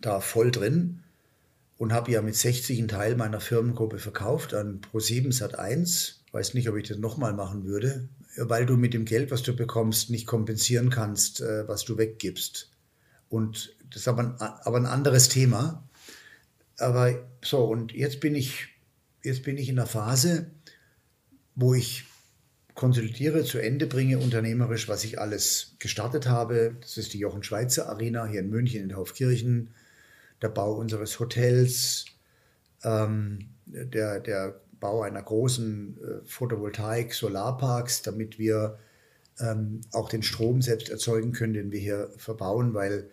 da 0.00 0.20
voll 0.20 0.50
drin 0.50 1.02
und 1.76 1.92
habe 1.92 2.12
ja 2.12 2.22
mit 2.22 2.34
60 2.34 2.78
einen 2.78 2.88
Teil 2.88 3.14
meiner 3.14 3.40
Firmengruppe 3.40 3.98
verkauft 3.98 4.54
an 4.54 4.80
Pro7 4.90 5.38
Sat1. 5.38 6.14
Weiß 6.32 6.54
nicht, 6.54 6.70
ob 6.70 6.78
ich 6.78 6.88
das 6.88 6.96
nochmal 6.96 7.34
machen 7.34 7.66
würde, 7.66 8.08
weil 8.38 8.64
du 8.64 8.78
mit 8.78 8.94
dem 8.94 9.04
Geld, 9.04 9.30
was 9.30 9.42
du 9.42 9.54
bekommst, 9.54 10.08
nicht 10.08 10.26
kompensieren 10.26 10.88
kannst, 10.88 11.42
äh, 11.42 11.68
was 11.68 11.84
du 11.84 11.98
weggibst. 11.98 12.71
Und 13.32 13.74
das 13.90 14.02
ist 14.02 14.08
aber 14.08 14.22
ein, 14.22 14.34
aber 14.38 14.76
ein 14.76 14.86
anderes 14.86 15.30
Thema. 15.30 15.88
Aber 16.78 17.26
so, 17.42 17.64
und 17.64 17.92
jetzt 17.92 18.20
bin 18.20 18.34
ich 18.34 18.68
jetzt 19.22 19.42
bin 19.42 19.56
ich 19.56 19.68
in 19.68 19.76
der 19.76 19.86
Phase, 19.86 20.50
wo 21.54 21.74
ich 21.74 22.04
konsolidiere, 22.74 23.44
zu 23.44 23.58
Ende 23.58 23.86
bringe, 23.86 24.18
unternehmerisch, 24.18 24.88
was 24.88 25.04
ich 25.04 25.18
alles 25.18 25.76
gestartet 25.78 26.28
habe. 26.28 26.76
Das 26.80 26.96
ist 26.96 27.12
die 27.12 27.18
Jochen 27.18 27.42
Schweizer 27.42 27.88
Arena 27.88 28.26
hier 28.26 28.40
in 28.40 28.50
München 28.50 28.82
in 28.82 28.96
Haufkirchen, 28.96 29.70
der 30.40 30.48
Bau 30.48 30.74
unseres 30.74 31.20
Hotels, 31.20 32.06
ähm, 32.82 33.50
der, 33.66 34.20
der 34.20 34.60
Bau 34.80 35.02
einer 35.02 35.22
großen 35.22 35.98
äh, 35.98 36.26
Photovoltaik-Solarparks, 36.26 38.02
damit 38.02 38.38
wir 38.38 38.78
ähm, 39.38 39.82
auch 39.92 40.08
den 40.08 40.22
Strom 40.22 40.60
selbst 40.62 40.88
erzeugen 40.88 41.32
können, 41.32 41.54
den 41.54 41.72
wir 41.72 41.80
hier 41.80 42.10
verbauen, 42.16 42.74
weil 42.74 43.08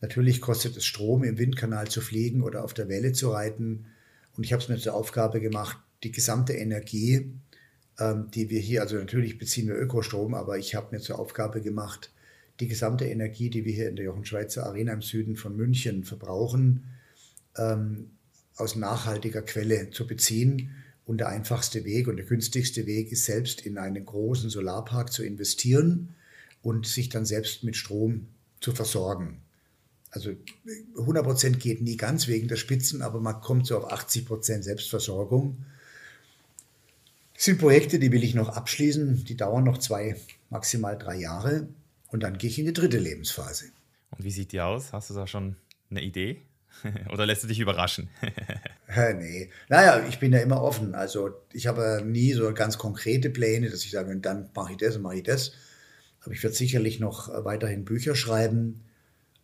natürlich 0.00 0.40
kostet 0.40 0.76
es 0.76 0.84
Strom, 0.84 1.24
im 1.24 1.38
Windkanal 1.38 1.88
zu 1.88 2.00
fliegen 2.00 2.42
oder 2.42 2.64
auf 2.64 2.74
der 2.74 2.88
Welle 2.88 3.12
zu 3.12 3.30
reiten. 3.30 3.86
Und 4.36 4.44
ich 4.44 4.52
habe 4.52 4.62
es 4.62 4.68
mir 4.68 4.78
zur 4.78 4.94
Aufgabe 4.94 5.40
gemacht, 5.40 5.78
die 6.02 6.12
gesamte 6.12 6.52
Energie 6.52 7.32
ähm, 7.98 8.30
die 8.32 8.50
wir 8.50 8.60
hier, 8.60 8.82
also 8.82 8.96
natürlich 8.96 9.38
beziehen 9.38 9.68
wir 9.68 9.74
Ökostrom, 9.74 10.34
aber 10.34 10.58
ich 10.58 10.74
habe 10.74 10.94
mir 10.94 11.02
zur 11.02 11.18
Aufgabe 11.18 11.60
gemacht, 11.60 12.12
die 12.60 12.68
gesamte 12.68 13.04
Energie, 13.04 13.50
die 13.50 13.64
wir 13.64 13.72
hier 13.72 13.88
in 13.88 13.96
der 13.96 14.06
Jochen 14.06 14.24
Schweizer 14.24 14.66
Arena 14.66 14.92
im 14.92 15.02
Süden 15.02 15.36
von 15.36 15.56
München 15.56 16.04
verbrauchen, 16.04 16.84
ähm, 17.56 18.10
aus 18.56 18.76
nachhaltiger 18.76 19.42
Quelle 19.42 19.90
zu 19.90 20.06
beziehen. 20.06 20.74
Und 21.04 21.18
der 21.18 21.28
einfachste 21.28 21.84
Weg 21.84 22.06
und 22.08 22.16
der 22.16 22.26
günstigste 22.26 22.84
Weg 22.86 23.12
ist 23.12 23.24
selbst 23.24 23.64
in 23.64 23.78
einen 23.78 24.04
großen 24.04 24.50
Solarpark 24.50 25.12
zu 25.12 25.24
investieren 25.24 26.14
und 26.60 26.86
sich 26.86 27.08
dann 27.08 27.24
selbst 27.24 27.64
mit 27.64 27.76
Strom 27.76 28.26
zu 28.60 28.72
versorgen. 28.72 29.38
Also 30.10 30.32
100 30.98 31.24
Prozent 31.24 31.60
geht 31.60 31.82
nie 31.82 31.96
ganz 31.96 32.28
wegen 32.28 32.48
der 32.48 32.56
Spitzen, 32.56 33.02
aber 33.02 33.20
man 33.20 33.40
kommt 33.40 33.66
so 33.66 33.76
auf 33.78 33.92
80 33.92 34.26
Prozent 34.26 34.64
Selbstversorgung. 34.64 35.64
Das 37.34 37.44
sind 37.44 37.58
Projekte, 37.58 37.98
die 37.98 38.10
will 38.10 38.24
ich 38.24 38.34
noch 38.34 38.48
abschließen. 38.48 39.24
Die 39.24 39.36
dauern 39.36 39.64
noch 39.64 39.78
zwei, 39.78 40.16
maximal 40.50 40.98
drei 40.98 41.16
Jahre. 41.16 41.68
Und 42.08 42.22
dann 42.22 42.38
gehe 42.38 42.50
ich 42.50 42.58
in 42.58 42.64
die 42.64 42.72
dritte 42.72 42.98
Lebensphase. 42.98 43.66
Und 44.10 44.24
wie 44.24 44.30
sieht 44.30 44.52
die 44.52 44.60
aus? 44.60 44.92
Hast 44.92 45.10
du 45.10 45.14
da 45.14 45.26
schon 45.26 45.56
eine 45.90 46.02
Idee? 46.02 46.42
Oder 47.12 47.26
lässt 47.26 47.44
du 47.44 47.48
dich 47.48 47.60
überraschen? 47.60 48.08
nee. 48.96 49.50
Naja, 49.68 50.06
ich 50.08 50.18
bin 50.18 50.32
ja 50.32 50.38
immer 50.38 50.62
offen. 50.62 50.94
Also 50.94 51.30
ich 51.52 51.66
habe 51.66 52.02
nie 52.04 52.32
so 52.32 52.52
ganz 52.54 52.78
konkrete 52.78 53.28
Pläne, 53.28 53.68
dass 53.68 53.84
ich 53.84 53.90
sage, 53.90 54.16
dann 54.16 54.48
mache 54.54 54.72
ich 54.72 54.78
das 54.78 54.96
und 54.96 55.02
mache 55.02 55.16
ich 55.16 55.22
das. 55.22 55.52
Aber 56.22 56.32
ich 56.32 56.42
werde 56.42 56.56
sicherlich 56.56 56.98
noch 56.98 57.28
weiterhin 57.44 57.84
Bücher 57.84 58.14
schreiben 58.14 58.87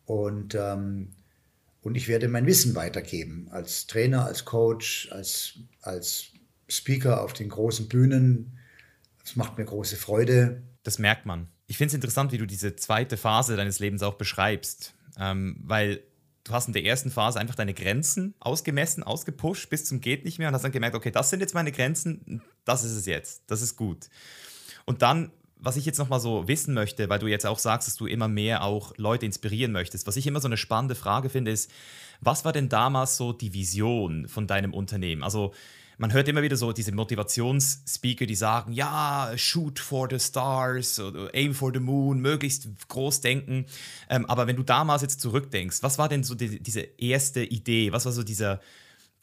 und, 0.07 0.55
ähm, 0.55 1.11
und 1.81 1.97
ich 1.97 2.09
werde 2.09 2.29
mein 2.29 2.47
Wissen 2.47 2.75
weitergeben. 2.75 3.49
Als 3.51 3.87
Trainer, 3.87 4.27
als 4.27 4.45
Coach, 4.45 5.09
als, 5.13 5.59
als 5.83 6.29
Speaker 6.69 7.23
auf 7.23 7.33
den 7.33 7.49
großen 7.49 7.89
Bühnen. 7.89 8.59
Das 9.23 9.37
macht 9.37 9.59
mir 9.59 9.65
große 9.65 9.97
Freude. 9.97 10.63
Das 10.83 10.99
merkt 10.99 11.27
man. 11.27 11.49
Ich 11.67 11.79
finde 11.79 11.89
es 11.89 11.95
interessant, 11.95 12.33
wie 12.33 12.39
du 12.39 12.47
diese 12.47 12.77
zweite 12.77 13.17
Phase 13.17 13.57
deines 13.57 13.79
Lebens 13.79 14.03
auch 14.03 14.15
beschreibst. 14.15 14.95
Ähm, 15.19 15.57
weil 15.63 16.03
du 16.45 16.53
hast 16.53 16.67
in 16.67 16.73
der 16.73 16.85
ersten 16.85 17.11
Phase 17.11 17.41
einfach 17.41 17.55
deine 17.55 17.75
Grenzen 17.75 18.35
ausgemessen, 18.39 19.03
ausgepusht 19.03 19.71
bis 19.71 19.85
zum 19.85 20.01
geht 20.01 20.25
nicht 20.25 20.39
mehr 20.39 20.49
und 20.49 20.55
hast 20.55 20.63
dann 20.63 20.73
gemerkt, 20.73 20.95
okay, 20.95 21.11
das 21.11 21.31
sind 21.31 21.41
jetzt 21.41 21.55
meine 21.55 21.73
Grenzen, 21.73 22.43
das 22.65 22.85
ist 22.85 22.93
es 22.93 23.07
jetzt, 23.07 23.45
das 23.47 23.63
ist 23.63 23.77
gut. 23.77 24.09
Und 24.85 25.03
dann, 25.03 25.33
was 25.65 25.77
ich 25.77 25.87
jetzt 25.87 25.99
noch 25.99 26.09
mal 26.09 26.21
so 26.21 26.47
wissen 26.47 26.75
möchte, 26.75 27.09
weil 27.09 27.19
du 27.19 27.27
jetzt 27.27 27.47
auch 27.47 27.59
sagst, 27.59 27.89
dass 27.89 27.97
du 27.97 28.07
immer 28.07 28.29
mehr 28.29 28.63
auch 28.63 28.93
Leute 28.97 29.27
inspirieren 29.27 29.73
möchtest, 29.73 30.07
was 30.07 30.17
ich 30.17 30.27
immer 30.27 30.41
so 30.41 30.49
eine 30.49 30.57
spannende 30.57 30.95
Frage 30.95 31.31
finde, 31.31 31.51
ist, 31.51 31.71
was 32.21 32.45
war 32.45 32.53
denn 32.53 32.69
damals 32.69 33.17
so 33.17 33.33
die 33.33 33.53
Vision 33.53 34.29
von 34.29 34.47
deinem 34.47 34.73
Unternehmen? 34.75 35.23
Also 35.23 35.53
man 35.99 36.13
hört 36.13 36.29
immer 36.29 36.43
wieder 36.43 36.57
so 36.57 36.73
diese 36.73 36.93
Motivationsspeaker, 36.93 38.27
die 38.27 38.35
sagen, 38.35 38.73
ja, 38.73 39.33
shoot 39.37 39.79
for 39.79 40.09
the 40.11 40.19
stars, 40.19 41.01
aim 41.33 41.55
for 41.55 41.73
the 41.73 41.81
moon, 41.81 42.21
möglichst 42.21 42.69
groß 42.89 43.21
denken. 43.21 43.67
Ähm, 44.09 44.27
aber 44.27 44.47
wenn 44.47 44.57
du 44.57 44.63
damals 44.63 45.03
jetzt 45.03 45.21
zurückdenkst, 45.21 45.83
was 45.83 45.99
war 45.99 46.09
denn 46.09 46.25
so 46.25 46.35
die, 46.35 46.61
diese 46.61 46.81
erste 46.81 47.45
Idee? 47.45 47.93
Was 47.93 48.07
war 48.07 48.13
so 48.13 48.23
dieser, 48.23 48.61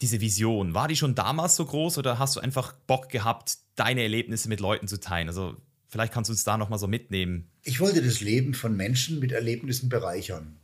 diese 0.00 0.20
Vision? 0.20 0.74
War 0.74 0.88
die 0.88 0.96
schon 0.96 1.14
damals 1.14 1.56
so 1.56 1.64
groß 1.66 1.98
oder 1.98 2.18
hast 2.18 2.36
du 2.36 2.40
einfach 2.40 2.72
Bock 2.86 3.10
gehabt, 3.10 3.58
deine 3.76 4.02
Erlebnisse 4.02 4.48
mit 4.48 4.60
Leuten 4.60 4.88
zu 4.88 4.98
teilen? 4.98 5.28
Also 5.28 5.56
vielleicht 5.92 6.14
kannst 6.14 6.30
du 6.30 6.32
uns 6.32 6.42
da 6.42 6.56
nochmal 6.56 6.78
so 6.78 6.88
mitnehmen. 6.88 7.48
Ich 7.62 7.78
wollte 7.78 8.02
das 8.02 8.20
Leben 8.22 8.54
von 8.54 8.74
Menschen 8.74 9.20
mit 9.20 9.30
Erlebnissen 9.30 9.90
bereichern. 9.90 10.56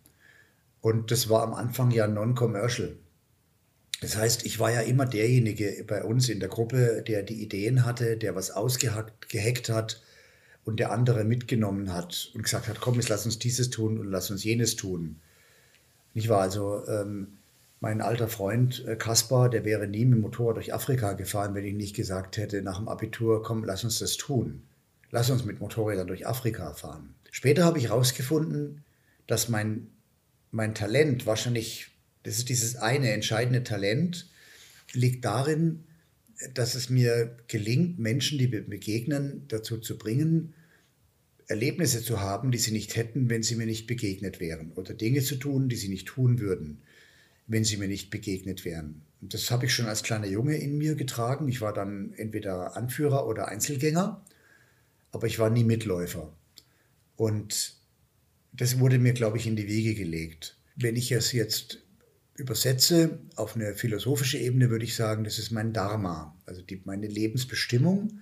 Und 0.81 1.11
das 1.11 1.29
war 1.29 1.43
am 1.43 1.53
Anfang 1.53 1.91
ja 1.91 2.09
non-commercial. 2.09 2.97
Das 4.01 4.17
heißt, 4.17 4.47
ich 4.47 4.59
war 4.59 4.73
ja 4.73 4.81
immer 4.81 5.05
derjenige 5.05 5.85
bei 5.87 6.03
uns 6.03 6.29
in 6.29 6.41
der 6.41 6.49
Gruppe, 6.49 7.05
der 7.07 7.23
die 7.23 7.43
Ideen 7.43 7.85
hatte, 7.85 8.17
der 8.17 8.35
was 8.35 8.51
ausgehackt, 8.51 9.29
gehackt 9.29 9.69
hat 9.69 10.03
und 10.65 10.81
der 10.81 10.93
andere 10.93 11.25
mitgenommen 11.25 11.93
hat 11.93 12.31
und 12.35 12.43
gesagt 12.43 12.69
hat, 12.69 12.81
komm, 12.81 12.95
jetzt 12.95 13.09
lass 13.09 13.27
uns 13.27 13.39
dieses 13.39 13.69
tun 13.69 13.99
und 13.99 14.11
lass 14.11 14.31
uns 14.31 14.45
jenes 14.45 14.77
tun. 14.77 15.17
Nicht 16.15 16.29
wahr? 16.29 16.43
Also 16.43 16.87
ähm, 16.87 17.39
mein 17.81 18.01
alter 18.01 18.29
Freund 18.29 18.83
äh, 18.87 18.97
Kaspar, 18.97 19.51
der 19.51 19.65
wäre 19.65 19.89
nie 19.89 20.07
mit 20.07 20.19
dem 20.19 20.23
Motorrad 20.23 20.57
durch 20.57 20.73
Afrika 20.73 21.13
gefahren, 21.13 21.55
wenn 21.55 21.65
ich 21.65 21.75
nicht 21.75 21.97
gesagt 21.97 22.39
hätte 22.39 22.63
nach 22.63 22.79
dem 22.79 22.89
Abitur, 22.89 23.43
komm, 23.43 23.65
lass 23.65 23.85
uns 23.85 23.99
das 23.99 24.17
tun. 24.17 24.63
Lass 25.11 25.31
uns 25.31 25.45
mit 25.45 25.61
Motorrädern 25.61 26.07
durch 26.07 26.27
Afrika 26.27 26.73
fahren. 26.75 27.15
Später 27.31 27.65
habe 27.65 27.79
ich 27.79 27.85
herausgefunden, 27.85 28.85
dass 29.27 29.49
mein, 29.49 29.89
mein 30.51 30.75
Talent 30.75 31.27
wahrscheinlich 31.27 31.91
das 32.29 32.37
ist 32.37 32.49
dieses 32.49 32.77
eine 32.77 33.11
entscheidende 33.13 33.63
Talent, 33.63 34.29
liegt 34.93 35.25
darin, 35.25 35.85
dass 36.55 36.75
es 36.75 36.91
mir 36.91 37.37
gelingt, 37.49 37.99
Menschen, 37.99 38.39
die 38.39 38.49
mir 38.49 38.63
begegnen, 38.63 39.45
dazu 39.49 39.79
zu 39.79 39.99
bringen, 39.99 40.55
Erlebnisse 41.47 42.03
zu 42.03 42.21
haben, 42.21 42.51
die 42.51 42.59
sie 42.59 42.73
nicht 42.73 42.97
hätten, 42.97 43.31
wenn 43.31 43.43
sie 43.43 43.57
mir 43.57 43.65
nicht 43.65 43.87
begegnet 43.87 44.41
wären. 44.41 44.73
Oder 44.73 44.93
Dinge 44.93 45.23
zu 45.23 45.37
tun, 45.37 45.71
die 45.71 45.77
sie 45.77 45.89
nicht 45.89 46.07
tun 46.07 46.39
würden, 46.39 46.83
wenn 47.47 47.65
sie 47.65 47.79
mir 47.79 47.89
nicht 47.89 48.11
begegnet 48.11 48.67
wären. 48.67 49.03
Und 49.23 49.33
das 49.33 49.51
habe 49.51 49.65
ich 49.65 49.75
schon 49.75 49.87
als 49.87 50.03
kleiner 50.03 50.27
Junge 50.27 50.59
in 50.59 50.77
mir 50.77 50.95
getragen. 50.95 51.49
Ich 51.49 51.63
war 51.63 51.73
dann 51.73 52.13
entweder 52.19 52.77
Anführer 52.77 53.27
oder 53.27 53.49
Einzelgänger, 53.49 54.23
aber 55.13 55.27
ich 55.27 55.39
war 55.39 55.51
nie 55.51 55.65
Mitläufer. 55.65 56.33
Und 57.17 57.75
das 58.53 58.79
wurde 58.79 58.99
mir, 58.99 59.13
glaube 59.13 59.39
ich, 59.39 59.47
in 59.47 59.57
die 59.57 59.69
Wiege 59.69 59.95
gelegt. 59.95 60.57
Wenn 60.77 60.97
ich 60.97 61.13
es 61.13 61.33
jetzt 61.33 61.81
übersetze 62.35 63.19
auf 63.35 63.57
eine 63.57 63.75
philosophische 63.75 64.39
Ebene, 64.39 64.71
würde 64.71 64.85
ich 64.85 64.95
sagen, 64.95 65.25
das 65.25 65.39
ist 65.39 65.51
mein 65.51 65.73
Dharma, 65.73 66.37
also 66.47 66.63
die, 66.63 66.81
meine 66.85 67.09
Lebensbestimmung, 67.09 68.21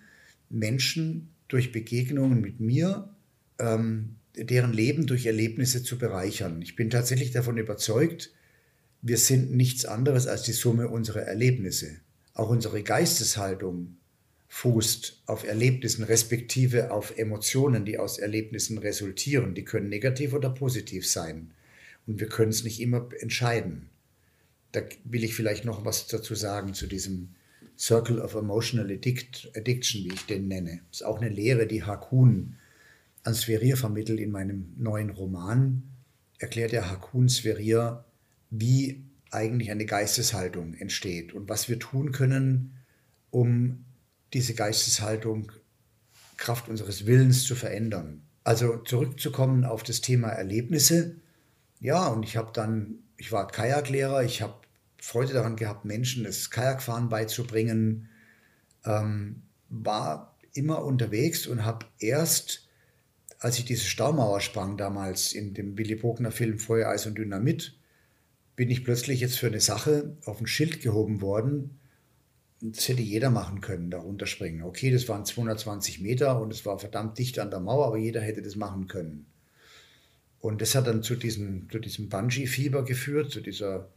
Menschen 0.49 1.31
durch 1.49 1.73
Begegnungen 1.73 2.41
mit 2.41 2.61
mir, 2.61 3.15
ähm, 3.59 4.17
deren 4.35 4.73
Leben 4.73 5.07
durch 5.07 5.27
Erlebnisse 5.27 5.83
zu 5.83 5.99
bereichern. 5.99 6.61
Ich 6.63 6.77
bin 6.77 6.91
tatsächlich 6.91 7.31
davon 7.31 7.59
überzeugt, 7.59 8.33
wir 9.03 9.19
sind 9.19 9.55
nichts 9.55 9.85
anderes 9.85 10.27
als 10.27 10.43
die 10.43 10.53
Summe 10.53 10.89
unserer 10.89 11.23
Erlebnisse. 11.23 12.01
Auch 12.35 12.51
unsere 12.51 12.83
Geisteshaltung 12.83 13.97
fußt 14.49 15.23
auf 15.27 15.47
Erlebnissen, 15.47 16.05
respektive 16.05 16.91
auf 16.91 17.19
Emotionen, 17.19 17.85
die 17.85 17.99
aus 17.99 18.19
Erlebnissen 18.19 18.79
resultieren. 18.79 19.55
Die 19.55 19.65
können 19.65 19.89
negativ 19.89 20.33
oder 20.33 20.51
positiv 20.51 21.07
sein. 21.07 21.53
Und 22.07 22.21
wir 22.21 22.29
können 22.29 22.51
es 22.51 22.65
nicht 22.65 22.81
immer 22.81 23.09
entscheiden 23.21 23.91
da 24.77 24.83
will 25.05 25.25
ich 25.25 25.35
vielleicht 25.35 25.65
noch 25.65 25.87
was 25.87 26.07
dazu 26.07 26.35
sagen 26.35 26.75
zu 26.75 26.87
diesem 26.87 27.31
Circle 27.79 28.21
of 28.21 28.35
Emotional 28.35 28.91
Addiction, 28.91 30.05
wie 30.05 30.13
ich 30.13 30.27
den 30.27 30.49
nenne. 30.49 30.83
Das 30.91 31.01
ist 31.01 31.07
auch 31.07 31.19
eine 31.19 31.31
Lehre, 31.31 31.67
die 31.67 31.83
Hakun 31.83 32.57
an 33.23 33.35
Sverier 33.35 33.79
vermittelt 33.79 34.21
in 34.21 34.31
meinem 34.31 34.75
neuen 34.77 35.09
Roman. 35.09 35.83
Erklärt 36.39 36.73
der 36.73 36.91
Hakun 36.91 37.31
Sverier, 37.31 38.05
wie 38.51 39.03
eigentlich 39.31 39.71
eine 39.71 39.87
Geisteshaltung 39.87 40.75
entsteht 40.75 41.33
und 41.33 41.49
was 41.49 41.71
wir 41.71 41.79
tun 41.79 42.13
können, 42.13 42.77
um 43.31 43.86
diese 44.37 44.53
Geisteshaltung 44.53 45.51
Kraft 46.37 46.69
unseres 46.69 47.07
Willens 47.07 47.45
zu 47.45 47.55
verändern. 47.55 48.21
Also 48.45 48.77
zurückzukommen 48.77 49.65
auf 49.65 49.83
das 49.83 50.03
Thema 50.03 50.29
Erlebnisse. 50.29 51.17
Ja, 51.81 52.09
und 52.09 52.23
ich 52.23 52.37
habe 52.37 52.51
dann, 52.53 52.99
ich 53.17 53.33
war 53.33 53.47
Kajaklehrer, 53.47 54.23
ich 54.25 54.43
habe 54.43 54.55
Freude 55.01 55.33
daran 55.33 55.57
gehabt, 55.57 55.87
Menschen 55.87 56.25
das 56.25 56.51
Kajakfahren 56.51 57.09
beizubringen, 57.09 58.11
ähm, 58.85 59.43
war 59.71 60.37
immer 60.53 60.85
unterwegs 60.85 61.47
und 61.47 61.65
habe 61.65 61.87
erst, 61.99 62.69
als 63.39 63.59
ich 63.59 63.65
diese 63.65 63.87
Staumauer 63.87 64.43
sprang, 64.43 64.77
damals 64.77 65.33
in 65.33 65.55
dem 65.55 65.79
Willy 65.79 65.95
Bogner 65.95 66.31
Film 66.31 66.59
Feuer, 66.59 66.91
Eis 66.91 67.07
und 67.07 67.17
Dynamit, 67.17 67.75
bin 68.55 68.69
ich 68.69 68.85
plötzlich 68.85 69.21
jetzt 69.21 69.39
für 69.39 69.47
eine 69.47 69.61
Sache 69.61 70.15
auf 70.27 70.43
ein 70.43 70.47
Schild 70.47 70.83
gehoben 70.83 71.23
worden. 71.23 71.79
Das 72.61 72.89
hätte 72.89 73.03
jeder 73.03 73.31
machen 73.31 73.61
können, 73.61 73.91
da 73.91 73.99
runterspringen. 73.99 74.63
Okay, 74.63 74.91
das 74.91 75.09
waren 75.09 75.25
220 75.25 76.01
Meter 76.01 76.41
und 76.41 76.53
es 76.53 76.65
war 76.65 76.79
verdammt 76.79 77.19
dicht 77.19 77.39
an 77.39 77.51
der 77.51 77.61
Mauer, 77.61 77.87
aber 77.87 77.99
jeder 77.99 78.21
hätte 78.21 78.41
das 78.41 78.57
machen 78.57 78.89
können. 78.89 79.27
Und 80.41 80.63
das 80.63 80.75
hat 80.75 80.87
dann 80.87 81.03
zu 81.03 81.17
diesem, 81.17 81.69
zu 81.71 81.79
diesem 81.79 82.09
Bungee-Fieber 82.09 82.85
geführt, 82.85 83.31
zu 83.31 83.41
dieser 83.41 83.89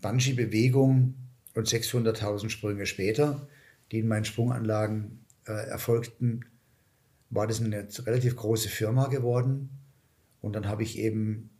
Bungee-Bewegung 0.00 1.14
und 1.54 1.68
600.000 1.68 2.48
Sprünge 2.48 2.86
später, 2.86 3.46
die 3.92 3.98
in 3.98 4.08
meinen 4.08 4.24
Sprunganlagen 4.24 5.24
äh, 5.46 5.52
erfolgten, 5.52 6.44
war 7.28 7.46
das 7.46 7.60
eine 7.60 7.88
relativ 8.06 8.36
große 8.36 8.68
Firma 8.68 9.08
geworden. 9.08 9.70
Und 10.40 10.54
dann 10.54 10.68
habe 10.68 10.82
ich 10.82 10.98
eben 10.98 11.50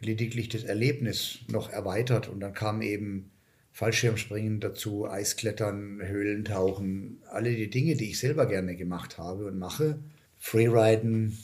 lediglich 0.00 0.48
das 0.48 0.64
Erlebnis 0.64 1.40
noch 1.48 1.70
erweitert 1.70 2.28
und 2.28 2.40
dann 2.40 2.54
kam 2.54 2.82
eben 2.82 3.29
Fallschirmspringen 3.72 4.60
dazu, 4.60 5.08
Eisklettern, 5.08 6.00
Höhlentauchen, 6.02 7.22
alle 7.30 7.54
die 7.54 7.70
Dinge, 7.70 7.94
die 7.96 8.10
ich 8.10 8.18
selber 8.18 8.46
gerne 8.46 8.76
gemacht 8.76 9.18
habe 9.18 9.46
und 9.46 9.58
mache. 9.58 9.98
Freeriden. 10.38 11.38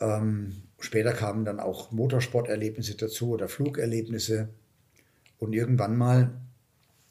Ähm, 0.00 0.62
später 0.78 1.12
kamen 1.12 1.44
dann 1.44 1.60
auch 1.60 1.92
Motorsporterlebnisse 1.92 2.96
dazu 2.96 3.30
oder 3.30 3.48
Flugerlebnisse. 3.48 4.48
Und 5.38 5.52
irgendwann 5.52 5.96
mal 5.96 6.32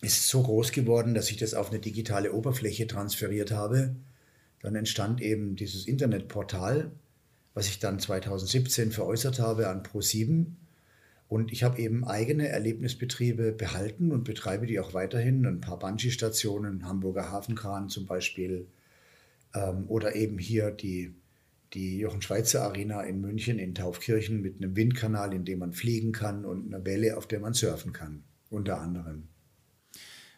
ist 0.01 0.20
es 0.20 0.30
so 0.30 0.43
groß 0.43 0.72
geworden, 0.72 1.13
dass 1.13 1.30
ich 1.32 1.38
das 1.38 1.53
auf 1.53 1.70
eine 1.70 1.80
digitale 1.80 2.34
Oberfläche 2.34 2.88
transferiert 2.88 3.51
habe, 3.51 3.95
dann 4.61 4.76
entstand 4.76 5.22
eben 5.22 5.55
dieses 5.55 5.88
Internetportal, 5.88 6.91
was 7.53 7.68
ich 7.68 7.80
dann 7.80 7.99
2017 7.99 8.91
veräußert 8.91 9.39
habe 9.39 9.70
an 9.70 9.84
Pro7. 9.84 10.45
Und 11.28 11.51
ich 11.51 11.63
habe 11.63 11.80
eben 11.80 12.05
eigene 12.05 12.47
Erlebnisbetriebe 12.49 13.51
behalten 13.51 14.11
und 14.11 14.23
betreibe 14.23 14.67
die 14.67 14.80
auch 14.80 14.93
weiterhin. 14.93 15.45
Ein 15.45 15.61
paar 15.61 15.80
Bungee-Stationen, 15.80 16.86
Hamburger 16.86 17.32
Hafenkran 17.32 17.89
zum 17.89 18.05
Beispiel. 18.05 18.67
Ähm, 19.53 19.86
oder 19.88 20.15
eben 20.15 20.38
hier 20.38 20.69
die, 20.69 21.15
die 21.73 21.97
Jochen 21.97 22.21
Schweizer 22.21 22.63
Arena 22.63 23.01
in 23.01 23.21
München 23.21 23.57
in 23.57 23.73
Taufkirchen 23.73 24.41
mit 24.41 24.57
einem 24.57 24.76
Windkanal, 24.76 25.34
in 25.34 25.45
dem 25.45 25.59
man 25.59 25.73
fliegen 25.73 26.11
kann 26.11 26.45
und 26.45 26.73
einer 26.73 26.86
Welle, 26.86 27.17
auf 27.17 27.28
der 27.28 27.39
man 27.39 27.53
surfen 27.53 27.91
kann, 27.91 28.23
unter 28.49 28.80
anderem. 28.80 29.30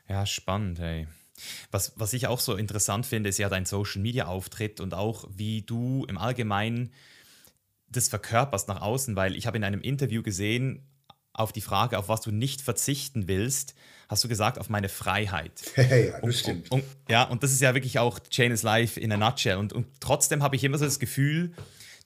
Ja, 0.08 0.26
spannend, 0.26 0.80
hey. 0.80 1.08
Was, 1.70 1.94
was 1.98 2.14
ich 2.14 2.28
auch 2.28 2.40
so 2.40 2.56
interessant 2.56 3.06
finde, 3.06 3.30
ist 3.30 3.38
ja 3.38 3.50
dein 3.50 3.66
Social 3.66 4.02
Media 4.02 4.26
Auftritt 4.26 4.80
und 4.80 4.94
auch 4.94 5.30
wie 5.36 5.62
du 5.62 6.06
im 6.06 6.18
Allgemeinen 6.18 6.92
das 7.90 8.10
verkörperst 8.10 8.68
nach 8.68 8.82
außen, 8.82 9.16
weil 9.16 9.36
ich 9.36 9.48
habe 9.48 9.58
in 9.58 9.64
einem 9.64 9.82
Interview 9.82 10.22
gesehen, 10.24 10.88
auf 11.34 11.54
die 11.54 11.62
Frage, 11.62 11.98
auf 12.00 12.10
was 12.10 12.22
du 12.22 12.32
nicht 12.32 12.62
verzichten 12.62 13.28
willst, 13.28 13.76
hast 14.10 14.24
du 14.24 14.28
gesagt, 14.28 14.58
auf 14.58 14.70
meine 14.70 14.90
Freiheit. 14.90 15.64
ja, 15.76 15.84
das 15.84 16.24
und, 16.24 16.34
stimmt. 16.34 16.72
Und, 16.72 16.84
ja, 17.10 17.24
und 17.24 17.44
das 17.44 17.52
ist 17.52 17.62
ja 17.62 17.74
wirklich 17.74 18.00
auch 18.00 18.20
Chain 18.20 18.52
is 18.52 18.64
Life 18.64 19.00
in 19.00 19.12
a 19.12 19.18
nutshell. 19.18 19.58
Und, 19.58 19.72
und 19.72 19.88
trotzdem 20.00 20.42
habe 20.42 20.56
ich 20.56 20.64
immer 20.64 20.78
so 20.78 20.86
das 20.86 21.00
Gefühl, 21.00 21.54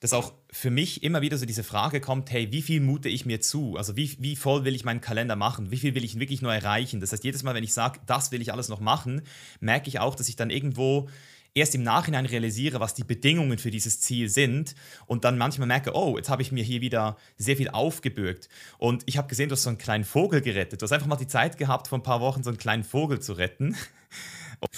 dass 0.00 0.12
auch 0.12 0.34
für 0.50 0.70
mich 0.70 1.04
immer 1.04 1.22
wieder 1.22 1.38
so 1.38 1.46
diese 1.46 1.62
Frage 1.62 2.00
kommt, 2.00 2.30
hey, 2.32 2.50
wie 2.50 2.60
viel 2.60 2.80
mute 2.80 3.08
ich 3.08 3.24
mir 3.24 3.40
zu? 3.40 3.76
Also 3.76 3.96
wie, 3.96 4.16
wie 4.18 4.34
voll 4.34 4.64
will 4.64 4.74
ich 4.74 4.84
meinen 4.84 5.00
Kalender 5.00 5.36
machen? 5.36 5.70
Wie 5.70 5.76
viel 5.76 5.94
will 5.94 6.04
ich 6.04 6.18
wirklich 6.18 6.42
nur 6.42 6.52
erreichen? 6.52 7.00
Das 7.00 7.12
heißt, 7.12 7.22
jedes 7.22 7.44
Mal, 7.44 7.54
wenn 7.54 7.62
ich 7.62 7.72
sage, 7.72 8.00
das 8.06 8.32
will 8.32 8.42
ich 8.42 8.52
alles 8.52 8.68
noch 8.68 8.80
machen, 8.80 9.22
merke 9.60 9.88
ich 9.88 10.00
auch, 10.00 10.16
dass 10.16 10.28
ich 10.28 10.34
dann 10.34 10.50
irgendwo 10.50 11.08
erst 11.54 11.74
im 11.74 11.82
Nachhinein 11.82 12.26
realisiere, 12.26 12.80
was 12.80 12.94
die 12.94 13.04
Bedingungen 13.04 13.58
für 13.58 13.70
dieses 13.70 14.00
Ziel 14.00 14.28
sind 14.28 14.74
und 15.06 15.24
dann 15.24 15.38
manchmal 15.38 15.68
merke, 15.68 15.94
oh, 15.94 16.16
jetzt 16.16 16.28
habe 16.28 16.42
ich 16.42 16.52
mir 16.52 16.64
hier 16.64 16.80
wieder 16.80 17.16
sehr 17.36 17.56
viel 17.56 17.68
aufgebürgt. 17.68 18.48
Und 18.78 19.02
ich 19.06 19.18
habe 19.18 19.28
gesehen, 19.28 19.48
du 19.48 19.54
hast 19.54 19.64
so 19.64 19.68
einen 19.68 19.78
kleinen 19.78 20.04
Vogel 20.04 20.40
gerettet. 20.40 20.80
Du 20.80 20.84
hast 20.84 20.92
einfach 20.92 21.06
mal 21.06 21.16
die 21.16 21.26
Zeit 21.26 21.58
gehabt, 21.58 21.88
vor 21.88 21.98
ein 21.98 22.02
paar 22.02 22.20
Wochen 22.20 22.42
so 22.42 22.50
einen 22.50 22.58
kleinen 22.58 22.84
Vogel 22.84 23.20
zu 23.20 23.34
retten. 23.34 23.76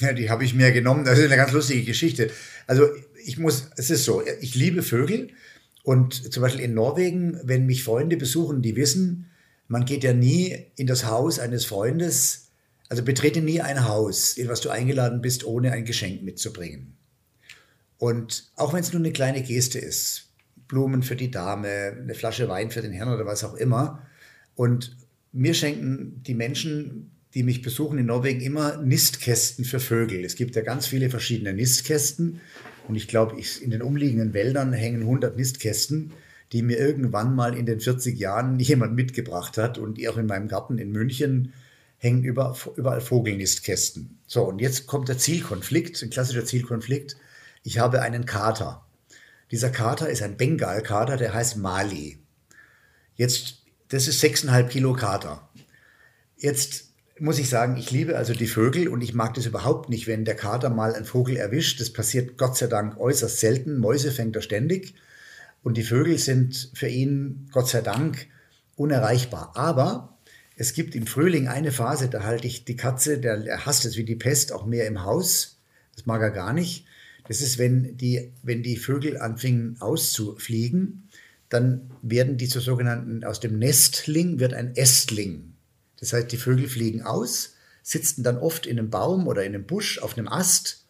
Ja, 0.00 0.12
die 0.12 0.30
habe 0.30 0.44
ich 0.44 0.54
mir 0.54 0.72
genommen. 0.72 1.04
Das 1.04 1.18
ist 1.18 1.26
eine 1.26 1.36
ganz 1.36 1.52
lustige 1.52 1.84
Geschichte. 1.84 2.30
Also 2.66 2.88
ich 3.24 3.38
muss, 3.38 3.70
es 3.76 3.90
ist 3.90 4.04
so, 4.04 4.22
ich 4.40 4.54
liebe 4.54 4.82
Vögel 4.82 5.28
und 5.82 6.32
zum 6.32 6.42
Beispiel 6.42 6.64
in 6.64 6.74
Norwegen, 6.74 7.38
wenn 7.44 7.66
mich 7.66 7.84
Freunde 7.84 8.16
besuchen, 8.16 8.62
die 8.62 8.76
wissen, 8.76 9.30
man 9.68 9.84
geht 9.84 10.04
ja 10.04 10.12
nie 10.12 10.56
in 10.76 10.86
das 10.86 11.06
Haus 11.06 11.38
eines 11.38 11.64
Freundes, 11.64 12.43
also 12.88 13.02
betrete 13.02 13.40
nie 13.40 13.60
ein 13.60 13.88
Haus, 13.88 14.36
in 14.36 14.48
was 14.48 14.60
du 14.60 14.70
eingeladen 14.70 15.20
bist, 15.20 15.44
ohne 15.44 15.72
ein 15.72 15.84
Geschenk 15.84 16.22
mitzubringen. 16.22 16.96
Und 17.98 18.50
auch 18.56 18.72
wenn 18.72 18.80
es 18.80 18.92
nur 18.92 19.00
eine 19.00 19.12
kleine 19.12 19.42
Geste 19.42 19.78
ist, 19.78 20.28
Blumen 20.68 21.02
für 21.02 21.16
die 21.16 21.30
Dame, 21.30 21.96
eine 21.98 22.14
Flasche 22.14 22.48
Wein 22.48 22.70
für 22.70 22.82
den 22.82 22.92
Herrn 22.92 23.12
oder 23.12 23.26
was 23.26 23.44
auch 23.44 23.54
immer. 23.54 24.06
Und 24.54 24.96
mir 25.32 25.54
schenken 25.54 26.22
die 26.26 26.34
Menschen, 26.34 27.10
die 27.34 27.42
mich 27.42 27.62
besuchen 27.62 27.98
in 27.98 28.06
Norwegen, 28.06 28.40
immer 28.40 28.76
Nistkästen 28.76 29.64
für 29.64 29.80
Vögel. 29.80 30.24
Es 30.24 30.36
gibt 30.36 30.54
ja 30.54 30.62
ganz 30.62 30.86
viele 30.86 31.10
verschiedene 31.10 31.52
Nistkästen. 31.52 32.40
Und 32.86 32.96
ich 32.96 33.08
glaube, 33.08 33.36
in 33.60 33.70
den 33.70 33.82
umliegenden 33.82 34.34
Wäldern 34.34 34.72
hängen 34.72 35.02
100 35.02 35.36
Nistkästen, 35.36 36.12
die 36.52 36.62
mir 36.62 36.78
irgendwann 36.78 37.34
mal 37.34 37.56
in 37.56 37.66
den 37.66 37.80
40 37.80 38.18
Jahren 38.18 38.58
jemand 38.60 38.94
mitgebracht 38.94 39.58
hat. 39.58 39.78
Und 39.78 39.98
auch 40.08 40.16
in 40.16 40.26
meinem 40.26 40.48
Garten 40.48 40.78
in 40.78 40.92
München 40.92 41.52
hängen 42.04 42.22
über, 42.22 42.56
überall 42.76 43.00
Vogelnistkästen. 43.00 44.18
So, 44.26 44.44
und 44.44 44.60
jetzt 44.60 44.86
kommt 44.86 45.08
der 45.08 45.18
Zielkonflikt, 45.18 46.00
ein 46.02 46.10
klassischer 46.10 46.44
Zielkonflikt. 46.44 47.16
Ich 47.62 47.78
habe 47.78 48.02
einen 48.02 48.26
Kater. 48.26 48.86
Dieser 49.50 49.70
Kater 49.70 50.08
ist 50.10 50.22
ein 50.22 50.36
Bengalkater, 50.36 51.16
der 51.16 51.32
heißt 51.32 51.56
Mali. 51.56 52.18
Jetzt, 53.16 53.62
das 53.88 54.06
ist 54.06 54.22
6,5 54.22 54.68
Kilo 54.68 54.92
Kater. 54.92 55.48
Jetzt 56.36 56.90
muss 57.18 57.38
ich 57.38 57.48
sagen, 57.48 57.76
ich 57.76 57.90
liebe 57.90 58.18
also 58.18 58.34
die 58.34 58.48
Vögel 58.48 58.88
und 58.88 59.00
ich 59.00 59.14
mag 59.14 59.34
das 59.34 59.46
überhaupt 59.46 59.88
nicht, 59.88 60.06
wenn 60.06 60.24
der 60.24 60.36
Kater 60.36 60.68
mal 60.68 60.94
einen 60.94 61.04
Vogel 61.04 61.36
erwischt. 61.36 61.80
Das 61.80 61.90
passiert 61.90 62.36
Gott 62.36 62.56
sei 62.56 62.66
Dank 62.66 62.98
äußerst 62.98 63.38
selten. 63.38 63.78
Mäuse 63.78 64.10
fängt 64.10 64.36
er 64.36 64.42
ständig. 64.42 64.94
Und 65.62 65.78
die 65.78 65.84
Vögel 65.84 66.18
sind 66.18 66.70
für 66.74 66.88
ihn 66.88 67.48
Gott 67.52 67.68
sei 67.68 67.80
Dank 67.80 68.26
unerreichbar. 68.76 69.52
Aber 69.54 70.13
es 70.56 70.72
gibt 70.72 70.94
im 70.94 71.06
Frühling 71.06 71.48
eine 71.48 71.72
Phase, 71.72 72.08
da 72.08 72.22
halte 72.22 72.46
ich 72.46 72.64
die 72.64 72.76
Katze, 72.76 73.18
der, 73.18 73.44
er 73.44 73.66
hasst 73.66 73.84
es 73.84 73.96
wie 73.96 74.04
die 74.04 74.16
Pest, 74.16 74.52
auch 74.52 74.66
mehr 74.66 74.86
im 74.86 75.02
Haus. 75.02 75.58
Das 75.96 76.06
mag 76.06 76.22
er 76.22 76.30
gar 76.30 76.52
nicht. 76.52 76.86
Das 77.26 77.40
ist, 77.40 77.58
wenn 77.58 77.96
die, 77.96 78.32
wenn 78.42 78.62
die 78.62 78.76
Vögel 78.76 79.18
anfingen 79.18 79.76
auszufliegen, 79.80 81.08
dann 81.48 81.90
werden 82.02 82.36
die 82.36 82.48
zu 82.48 82.60
sogenannten, 82.60 83.24
aus 83.24 83.40
dem 83.40 83.58
Nestling 83.58 84.38
wird 84.38 84.54
ein 84.54 84.76
Ästling. 84.76 85.54
Das 85.98 86.12
heißt, 86.12 86.30
die 86.30 86.36
Vögel 86.36 86.68
fliegen 86.68 87.02
aus, 87.02 87.54
sitzen 87.82 88.22
dann 88.22 88.38
oft 88.38 88.66
in 88.66 88.78
einem 88.78 88.90
Baum 88.90 89.26
oder 89.26 89.44
in 89.44 89.54
einem 89.54 89.66
Busch 89.66 89.98
auf 89.98 90.16
einem 90.16 90.28
Ast 90.28 90.84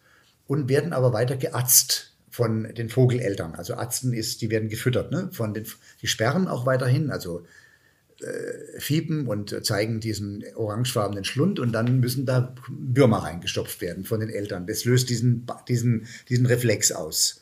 und 0.47 0.69
werden 0.69 0.93
aber 0.93 1.13
weiter 1.13 1.37
geatzt 1.37 2.15
von 2.29 2.73
den 2.73 2.89
Vogeleltern. 2.89 3.55
Also 3.55 3.75
Atzen 3.75 4.13
ist, 4.13 4.41
die 4.41 4.49
werden 4.49 4.69
gefüttert, 4.69 5.11
ne? 5.11 5.29
von 5.31 5.53
den, 5.53 5.65
die 6.01 6.07
sperren 6.07 6.47
auch 6.47 6.65
weiterhin, 6.65 7.09
also 7.09 7.45
äh, 8.25 8.79
fiepen 8.79 9.27
und 9.27 9.65
zeigen 9.65 9.99
diesen 9.99 10.43
orangefarbenen 10.55 11.23
Schlund 11.23 11.59
und 11.59 11.71
dann 11.71 11.99
müssen 11.99 12.25
da 12.25 12.55
Würmer 12.67 13.19
reingestopft 13.19 13.81
werden 13.81 14.03
von 14.03 14.19
den 14.19 14.29
Eltern. 14.29 14.67
Das 14.67 14.85
löst 14.85 15.09
diesen, 15.09 15.45
diesen, 15.67 16.07
diesen 16.29 16.45
Reflex 16.45 16.91
aus. 16.91 17.41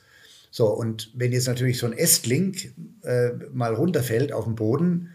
So, 0.52 0.68
und 0.68 1.10
wenn 1.16 1.32
jetzt 1.32 1.48
natürlich 1.48 1.80
so 1.80 1.88
ein 1.88 1.94
Ästling 1.94 2.56
äh, 3.04 3.30
mal 3.52 3.74
runterfällt 3.74 4.32
auf 4.32 4.46
den 4.46 4.56
Boden, 4.56 5.10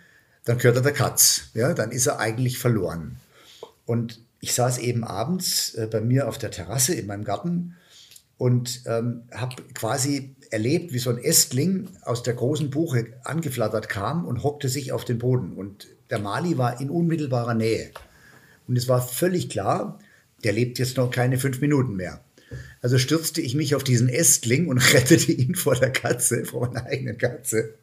dann 0.45 0.59
gehört 0.59 0.77
er 0.77 0.83
der 0.83 0.93
Katz. 0.93 1.51
Ja, 1.55 1.75
dann 1.75 1.93
ist 1.93 2.07
er 2.07 2.19
eigentlich 2.19 2.59
verloren. 2.59 3.17
Und 3.87 4.21
ich 4.41 4.55
saß 4.55 4.79
eben 4.79 5.05
abends 5.05 5.75
äh, 5.75 5.87
bei 5.87 6.01
mir 6.01 6.29
auf 6.29 6.39
der 6.39 6.51
Terrasse 6.51 6.95
in 6.95 7.07
meinem 7.07 7.25
Garten 7.25 7.77
und 8.39 8.83
ähm, 8.87 9.23
habe 9.33 9.57
quasi 9.75 10.37
erlebt, 10.51 10.93
wie 10.93 10.99
so 10.99 11.11
ein 11.11 11.19
Ästling 11.19 11.89
aus 12.03 12.23
der 12.23 12.35
großen 12.35 12.71
Buche 12.71 13.09
angeflattert 13.25 13.89
kam 13.89 14.25
und 14.25 14.43
hockte 14.43 14.69
sich 14.69 14.93
auf 14.93 15.05
den 15.05 15.19
Boden. 15.19 15.53
Und 15.53 15.89
der 16.11 16.21
Mali 16.21 16.57
war 16.57 16.81
in 16.81 16.89
unmittelbarer 16.89 17.55
Nähe. 17.55 17.91
Und 18.67 18.77
es 18.77 18.89
war 18.89 19.07
völlig 19.07 19.51
klar, 19.51 19.99
der 20.45 20.53
lebt 20.53 20.79
jetzt 20.79 20.97
noch 20.97 21.11
keine 21.11 21.39
fünf 21.39 21.61
Minuten 21.61 21.97
mehr. 21.97 22.23
Also 22.81 22.97
stürzte 22.97 23.41
ich 23.41 23.55
mich 23.55 23.75
auf 23.75 23.85
diesen 23.85 24.09
Ästling 24.09 24.69
und 24.69 24.79
rettete 24.95 25.33
ihn 25.33 25.55
vor 25.55 25.75
der 25.75 25.91
Katze, 25.91 26.45
vor 26.45 26.69
meiner 26.69 26.87
eigenen 26.87 27.19
Katze. 27.19 27.75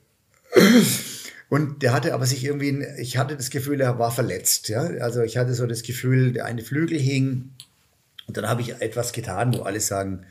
Und 1.49 1.83
der 1.83 1.93
hatte 1.93 2.13
aber 2.13 2.25
sich 2.25 2.43
irgendwie, 2.43 2.85
ich 2.97 3.17
hatte 3.17 3.35
das 3.35 3.49
Gefühl, 3.49 3.81
er 3.81 3.99
war 3.99 4.11
verletzt. 4.11 4.69
Ja? 4.69 4.81
Also 4.81 5.21
ich 5.21 5.37
hatte 5.37 5.53
so 5.53 5.67
das 5.67 5.83
Gefühl, 5.83 6.31
der 6.31 6.45
eine 6.45 6.63
Flügel 6.63 6.97
hing. 6.97 7.51
Und 8.27 8.37
dann 8.37 8.47
habe 8.47 8.61
ich 8.61 8.81
etwas 8.81 9.11
getan, 9.11 9.53
wo 9.53 9.61
alle 9.61 9.79
sagen, 9.79 10.25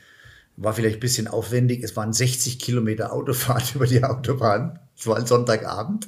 war 0.57 0.72
vielleicht 0.72 0.98
ein 0.98 1.00
bisschen 1.00 1.28
aufwendig. 1.28 1.82
Es 1.82 1.96
waren 1.96 2.12
60 2.12 2.59
Kilometer 2.59 3.12
Autofahrt 3.12 3.74
über 3.74 3.86
die 3.86 4.02
Autobahn. 4.02 4.78
Es 4.96 5.07
war 5.07 5.16
ein 5.16 5.26
Sonntagabend 5.26 6.07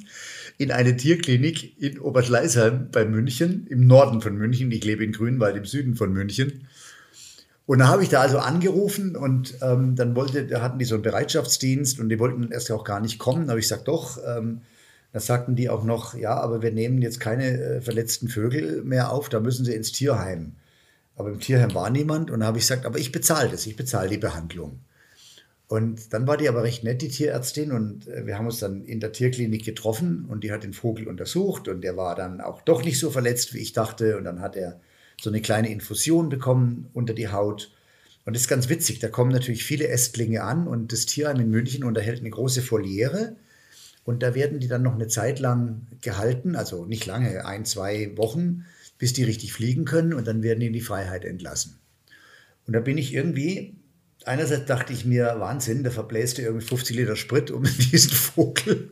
in 0.59 0.71
eine 0.71 0.97
Tierklinik 0.97 1.81
in 1.81 1.99
Oberschleißheim 1.99 2.91
bei 2.91 3.05
München, 3.05 3.67
im 3.69 3.87
Norden 3.87 4.21
von 4.21 4.37
München. 4.37 4.71
Ich 4.71 4.85
lebe 4.85 5.05
in 5.05 5.13
Grünwald 5.13 5.57
im 5.57 5.67
Süden 5.67 5.97
von 5.97 6.13
München. 6.13 6.67
Und 7.67 7.81
da 7.81 7.89
habe 7.89 8.05
ich 8.05 8.09
da 8.09 8.21
also 8.21 8.39
angerufen 8.39 9.17
und 9.17 9.55
ähm, 9.61 9.97
dann 9.97 10.15
wollte, 10.15 10.47
da 10.47 10.63
hatten 10.63 10.79
die 10.79 10.85
so 10.85 10.95
einen 10.95 11.03
Bereitschaftsdienst 11.03 11.99
und 11.99 12.09
die 12.09 12.19
wollten 12.21 12.53
erst 12.53 12.71
auch 12.71 12.85
gar 12.85 13.01
nicht 13.01 13.19
kommen. 13.19 13.51
Aber 13.51 13.59
ich 13.59 13.67
sag 13.67 13.85
doch, 13.85 14.19
ähm, 14.25 14.63
da 15.13 15.19
sagten 15.19 15.57
die 15.57 15.69
auch 15.69 15.83
noch, 15.83 16.15
ja, 16.15 16.35
aber 16.39 16.63
wir 16.63 16.71
nehmen 16.71 17.03
jetzt 17.03 17.19
keine 17.19 17.61
äh, 17.61 17.81
verletzten 17.81 18.29
Vögel 18.29 18.83
mehr 18.85 19.13
auf, 19.13 19.29
da 19.29 19.41
müssen 19.41 19.65
sie 19.65 19.75
ins 19.75 19.91
Tierheim. 19.91 20.53
Aber 21.17 21.31
im 21.31 21.41
Tierheim 21.41 21.75
war 21.75 21.91
niemand 21.91 22.31
und 22.31 22.41
da 22.41 22.47
habe 22.47 22.59
ich 22.59 22.65
gesagt, 22.65 22.87
aber 22.87 22.99
ich 22.99 23.11
bezahle 23.11 23.49
das, 23.49 23.67
ich 23.67 23.77
bezahle 23.77 24.09
die 24.09 24.19
Behandlung. 24.19 24.81
Und 25.69 26.13
dann 26.13 26.29
war 26.29 26.37
die 26.37 26.49
aber 26.49 26.63
recht 26.63 26.85
nett, 26.85 27.03
die 27.03 27.09
Tierärztin, 27.09 27.73
und 27.73 28.07
äh, 28.07 28.25
wir 28.25 28.39
haben 28.39 28.47
uns 28.47 28.61
dann 28.61 28.85
in 28.85 29.01
der 29.01 29.13
Tierklinik 29.13 29.65
getroffen 29.65 30.27
und 30.29 30.45
die 30.45 30.53
hat 30.53 30.63
den 30.63 30.73
Vogel 30.73 31.09
untersucht 31.09 31.67
und 31.67 31.81
der 31.81 31.97
war 31.97 32.15
dann 32.15 32.41
auch 32.41 32.63
doch 32.63 32.85
nicht 32.85 33.01
so 33.01 33.11
verletzt, 33.11 33.53
wie 33.53 33.59
ich 33.59 33.73
dachte. 33.73 34.17
Und 34.17 34.25
dann 34.25 34.41
hat 34.41 34.55
er 34.55 34.81
so 35.21 35.31
eine 35.31 35.41
kleine 35.41 35.71
Infusion 35.71 36.29
bekommen 36.29 36.89
unter 36.93 37.15
die 37.15 37.29
Haut. 37.29 37.73
Und 38.25 38.35
das 38.35 38.43
ist 38.43 38.49
ganz 38.49 38.69
witzig, 38.69 39.01
da 39.01 39.09
kommen 39.09 39.33
natürlich 39.33 39.65
viele 39.65 39.89
Ästlinge 39.89 40.43
an 40.43 40.67
und 40.69 40.93
das 40.93 41.07
Tierheim 41.07 41.41
in 41.41 41.51
München 41.51 41.85
unterhält 41.85 42.21
eine 42.21 42.31
große 42.31 42.63
Foliere. 42.63 43.37
Und 44.05 44.23
da 44.23 44.37
werden 44.37 44.61
die 44.61 44.69
dann 44.69 44.83
noch 44.83 44.95
eine 44.95 45.09
Zeit 45.09 45.41
lang 45.41 45.87
gehalten, 46.01 46.55
also 46.55 46.85
nicht 46.85 47.07
lange, 47.07 47.45
ein, 47.45 47.65
zwei 47.65 48.17
Wochen 48.17 48.65
bis 48.99 49.13
die 49.13 49.25
richtig 49.25 49.53
fliegen 49.53 49.85
können 49.85 50.15
und 50.15 50.27
dann 50.27 50.43
werden 50.43 50.61
die 50.61 50.67
in 50.67 50.73
die 50.73 50.81
Freiheit 50.81 51.25
entlassen. 51.25 51.79
Und 52.67 52.73
da 52.73 52.81
bin 52.81 52.99
ich 52.99 53.15
irgendwie, 53.15 53.77
einerseits 54.25 54.67
dachte 54.67 54.93
ich 54.93 55.05
mir, 55.05 55.37
Wahnsinn, 55.39 55.85
da 55.85 55.91
verbläst 55.91 56.39
du 56.39 56.43
irgendwie 56.43 56.67
50 56.67 56.97
Liter 56.97 57.17
Sprit, 57.17 57.51
um 57.51 57.63
diesen 57.93 58.13
Vogel 58.13 58.91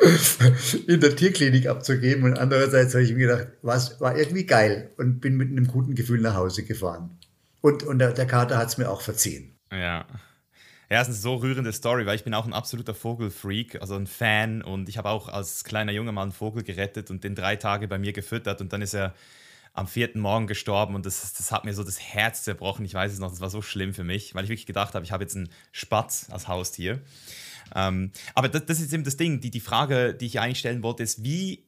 in 0.86 1.00
der 1.00 1.16
Tierklinik 1.16 1.66
abzugeben. 1.66 2.24
Und 2.24 2.38
andererseits 2.38 2.94
habe 2.94 3.04
ich 3.04 3.12
mir 3.12 3.26
gedacht, 3.26 3.48
was 3.62 4.00
war 4.00 4.16
irgendwie 4.16 4.44
geil 4.44 4.90
und 4.96 5.20
bin 5.20 5.36
mit 5.36 5.50
einem 5.50 5.66
guten 5.66 5.94
Gefühl 5.94 6.20
nach 6.20 6.34
Hause 6.34 6.62
gefahren. 6.62 7.18
Und, 7.60 7.82
und 7.82 7.98
der, 7.98 8.12
der 8.12 8.26
Kater 8.26 8.56
hat 8.56 8.68
es 8.68 8.78
mir 8.78 8.88
auch 8.88 9.00
verziehen. 9.00 9.56
Ja. 9.72 10.06
Ja, 10.90 11.02
es 11.02 11.08
ist 11.08 11.16
eine 11.16 11.22
so 11.22 11.34
rührende 11.36 11.72
Story, 11.72 12.06
weil 12.06 12.16
ich 12.16 12.24
bin 12.24 12.32
auch 12.32 12.46
ein 12.46 12.54
absoluter 12.54 12.94
Vogelfreak, 12.94 13.80
also 13.82 13.94
ein 13.94 14.06
Fan 14.06 14.62
und 14.62 14.88
ich 14.88 14.96
habe 14.96 15.10
auch 15.10 15.28
als 15.28 15.64
kleiner 15.64 15.92
Junge 15.92 16.12
mal 16.12 16.22
einen 16.22 16.32
Vogel 16.32 16.62
gerettet 16.62 17.10
und 17.10 17.24
den 17.24 17.34
drei 17.34 17.56
Tage 17.56 17.88
bei 17.88 17.98
mir 17.98 18.14
gefüttert 18.14 18.62
und 18.62 18.72
dann 18.72 18.80
ist 18.80 18.94
er 18.94 19.14
am 19.74 19.86
vierten 19.86 20.18
Morgen 20.18 20.46
gestorben 20.46 20.94
und 20.94 21.04
das, 21.04 21.34
das 21.34 21.52
hat 21.52 21.64
mir 21.66 21.74
so 21.74 21.84
das 21.84 22.00
Herz 22.00 22.42
zerbrochen. 22.42 22.86
Ich 22.86 22.94
weiß 22.94 23.12
es 23.12 23.18
noch, 23.18 23.30
das 23.30 23.40
war 23.40 23.50
so 23.50 23.60
schlimm 23.60 23.92
für 23.92 24.02
mich, 24.02 24.34
weil 24.34 24.44
ich 24.44 24.50
wirklich 24.50 24.66
gedacht 24.66 24.94
habe, 24.94 25.04
ich 25.04 25.12
habe 25.12 25.24
jetzt 25.24 25.36
einen 25.36 25.50
Spatz 25.72 26.26
als 26.30 26.48
Haustier. 26.48 27.02
Ähm, 27.74 28.10
aber 28.34 28.48
das, 28.48 28.64
das, 28.64 28.80
ist 28.80 28.92
eben 28.92 29.04
das 29.04 29.18
Ding, 29.18 29.40
die, 29.40 29.50
die 29.50 29.60
Frage, 29.60 30.14
die 30.14 30.26
ich 30.26 30.40
eigentlich 30.40 30.58
stellen 30.58 30.82
wollte, 30.82 31.02
ist, 31.02 31.22
wie 31.22 31.64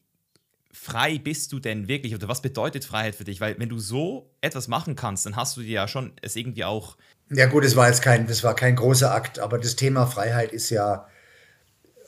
frei 0.72 1.18
bist 1.18 1.52
du 1.52 1.58
denn 1.58 1.88
wirklich 1.88 2.14
oder 2.14 2.26
was 2.28 2.42
bedeutet 2.42 2.84
Freiheit 2.84 3.14
für 3.14 3.24
dich? 3.24 3.40
Weil 3.40 3.58
wenn 3.58 3.68
du 3.68 3.78
so 3.78 4.30
etwas 4.40 4.66
machen 4.66 4.96
kannst, 4.96 5.26
dann 5.26 5.36
hast 5.36 5.56
du 5.56 5.60
dir 5.60 5.72
ja 5.72 5.88
schon 5.88 6.12
es 6.22 6.36
irgendwie 6.36 6.64
auch. 6.64 6.96
Ja 7.32 7.46
gut, 7.46 7.64
es 7.64 7.76
war 7.76 7.88
jetzt 7.88 8.02
kein, 8.02 8.26
das 8.26 8.42
war 8.42 8.56
kein 8.56 8.74
großer 8.74 9.14
Akt, 9.14 9.38
aber 9.38 9.58
das 9.58 9.76
Thema 9.76 10.06
Freiheit 10.06 10.52
ist 10.52 10.70
ja, 10.70 11.06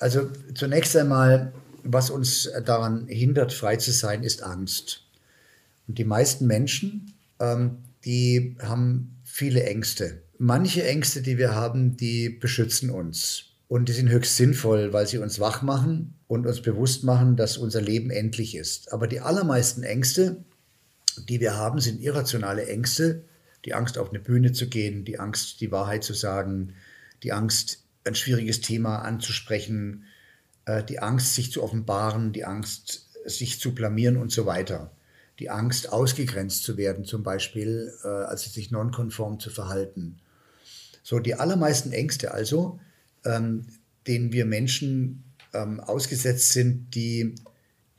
also 0.01 0.29
zunächst 0.55 0.97
einmal, 0.97 1.53
was 1.85 2.11
uns 2.11 2.51
daran 2.65 3.07
hindert, 3.07 3.53
frei 3.53 3.77
zu 3.77 3.93
sein, 3.93 4.25
ist 4.25 4.43
Angst. 4.43 5.05
Und 5.87 5.99
die 5.99 6.05
meisten 6.05 6.47
Menschen, 6.47 7.15
ähm, 7.39 7.79
die 8.05 8.57
haben 8.63 9.21
viele 9.25 9.63
Ängste. 9.63 10.23
Manche 10.39 10.85
Ängste, 10.85 11.23
die 11.23 11.39
wir 11.39 11.55
haben, 11.55 11.97
die 11.97 12.29
beschützen 12.29 12.91
uns. 12.91 13.45
Und 13.69 13.89
die 13.89 13.93
sind 13.93 14.11
höchst 14.11 14.37
sinnvoll, 14.37 14.93
weil 14.93 15.07
sie 15.07 15.19
uns 15.19 15.41
wach 15.41 15.63
machen 15.63 16.15
und 16.27 16.47
uns 16.47 16.63
bewusst 16.63 17.05
machen, 17.05 17.37
dass 17.37 17.57
unser 17.57 17.81
Leben 17.81 18.11
endlich 18.11 18.57
ist. 18.57 18.93
Aber 18.93 19.07
die 19.07 19.21
allermeisten 19.21 19.83
Ängste, 19.83 20.45
die 21.29 21.41
wir 21.41 21.57
haben, 21.57 21.81
sind 21.81 22.03
irrationale 22.03 22.67
Ängste. 22.67 23.25
Die 23.65 23.75
Angst, 23.75 23.99
auf 23.99 24.11
eine 24.11 24.19
Bühne 24.19 24.53
zu 24.53 24.69
gehen, 24.69 25.05
die 25.05 25.19
Angst, 25.19 25.61
die 25.61 25.71
Wahrheit 25.71 26.05
zu 26.05 26.15
sagen, 26.15 26.75
die 27.23 27.33
Angst, 27.33 27.85
ein 28.05 28.15
schwieriges 28.15 28.61
Thema 28.61 28.99
anzusprechen, 28.99 30.05
äh, 30.65 30.83
die 30.83 30.99
Angst, 30.99 31.35
sich 31.35 31.53
zu 31.53 31.63
offenbaren, 31.63 32.33
die 32.33 32.45
Angst, 32.45 33.11
sich 33.25 33.61
zu 33.61 33.75
blamieren 33.75 34.17
und 34.17 34.33
so 34.33 34.47
weiter. 34.47 34.91
Die 35.39 35.51
Angst, 35.51 35.93
ausgegrenzt 35.93 36.65
zu 36.65 36.77
werden, 36.77 37.05
zum 37.05 37.23
Beispiel, 37.23 37.93
äh, 38.03 38.09
also 38.09 38.51
sich 38.51 38.71
nonkonform 38.71 39.39
zu 39.39 39.51
verhalten. 39.51 40.19
So, 41.05 41.21
die 41.21 41.35
allermeisten 41.35 41.93
Ängste 41.93 42.33
also 42.33 42.81
ähm, 43.25 43.67
denen 44.07 44.33
wir 44.33 44.45
Menschen 44.45 45.25
ähm, 45.53 45.81
ausgesetzt 45.81 46.53
sind, 46.53 46.95
die, 46.95 47.35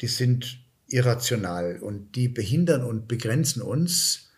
die 0.02 0.08
sind 0.08 0.60
irrational 0.88 1.80
und 1.82 2.16
die 2.16 2.28
behindern 2.28 2.84
und 2.84 3.08
begrenzen 3.08 3.62
uns. 3.62 4.30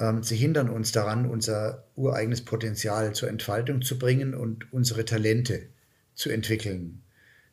Ähm, 0.00 0.22
sie 0.22 0.36
hindern 0.36 0.68
uns 0.68 0.92
daran, 0.92 1.26
unser 1.26 1.84
ureigenes 1.96 2.44
Potenzial 2.44 3.14
zur 3.14 3.28
Entfaltung 3.28 3.82
zu 3.82 3.98
bringen 3.98 4.34
und 4.34 4.72
unsere 4.72 5.04
Talente 5.04 5.68
zu 6.14 6.30
entwickeln. 6.30 7.02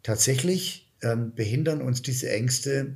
Tatsächlich 0.03 0.93
ähm, 1.01 1.33
behindern 1.33 1.81
uns 1.81 2.01
diese 2.01 2.29
Ängste, 2.29 2.95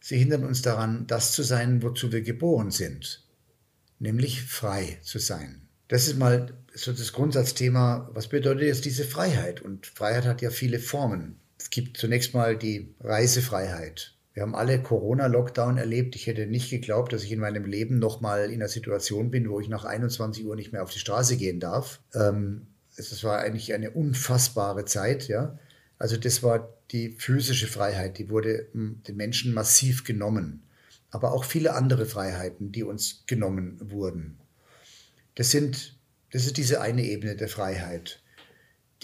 sie 0.00 0.18
hindern 0.18 0.44
uns 0.44 0.62
daran, 0.62 1.06
das 1.06 1.32
zu 1.32 1.42
sein, 1.42 1.82
wozu 1.82 2.12
wir 2.12 2.22
geboren 2.22 2.70
sind, 2.70 3.22
nämlich 3.98 4.42
frei 4.42 4.98
zu 5.02 5.18
sein. 5.18 5.62
Das 5.88 6.06
ist 6.06 6.18
mal 6.18 6.54
so 6.74 6.92
das 6.92 7.12
Grundsatzthema, 7.12 8.10
was 8.12 8.28
bedeutet 8.28 8.66
jetzt 8.66 8.84
diese 8.84 9.04
Freiheit? 9.04 9.60
Und 9.60 9.86
Freiheit 9.86 10.24
hat 10.24 10.42
ja 10.42 10.50
viele 10.50 10.78
Formen. 10.78 11.36
Es 11.58 11.70
gibt 11.70 11.96
zunächst 11.96 12.34
mal 12.34 12.56
die 12.56 12.94
Reisefreiheit. 13.00 14.13
Wir 14.34 14.42
haben 14.42 14.54
alle 14.54 14.82
Corona-Lockdown 14.82 15.78
erlebt. 15.78 16.16
Ich 16.16 16.26
hätte 16.26 16.46
nicht 16.46 16.68
geglaubt, 16.68 17.12
dass 17.12 17.22
ich 17.22 17.32
in 17.32 17.40
meinem 17.40 17.64
Leben 17.64 17.98
nochmal 17.98 18.50
in 18.50 18.60
einer 18.60 18.68
Situation 18.68 19.30
bin, 19.30 19.48
wo 19.48 19.60
ich 19.60 19.68
nach 19.68 19.84
21 19.84 20.44
Uhr 20.44 20.56
nicht 20.56 20.72
mehr 20.72 20.82
auf 20.82 20.90
die 20.90 20.98
Straße 20.98 21.36
gehen 21.36 21.60
darf. 21.60 22.00
Ähm, 22.14 22.66
es 22.96 23.24
war 23.24 23.38
eigentlich 23.38 23.72
eine 23.72 23.92
unfassbare 23.92 24.84
Zeit, 24.84 25.28
ja. 25.28 25.58
Also 25.98 26.16
das 26.16 26.42
war 26.42 26.76
die 26.90 27.12
physische 27.12 27.68
Freiheit, 27.68 28.18
die 28.18 28.28
wurde 28.28 28.66
hm, 28.72 29.02
den 29.06 29.16
Menschen 29.16 29.54
massiv 29.54 30.04
genommen. 30.04 30.64
Aber 31.10 31.32
auch 31.32 31.44
viele 31.44 31.74
andere 31.74 32.04
Freiheiten, 32.04 32.72
die 32.72 32.82
uns 32.82 33.24
genommen 33.26 33.78
wurden. 33.80 34.38
Das 35.36 35.50
sind 35.50 35.94
das 36.34 36.46
ist 36.46 36.56
diese 36.56 36.80
eine 36.80 37.04
Ebene 37.04 37.36
der 37.36 37.46
Freiheit. 37.46 38.20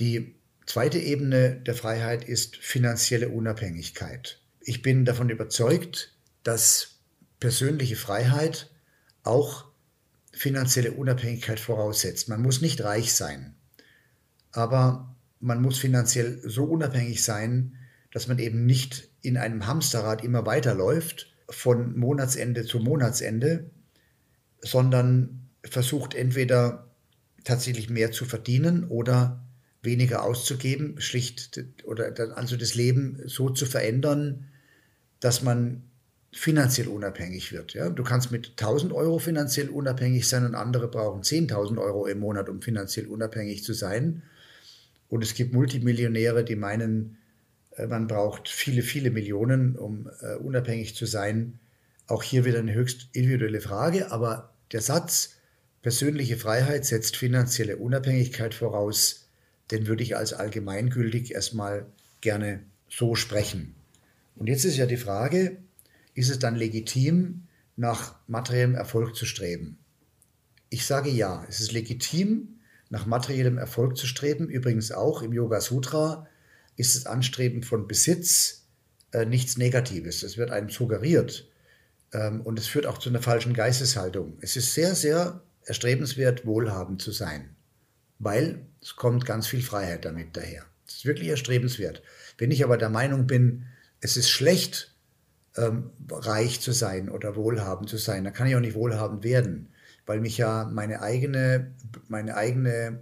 Die 0.00 0.34
zweite 0.66 0.98
Ebene 0.98 1.60
der 1.64 1.76
Freiheit 1.76 2.24
ist 2.24 2.56
finanzielle 2.56 3.28
Unabhängigkeit. 3.28 4.40
Ich 4.70 4.82
bin 4.82 5.04
davon 5.04 5.30
überzeugt, 5.30 6.14
dass 6.44 7.00
persönliche 7.40 7.96
Freiheit 7.96 8.70
auch 9.24 9.64
finanzielle 10.32 10.92
Unabhängigkeit 10.92 11.58
voraussetzt. 11.58 12.28
Man 12.28 12.40
muss 12.40 12.60
nicht 12.60 12.84
reich 12.84 13.12
sein, 13.12 13.56
aber 14.52 15.16
man 15.40 15.60
muss 15.60 15.80
finanziell 15.80 16.40
so 16.48 16.62
unabhängig 16.62 17.24
sein, 17.24 17.78
dass 18.12 18.28
man 18.28 18.38
eben 18.38 18.64
nicht 18.64 19.08
in 19.22 19.36
einem 19.36 19.66
Hamsterrad 19.66 20.22
immer 20.22 20.46
weiterläuft, 20.46 21.34
von 21.48 21.98
Monatsende 21.98 22.64
zu 22.64 22.78
Monatsende, 22.78 23.72
sondern 24.60 25.48
versucht 25.64 26.14
entweder 26.14 26.94
tatsächlich 27.42 27.90
mehr 27.90 28.12
zu 28.12 28.24
verdienen 28.24 28.84
oder 28.84 29.44
weniger 29.82 30.22
auszugeben, 30.22 31.00
schlicht 31.00 31.60
oder 31.82 32.36
also 32.36 32.56
das 32.56 32.76
Leben 32.76 33.20
so 33.26 33.50
zu 33.50 33.66
verändern, 33.66 34.46
dass 35.20 35.42
man 35.42 35.82
finanziell 36.32 36.88
unabhängig 36.88 37.52
wird. 37.52 37.74
Ja? 37.74 37.90
Du 37.90 38.02
kannst 38.04 38.30
mit 38.30 38.50
1000 38.50 38.92
Euro 38.92 39.18
finanziell 39.18 39.68
unabhängig 39.68 40.28
sein 40.28 40.44
und 40.44 40.54
andere 40.54 40.88
brauchen 40.88 41.22
10.000 41.22 41.78
Euro 41.78 42.06
im 42.06 42.20
Monat, 42.20 42.48
um 42.48 42.62
finanziell 42.62 43.06
unabhängig 43.06 43.64
zu 43.64 43.72
sein. 43.72 44.22
Und 45.08 45.24
es 45.24 45.34
gibt 45.34 45.52
Multimillionäre, 45.52 46.44
die 46.44 46.56
meinen, 46.56 47.18
äh, 47.76 47.86
man 47.86 48.06
braucht 48.06 48.48
viele, 48.48 48.82
viele 48.82 49.10
Millionen, 49.10 49.76
um 49.76 50.08
uh, 50.22 50.38
unabhängig 50.38 50.94
zu 50.94 51.06
sein. 51.06 51.58
Auch 52.06 52.22
hier 52.22 52.44
wieder 52.44 52.60
eine 52.60 52.74
höchst 52.74 53.08
individuelle 53.12 53.60
Frage, 53.60 54.12
aber 54.12 54.54
der 54.72 54.80
Satz, 54.80 55.36
Persönliche 55.82 56.36
Freiheit 56.36 56.84
setzt 56.84 57.16
finanzielle 57.16 57.78
Unabhängigkeit 57.78 58.52
voraus, 58.52 59.28
den 59.70 59.86
würde 59.86 60.02
ich 60.02 60.14
als 60.14 60.34
allgemeingültig 60.34 61.32
erstmal 61.32 61.86
gerne 62.20 62.60
so 62.86 63.14
sprechen. 63.14 63.74
Und 64.40 64.46
jetzt 64.46 64.64
ist 64.64 64.78
ja 64.78 64.86
die 64.86 64.96
Frage, 64.96 65.58
ist 66.14 66.30
es 66.30 66.38
dann 66.38 66.56
legitim, 66.56 67.46
nach 67.76 68.18
materiellem 68.26 68.74
Erfolg 68.74 69.14
zu 69.14 69.26
streben? 69.26 69.78
Ich 70.70 70.86
sage 70.86 71.10
ja, 71.10 71.44
es 71.46 71.60
ist 71.60 71.72
legitim, 71.72 72.60
nach 72.88 73.04
materiellem 73.04 73.58
Erfolg 73.58 73.98
zu 73.98 74.06
streben. 74.06 74.48
Übrigens 74.48 74.92
auch 74.92 75.20
im 75.20 75.34
Yoga 75.34 75.60
Sutra 75.60 76.26
ist 76.76 76.96
das 76.96 77.04
Anstreben 77.04 77.62
von 77.62 77.86
Besitz 77.86 78.64
äh, 79.12 79.26
nichts 79.26 79.58
Negatives. 79.58 80.22
Es 80.22 80.38
wird 80.38 80.50
einem 80.50 80.70
suggeriert 80.70 81.46
ähm, 82.14 82.40
und 82.40 82.58
es 82.58 82.66
führt 82.66 82.86
auch 82.86 82.96
zu 82.96 83.10
einer 83.10 83.20
falschen 83.20 83.52
Geisteshaltung. 83.52 84.38
Es 84.40 84.56
ist 84.56 84.72
sehr, 84.72 84.94
sehr 84.94 85.42
erstrebenswert, 85.66 86.46
wohlhabend 86.46 87.02
zu 87.02 87.12
sein, 87.12 87.56
weil 88.18 88.64
es 88.80 88.96
kommt 88.96 89.26
ganz 89.26 89.46
viel 89.46 89.60
Freiheit 89.60 90.06
damit 90.06 90.34
daher. 90.34 90.64
Es 90.88 90.94
ist 90.94 91.04
wirklich 91.04 91.28
erstrebenswert. 91.28 92.02
Wenn 92.38 92.50
ich 92.50 92.64
aber 92.64 92.78
der 92.78 92.88
Meinung 92.88 93.26
bin, 93.26 93.66
es 94.00 94.16
ist 94.16 94.30
schlecht, 94.30 94.94
ähm, 95.56 95.90
reich 96.10 96.60
zu 96.60 96.72
sein 96.72 97.08
oder 97.08 97.36
wohlhabend 97.36 97.88
zu 97.88 97.96
sein, 97.96 98.24
dann 98.24 98.32
kann 98.32 98.46
ich 98.46 98.56
auch 98.56 98.60
nicht 98.60 98.74
wohlhabend 98.74 99.24
werden, 99.24 99.72
weil 100.06 100.20
mich 100.20 100.38
ja 100.38 100.70
meine 100.72 101.02
eigene, 101.02 101.74
meine 102.08 102.36
eigene 102.36 103.00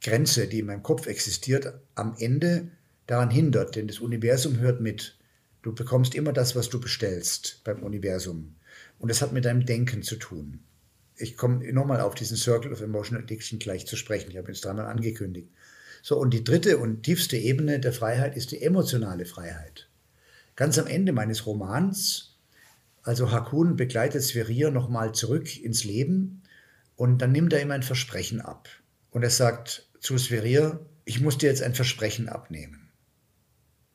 Grenze, 0.00 0.46
die 0.46 0.60
in 0.60 0.66
meinem 0.66 0.82
Kopf 0.82 1.06
existiert, 1.06 1.74
am 1.94 2.14
Ende 2.18 2.68
daran 3.06 3.30
hindert. 3.30 3.76
Denn 3.76 3.88
das 3.88 3.98
Universum 3.98 4.58
hört 4.58 4.80
mit. 4.80 5.18
Du 5.62 5.74
bekommst 5.74 6.14
immer 6.14 6.32
das, 6.32 6.54
was 6.54 6.68
du 6.68 6.80
bestellst 6.80 7.62
beim 7.64 7.82
Universum. 7.82 8.56
Und 8.98 9.10
das 9.10 9.22
hat 9.22 9.32
mit 9.32 9.44
deinem 9.44 9.66
Denken 9.66 10.02
zu 10.02 10.16
tun 10.16 10.60
ich 11.18 11.36
komme 11.36 11.72
nochmal 11.72 12.00
auf 12.00 12.14
diesen 12.14 12.36
Circle 12.36 12.72
of 12.72 12.80
Emotional 12.80 13.22
Addiction 13.22 13.58
gleich 13.58 13.86
zu 13.86 13.96
sprechen. 13.96 14.30
Ich 14.30 14.36
habe 14.36 14.50
es 14.50 14.60
dreimal 14.60 14.86
angekündigt. 14.86 15.48
So, 16.02 16.16
und 16.16 16.32
die 16.32 16.44
dritte 16.44 16.78
und 16.78 17.02
tiefste 17.02 17.36
Ebene 17.36 17.80
der 17.80 17.92
Freiheit 17.92 18.36
ist 18.36 18.52
die 18.52 18.62
emotionale 18.62 19.26
Freiheit. 19.26 19.88
Ganz 20.58 20.76
am 20.76 20.88
Ende 20.88 21.12
meines 21.12 21.46
Romans, 21.46 22.36
also 23.04 23.30
Hakun 23.30 23.76
begleitet 23.76 24.24
Sverir 24.24 24.72
nochmal 24.72 25.14
zurück 25.14 25.56
ins 25.56 25.84
Leben 25.84 26.42
und 26.96 27.22
dann 27.22 27.30
nimmt 27.30 27.52
er 27.52 27.62
ihm 27.62 27.70
ein 27.70 27.84
Versprechen 27.84 28.40
ab. 28.40 28.68
Und 29.10 29.22
er 29.22 29.30
sagt 29.30 29.88
zu 30.00 30.18
Sverir, 30.18 30.84
ich 31.04 31.20
muss 31.20 31.38
dir 31.38 31.48
jetzt 31.48 31.62
ein 31.62 31.76
Versprechen 31.76 32.28
abnehmen. 32.28 32.90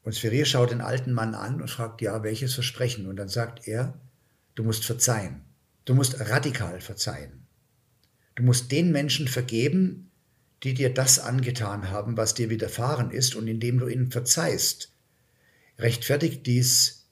Und 0.04 0.16
Sverir 0.16 0.46
schaut 0.46 0.72
den 0.72 0.80
alten 0.80 1.12
Mann 1.12 1.36
an 1.36 1.62
und 1.62 1.70
fragt, 1.70 2.02
ja, 2.02 2.24
welches 2.24 2.54
Versprechen? 2.54 3.08
Und 3.08 3.18
dann 3.18 3.28
sagt 3.28 3.68
er, 3.68 4.00
du 4.56 4.64
musst 4.64 4.86
verzeihen. 4.86 5.42
Du 5.84 5.94
musst 5.94 6.18
radikal 6.30 6.80
verzeihen. 6.80 7.46
Du 8.36 8.44
musst 8.44 8.72
den 8.72 8.94
Menschen 8.94 9.28
vergeben, 9.28 10.12
die 10.64 10.74
dir 10.74 10.94
das 10.94 11.20
angetan 11.20 11.90
haben, 11.90 12.16
was 12.16 12.36
dir 12.36 12.50
widerfahren 12.50 13.12
ist, 13.12 13.36
und 13.36 13.50
indem 13.50 13.80
du 13.80 13.90
ihnen 13.90 14.12
verzeihst, 14.12 14.93
rechtfertigt 15.78 16.46
dies 16.46 17.06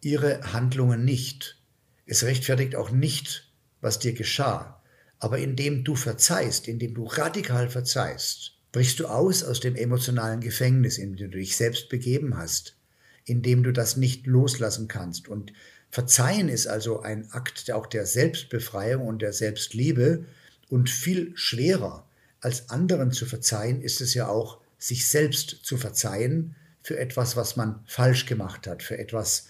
ihre 0.00 0.52
Handlungen 0.52 1.04
nicht. 1.04 1.58
Es 2.06 2.24
rechtfertigt 2.24 2.74
auch 2.76 2.90
nicht, 2.90 3.50
was 3.80 3.98
dir 3.98 4.12
geschah. 4.12 4.82
Aber 5.18 5.38
indem 5.38 5.84
du 5.84 5.96
verzeihst, 5.96 6.68
indem 6.68 6.94
du 6.94 7.04
radikal 7.04 7.68
verzeihst, 7.68 8.56
brichst 8.72 9.00
du 9.00 9.06
aus 9.06 9.42
aus 9.42 9.60
dem 9.60 9.76
emotionalen 9.76 10.40
Gefängnis, 10.40 10.96
in 10.98 11.16
dem 11.16 11.30
du 11.30 11.38
dich 11.38 11.56
selbst 11.56 11.88
begeben 11.88 12.36
hast, 12.36 12.76
indem 13.24 13.62
du 13.62 13.72
das 13.72 13.96
nicht 13.96 14.26
loslassen 14.26 14.88
kannst. 14.88 15.28
Und 15.28 15.52
Verzeihen 15.90 16.48
ist 16.48 16.66
also 16.66 17.00
ein 17.00 17.30
Akt 17.32 17.70
auch 17.70 17.86
der 17.86 18.06
Selbstbefreiung 18.06 19.06
und 19.06 19.20
der 19.20 19.32
Selbstliebe 19.32 20.24
und 20.68 20.88
viel 20.88 21.32
schwerer 21.36 22.06
als 22.40 22.70
anderen 22.70 23.12
zu 23.12 23.26
verzeihen 23.26 23.82
ist 23.82 24.00
es 24.00 24.14
ja 24.14 24.28
auch, 24.28 24.60
sich 24.78 25.06
selbst 25.06 25.60
zu 25.62 25.76
verzeihen 25.76 26.56
für 26.82 26.98
etwas, 26.98 27.36
was 27.36 27.56
man 27.56 27.80
falsch 27.86 28.26
gemacht 28.26 28.66
hat, 28.66 28.82
für 28.82 28.98
etwas, 28.98 29.48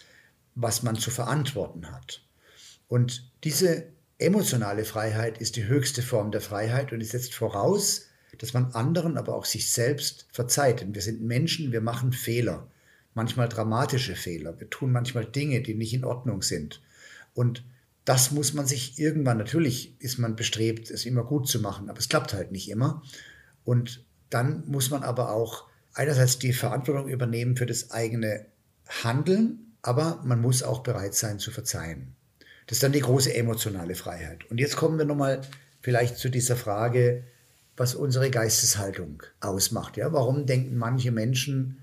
was 0.55 0.83
man 0.83 0.97
zu 0.97 1.11
verantworten 1.11 1.91
hat. 1.91 2.23
Und 2.89 3.31
diese 3.45 3.87
emotionale 4.19 4.85
Freiheit 4.85 5.39
ist 5.39 5.57
die 5.57 5.67
höchste 5.67 6.03
Form 6.03 6.31
der 6.31 6.41
Freiheit 6.41 6.93
und 6.93 6.99
die 7.01 7.07
setzt 7.07 7.35
voraus, 7.35 8.07
dass 8.39 8.53
man 8.53 8.73
anderen, 8.73 9.17
aber 9.17 9.35
auch 9.35 9.45
sich 9.45 9.73
selbst 9.73 10.27
verzeiht. 10.33 10.81
Denn 10.81 10.95
wir 10.95 11.03
sind 11.03 11.23
Menschen, 11.23 11.73
wir 11.73 11.81
machen 11.81 12.13
Fehler, 12.13 12.69
manchmal 13.15 13.49
dramatische 13.49 14.17
Fehler. 14.17 14.59
Wir 14.61 14.71
tun 14.71 14.93
manchmal 14.93 15.25
Dinge, 15.25 15.63
die 15.63 15.75
nicht 15.75 15.95
in 15.95 16.05
Ordnung 16.05 16.43
sind. 16.43 16.83
Und 17.35 17.65
das 18.05 18.31
muss 18.31 18.55
man 18.55 18.67
sich 18.67 18.99
irgendwann, 18.99 19.39
natürlich 19.39 19.95
ist 20.01 20.19
man 20.19 20.37
bestrebt, 20.37 20.91
es 20.91 21.07
immer 21.07 21.25
gut 21.25 21.49
zu 21.49 21.61
machen, 21.61 21.89
aber 21.89 21.99
es 21.99 22.09
klappt 22.09 22.33
halt 22.33 22.51
nicht 22.51 22.69
immer. 22.71 23.03
Und 23.65 24.05
dann 24.31 24.65
muss 24.67 24.91
man 24.91 25.03
aber 25.03 25.33
auch 25.33 25.70
einerseits 25.95 26.39
die 26.39 26.53
Verantwortung 26.53 27.09
übernehmen 27.09 27.57
für 27.57 27.67
das 27.67 27.91
eigene 27.91 28.47
Handeln, 29.03 29.75
aber 29.83 30.21
man 30.25 30.41
muss 30.41 30.63
auch 30.63 30.83
bereit 30.83 31.15
sein 31.15 31.39
zu 31.39 31.51
verzeihen. 31.51 32.15
Das 32.67 32.77
ist 32.77 32.83
dann 32.83 32.93
die 32.93 33.01
große 33.01 33.35
emotionale 33.35 33.95
Freiheit. 33.95 34.49
Und 34.51 34.59
jetzt 34.59 34.77
kommen 34.77 34.99
wir 34.99 35.05
nochmal 35.05 35.41
vielleicht 35.81 36.19
zu 36.19 36.29
dieser 36.29 36.57
Frage, 36.57 37.25
was 37.77 37.95
unsere 37.95 38.31
Geisteshaltung 38.31 39.23
ausmacht. 39.41 39.97
Ja, 39.97 40.13
warum 40.13 40.47
denken 40.47 40.77
manche 40.77 41.11
Menschen, 41.11 41.79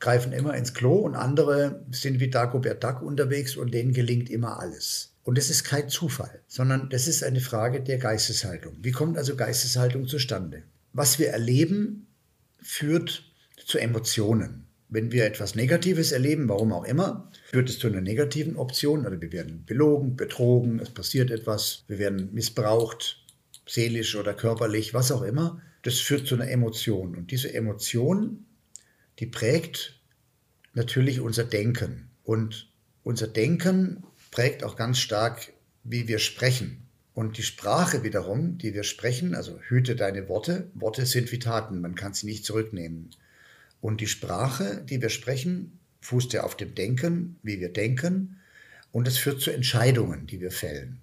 greifen 0.00 0.32
immer 0.32 0.54
ins 0.54 0.74
Klo 0.74 0.96
und 0.96 1.14
andere 1.14 1.84
sind 1.92 2.18
wie 2.18 2.28
Dagobert 2.28 2.82
Duck 2.82 3.02
unterwegs 3.02 3.56
und 3.56 3.72
denen 3.72 3.92
gelingt 3.92 4.30
immer 4.30 4.58
alles. 4.58 5.12
Und 5.24 5.38
das 5.38 5.48
ist 5.48 5.62
kein 5.62 5.88
Zufall, 5.88 6.40
sondern 6.48 6.90
das 6.90 7.06
ist 7.06 7.22
eine 7.22 7.40
Frage 7.40 7.80
der 7.80 7.98
Geisteshaltung. 7.98 8.76
Wie 8.82 8.90
kommt 8.90 9.16
also 9.16 9.36
Geisteshaltung 9.36 10.08
zustande? 10.08 10.64
Was 10.92 11.20
wir 11.20 11.28
erleben, 11.28 12.08
führt 12.60 13.31
zu 13.72 13.78
Emotionen. 13.78 14.66
Wenn 14.90 15.12
wir 15.12 15.24
etwas 15.24 15.54
Negatives 15.54 16.12
erleben, 16.12 16.50
warum 16.50 16.74
auch 16.74 16.84
immer, 16.84 17.30
führt 17.46 17.70
es 17.70 17.78
zu 17.78 17.86
einer 17.86 18.02
negativen 18.02 18.56
Option. 18.56 19.06
Also 19.06 19.18
wir 19.22 19.32
werden 19.32 19.64
belogen, 19.64 20.14
betrogen, 20.16 20.78
es 20.78 20.90
passiert 20.90 21.30
etwas, 21.30 21.84
wir 21.88 21.98
werden 21.98 22.28
missbraucht, 22.34 23.24
seelisch 23.66 24.14
oder 24.16 24.34
körperlich, 24.34 24.92
was 24.92 25.10
auch 25.10 25.22
immer. 25.22 25.62
Das 25.80 26.00
führt 26.00 26.26
zu 26.26 26.34
einer 26.34 26.50
Emotion. 26.50 27.16
Und 27.16 27.30
diese 27.30 27.54
Emotion, 27.54 28.44
die 29.18 29.26
prägt 29.26 29.98
natürlich 30.74 31.20
unser 31.20 31.44
Denken. 31.44 32.10
Und 32.24 32.70
unser 33.04 33.28
Denken 33.28 34.04
prägt 34.30 34.64
auch 34.64 34.76
ganz 34.76 34.98
stark, 34.98 35.50
wie 35.82 36.08
wir 36.08 36.18
sprechen. 36.18 36.86
Und 37.14 37.38
die 37.38 37.42
Sprache 37.42 38.04
wiederum, 38.04 38.58
die 38.58 38.74
wir 38.74 38.84
sprechen, 38.84 39.34
also 39.34 39.58
hüte 39.60 39.96
deine 39.96 40.28
Worte, 40.28 40.70
Worte 40.74 41.06
sind 41.06 41.32
wie 41.32 41.38
Taten, 41.38 41.80
man 41.80 41.94
kann 41.94 42.12
sie 42.12 42.26
nicht 42.26 42.44
zurücknehmen. 42.44 43.08
Und 43.82 44.00
die 44.00 44.06
Sprache, 44.06 44.80
die 44.88 45.02
wir 45.02 45.10
sprechen, 45.10 45.80
fußt 46.02 46.32
ja 46.32 46.44
auf 46.44 46.56
dem 46.56 46.74
Denken, 46.74 47.36
wie 47.42 47.58
wir 47.60 47.72
denken, 47.72 48.38
und 48.92 49.08
es 49.08 49.18
führt 49.18 49.40
zu 49.40 49.50
Entscheidungen, 49.50 50.26
die 50.28 50.40
wir 50.40 50.52
fällen. 50.52 51.00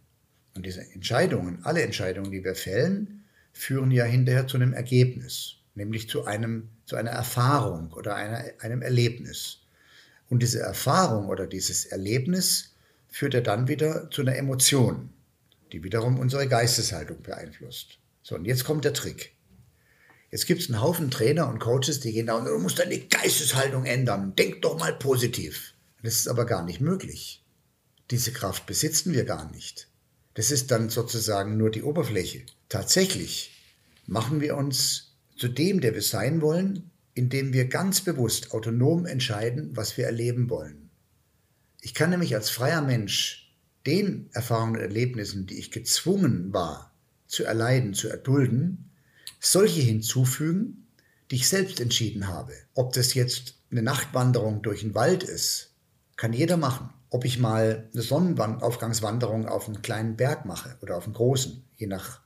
Und 0.55 0.65
diese 0.65 0.81
Entscheidungen, 0.93 1.59
alle 1.63 1.81
Entscheidungen, 1.81 2.31
die 2.31 2.43
wir 2.43 2.55
fällen, 2.55 3.25
führen 3.51 3.91
ja 3.91 4.05
hinterher 4.05 4.47
zu 4.47 4.55
einem 4.55 4.71
Ergebnis, 4.71 5.55
nämlich 5.75 6.07
zu, 6.07 6.23
einem, 6.23 6.69
zu 6.85 6.95
einer 6.95 7.11
Erfahrung 7.11 7.91
oder 7.91 8.15
einer, 8.15 8.45
einem 8.59 8.81
Erlebnis. 8.81 9.59
Und 10.29 10.41
diese 10.41 10.61
Erfahrung 10.61 11.27
oder 11.27 11.47
dieses 11.47 11.85
Erlebnis 11.85 12.75
führt 13.09 13.33
er 13.33 13.41
dann 13.41 13.67
wieder 13.67 14.09
zu 14.09 14.21
einer 14.21 14.37
Emotion, 14.37 15.09
die 15.73 15.83
wiederum 15.83 16.17
unsere 16.17 16.47
Geisteshaltung 16.47 17.21
beeinflusst. 17.23 17.97
So, 18.23 18.35
und 18.35 18.45
jetzt 18.45 18.63
kommt 18.63 18.85
der 18.85 18.93
Trick. 18.93 19.33
Jetzt 20.31 20.45
gibt 20.45 20.61
es 20.61 20.69
einen 20.69 20.81
Haufen 20.81 21.09
Trainer 21.09 21.49
und 21.49 21.59
Coaches, 21.59 21.99
die 22.01 22.11
gehen 22.11 22.27
da 22.27 22.37
und 22.37 22.45
du 22.45 22.57
musst 22.59 22.79
deine 22.79 22.99
Geisteshaltung 22.99 23.85
ändern. 23.85 24.35
Denk 24.35 24.61
doch 24.61 24.77
mal 24.77 24.93
positiv. 24.93 25.73
Das 26.03 26.15
ist 26.15 26.27
aber 26.27 26.45
gar 26.45 26.63
nicht 26.63 26.81
möglich. 26.81 27.43
Diese 28.11 28.31
Kraft 28.31 28.65
besitzen 28.65 29.13
wir 29.13 29.25
gar 29.25 29.51
nicht. 29.51 29.87
Das 30.35 30.51
ist 30.51 30.71
dann 30.71 30.89
sozusagen 30.89 31.57
nur 31.57 31.71
die 31.71 31.83
Oberfläche. 31.83 32.43
Tatsächlich 32.69 33.51
machen 34.05 34.39
wir 34.41 34.55
uns 34.55 35.15
zu 35.35 35.47
dem, 35.47 35.81
der 35.81 35.93
wir 35.95 36.01
sein 36.01 36.41
wollen, 36.41 36.91
indem 37.13 37.53
wir 37.53 37.65
ganz 37.65 38.01
bewusst 38.01 38.53
autonom 38.53 39.05
entscheiden, 39.05 39.71
was 39.75 39.97
wir 39.97 40.05
erleben 40.05 40.49
wollen. 40.49 40.89
Ich 41.81 41.93
kann 41.93 42.11
nämlich 42.11 42.35
als 42.35 42.49
freier 42.49 42.81
Mensch 42.81 43.53
den 43.85 44.29
Erfahrungen 44.33 44.75
und 44.75 44.81
Erlebnissen, 44.81 45.47
die 45.47 45.57
ich 45.57 45.71
gezwungen 45.71 46.53
war 46.53 46.93
zu 47.27 47.43
erleiden, 47.43 47.93
zu 47.93 48.09
erdulden, 48.09 48.88
solche 49.39 49.81
hinzufügen, 49.81 50.87
die 51.31 51.35
ich 51.35 51.47
selbst 51.47 51.79
entschieden 51.79 52.27
habe. 52.27 52.53
Ob 52.73 52.93
das 52.93 53.13
jetzt 53.13 53.55
eine 53.71 53.81
Nachtwanderung 53.81 54.61
durch 54.61 54.81
den 54.81 54.95
Wald 54.95 55.23
ist, 55.23 55.75
kann 56.15 56.33
jeder 56.33 56.57
machen. 56.57 56.89
Ob 57.09 57.25
ich 57.25 57.39
mal 57.39 57.89
eine 57.93 58.01
Sonnenaufgangswanderung 58.01 59.47
auf 59.47 59.67
einen 59.67 59.81
kleinen 59.81 60.15
Berg 60.15 60.45
mache 60.45 60.77
oder 60.81 60.97
auf 60.97 61.05
einen 61.05 61.13
großen, 61.13 61.63
je 61.77 61.87
nach 61.87 62.21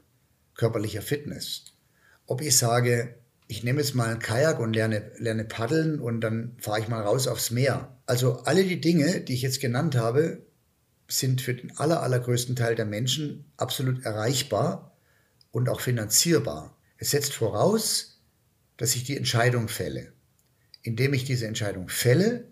körperlicher 0.55 1.01
Fitness. 1.01 1.65
Ob 2.25 2.41
ich 2.41 2.57
sage, 2.57 3.15
ich 3.47 3.63
nehme 3.63 3.79
jetzt 3.79 3.95
mal 3.95 4.09
einen 4.09 4.19
Kajak 4.19 4.59
und 4.59 4.73
lerne, 4.73 5.11
lerne 5.17 5.45
paddeln 5.45 5.99
und 5.99 6.21
dann 6.21 6.55
fahre 6.59 6.79
ich 6.79 6.87
mal 6.87 7.01
raus 7.01 7.27
aufs 7.27 7.51
Meer. 7.51 7.97
Also 8.05 8.39
alle 8.43 8.63
die 8.63 8.81
Dinge, 8.81 9.21
die 9.21 9.33
ich 9.33 9.41
jetzt 9.41 9.61
genannt 9.61 9.95
habe, 9.95 10.45
sind 11.07 11.41
für 11.41 11.53
den 11.53 11.77
aller, 11.77 12.01
allergrößten 12.01 12.55
Teil 12.55 12.75
der 12.75 12.85
Menschen 12.85 13.45
absolut 13.57 14.05
erreichbar 14.05 14.97
und 15.51 15.69
auch 15.69 15.81
finanzierbar. 15.81 16.75
Es 17.03 17.11
setzt 17.11 17.33
voraus, 17.33 18.21
dass 18.77 18.95
ich 18.95 19.03
die 19.03 19.17
Entscheidung 19.17 19.67
fälle. 19.67 20.13
Indem 20.83 21.13
ich 21.13 21.25
diese 21.25 21.45
Entscheidung 21.45 21.89
fälle, 21.89 22.45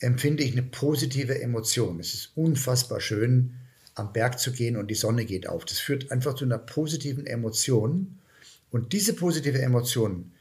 empfinde 0.00 0.42
ich 0.42 0.50
eine 0.50 0.64
positive 0.64 1.40
Emotion. 1.40 2.00
Es 2.00 2.12
ist 2.12 2.32
unfassbar 2.34 3.00
schön, 3.00 3.54
am 3.94 4.12
Berg 4.12 4.40
zu 4.40 4.50
gehen 4.50 4.76
und 4.76 4.88
die 4.88 4.96
Sonne 4.96 5.24
geht 5.24 5.48
auf. 5.48 5.64
Das 5.64 5.78
führt 5.78 6.10
einfach 6.10 6.34
zu 6.34 6.44
einer 6.44 6.58
positiven 6.58 7.24
Emotion 7.24 8.18
und 8.72 8.92
diese 8.92 9.12
positive 9.12 9.62
Emotion, 9.62 10.32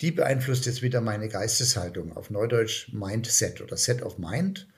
die 0.00 0.10
beeinflusst 0.10 0.64
jetzt 0.64 0.80
wieder 0.80 1.02
meine 1.02 1.28
Geisteshaltung, 1.28 2.16
auf 2.16 2.30
Neudeutsch 2.30 2.90
Mindset 2.94 3.60
oder 3.60 3.76
Set 3.76 4.00
of 4.00 4.16
Mind. 4.16 4.68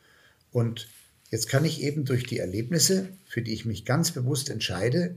Und 0.51 0.89
jetzt 1.31 1.49
kann 1.49 1.65
ich 1.65 1.83
eben 1.83 2.05
durch 2.05 2.25
die 2.25 2.39
Erlebnisse, 2.39 3.11
für 3.29 3.43
die 3.43 3.55
ich 3.55 3.65
mich 3.65 3.85
ganz 3.85 4.11
bewusst 4.11 4.51
entscheide, 4.51 5.15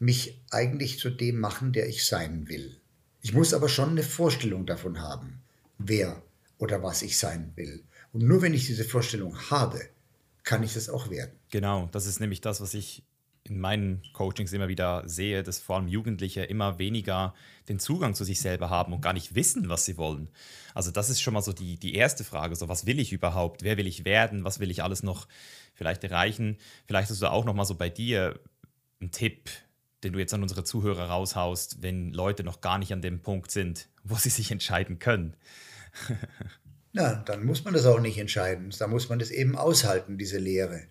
mich 0.00 0.40
eigentlich 0.50 0.98
zu 0.98 1.10
dem 1.10 1.38
machen, 1.38 1.72
der 1.72 1.88
ich 1.88 2.04
sein 2.04 2.48
will. 2.48 2.80
Ich 3.20 3.34
muss 3.34 3.54
aber 3.54 3.68
schon 3.68 3.90
eine 3.90 4.02
Vorstellung 4.02 4.66
davon 4.66 5.00
haben, 5.00 5.42
wer 5.78 6.22
oder 6.58 6.82
was 6.82 7.02
ich 7.02 7.18
sein 7.18 7.52
will. 7.54 7.84
Und 8.12 8.22
nur 8.22 8.42
wenn 8.42 8.54
ich 8.54 8.66
diese 8.66 8.84
Vorstellung 8.84 9.38
habe, 9.50 9.80
kann 10.42 10.62
ich 10.62 10.74
das 10.74 10.88
auch 10.88 11.10
werden. 11.10 11.32
Genau, 11.50 11.88
das 11.92 12.06
ist 12.06 12.18
nämlich 12.18 12.40
das, 12.40 12.60
was 12.60 12.74
ich 12.74 13.04
in 13.44 13.60
meinen 13.60 14.02
Coachings 14.12 14.52
immer 14.52 14.68
wieder 14.68 15.02
sehe, 15.06 15.42
dass 15.42 15.60
vor 15.60 15.76
allem 15.76 15.88
Jugendliche 15.88 16.42
immer 16.44 16.78
weniger 16.78 17.34
den 17.68 17.78
Zugang 17.78 18.14
zu 18.14 18.24
sich 18.24 18.40
selber 18.40 18.70
haben 18.70 18.92
und 18.92 19.00
gar 19.00 19.12
nicht 19.12 19.34
wissen, 19.34 19.68
was 19.68 19.84
sie 19.84 19.96
wollen. 19.96 20.28
Also 20.74 20.90
das 20.90 21.10
ist 21.10 21.20
schon 21.20 21.34
mal 21.34 21.42
so 21.42 21.52
die, 21.52 21.78
die 21.78 21.94
erste 21.94 22.24
Frage, 22.24 22.56
so 22.56 22.68
was 22.68 22.86
will 22.86 22.98
ich 22.98 23.12
überhaupt, 23.12 23.62
wer 23.62 23.76
will 23.76 23.86
ich 23.86 24.04
werden, 24.04 24.44
was 24.44 24.60
will 24.60 24.70
ich 24.70 24.82
alles 24.82 25.02
noch 25.02 25.26
vielleicht 25.74 26.04
erreichen. 26.04 26.58
Vielleicht 26.86 27.10
hast 27.10 27.20
du 27.20 27.30
auch 27.30 27.44
noch 27.44 27.54
mal 27.54 27.64
so 27.64 27.74
bei 27.74 27.88
dir 27.88 28.38
einen 29.00 29.10
Tipp, 29.10 29.50
den 30.02 30.12
du 30.12 30.18
jetzt 30.18 30.34
an 30.34 30.42
unsere 30.42 30.64
Zuhörer 30.64 31.08
raushaust, 31.08 31.82
wenn 31.82 32.12
Leute 32.12 32.44
noch 32.44 32.60
gar 32.60 32.78
nicht 32.78 32.92
an 32.92 33.02
dem 33.02 33.20
Punkt 33.20 33.50
sind, 33.50 33.88
wo 34.04 34.14
sie 34.16 34.30
sich 34.30 34.50
entscheiden 34.50 34.98
können. 34.98 35.34
Na, 36.92 37.14
dann 37.14 37.44
muss 37.44 37.64
man 37.64 37.74
das 37.74 37.86
auch 37.86 38.00
nicht 38.00 38.18
entscheiden. 38.18 38.74
Da 38.78 38.86
muss 38.86 39.08
man 39.08 39.18
das 39.18 39.30
eben 39.30 39.56
aushalten, 39.56 40.18
diese 40.18 40.38
Lehre. 40.38 40.82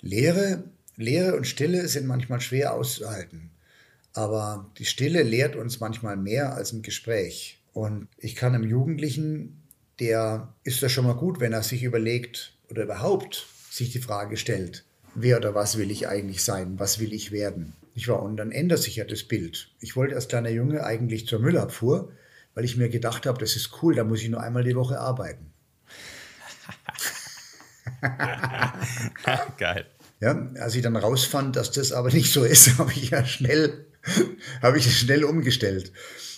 Lehre 0.00 0.64
Leere 0.96 1.36
und 1.36 1.46
Stille 1.46 1.88
sind 1.88 2.06
manchmal 2.06 2.40
schwer 2.40 2.74
auszuhalten. 2.74 3.50
Aber 4.12 4.70
die 4.78 4.84
Stille 4.84 5.22
lehrt 5.22 5.56
uns 5.56 5.80
manchmal 5.80 6.16
mehr 6.16 6.54
als 6.54 6.72
ein 6.72 6.82
Gespräch. 6.82 7.60
Und 7.72 8.08
ich 8.18 8.36
kann 8.36 8.54
einem 8.54 8.68
Jugendlichen, 8.68 9.62
der 10.00 10.54
ist 10.64 10.82
das 10.82 10.92
schon 10.92 11.06
mal 11.06 11.14
gut, 11.14 11.40
wenn 11.40 11.52
er 11.52 11.62
sich 11.62 11.82
überlegt 11.82 12.54
oder 12.68 12.82
überhaupt 12.82 13.46
sich 13.70 13.90
die 13.90 14.00
Frage 14.00 14.36
stellt, 14.36 14.84
wer 15.14 15.38
oder 15.38 15.54
was 15.54 15.78
will 15.78 15.90
ich 15.90 16.08
eigentlich 16.08 16.44
sein, 16.44 16.78
was 16.78 16.98
will 16.98 17.14
ich 17.14 17.32
werden. 17.32 17.72
Ich 17.94 18.08
war, 18.08 18.22
und 18.22 18.36
dann 18.36 18.52
ändert 18.52 18.80
sich 18.80 18.96
ja 18.96 19.04
das 19.04 19.24
Bild. 19.24 19.70
Ich 19.80 19.96
wollte 19.96 20.14
als 20.14 20.28
kleiner 20.28 20.50
Junge 20.50 20.84
eigentlich 20.84 21.26
zur 21.26 21.40
Müllabfuhr, 21.40 22.12
weil 22.54 22.64
ich 22.64 22.76
mir 22.76 22.88
gedacht 22.88 23.26
habe, 23.26 23.38
das 23.38 23.56
ist 23.56 23.82
cool, 23.82 23.94
da 23.94 24.04
muss 24.04 24.22
ich 24.22 24.28
nur 24.28 24.42
einmal 24.42 24.64
die 24.64 24.76
Woche 24.76 24.98
arbeiten. 24.98 25.52
Geil. 29.58 29.86
Ja, 30.20 30.50
als 30.60 30.74
ich 30.74 30.82
dann 30.82 30.96
rausfand, 30.96 31.56
dass 31.56 31.72
das 31.72 31.92
aber 31.92 32.10
nicht 32.12 32.32
so 32.32 32.44
ist, 32.44 32.78
habe 32.78 32.92
ich 32.92 33.10
ja 33.10 33.24
schnell, 33.24 33.86
habe 34.62 34.78
ich 34.78 34.96
schnell 34.96 35.24
umgestellt. 35.24 35.92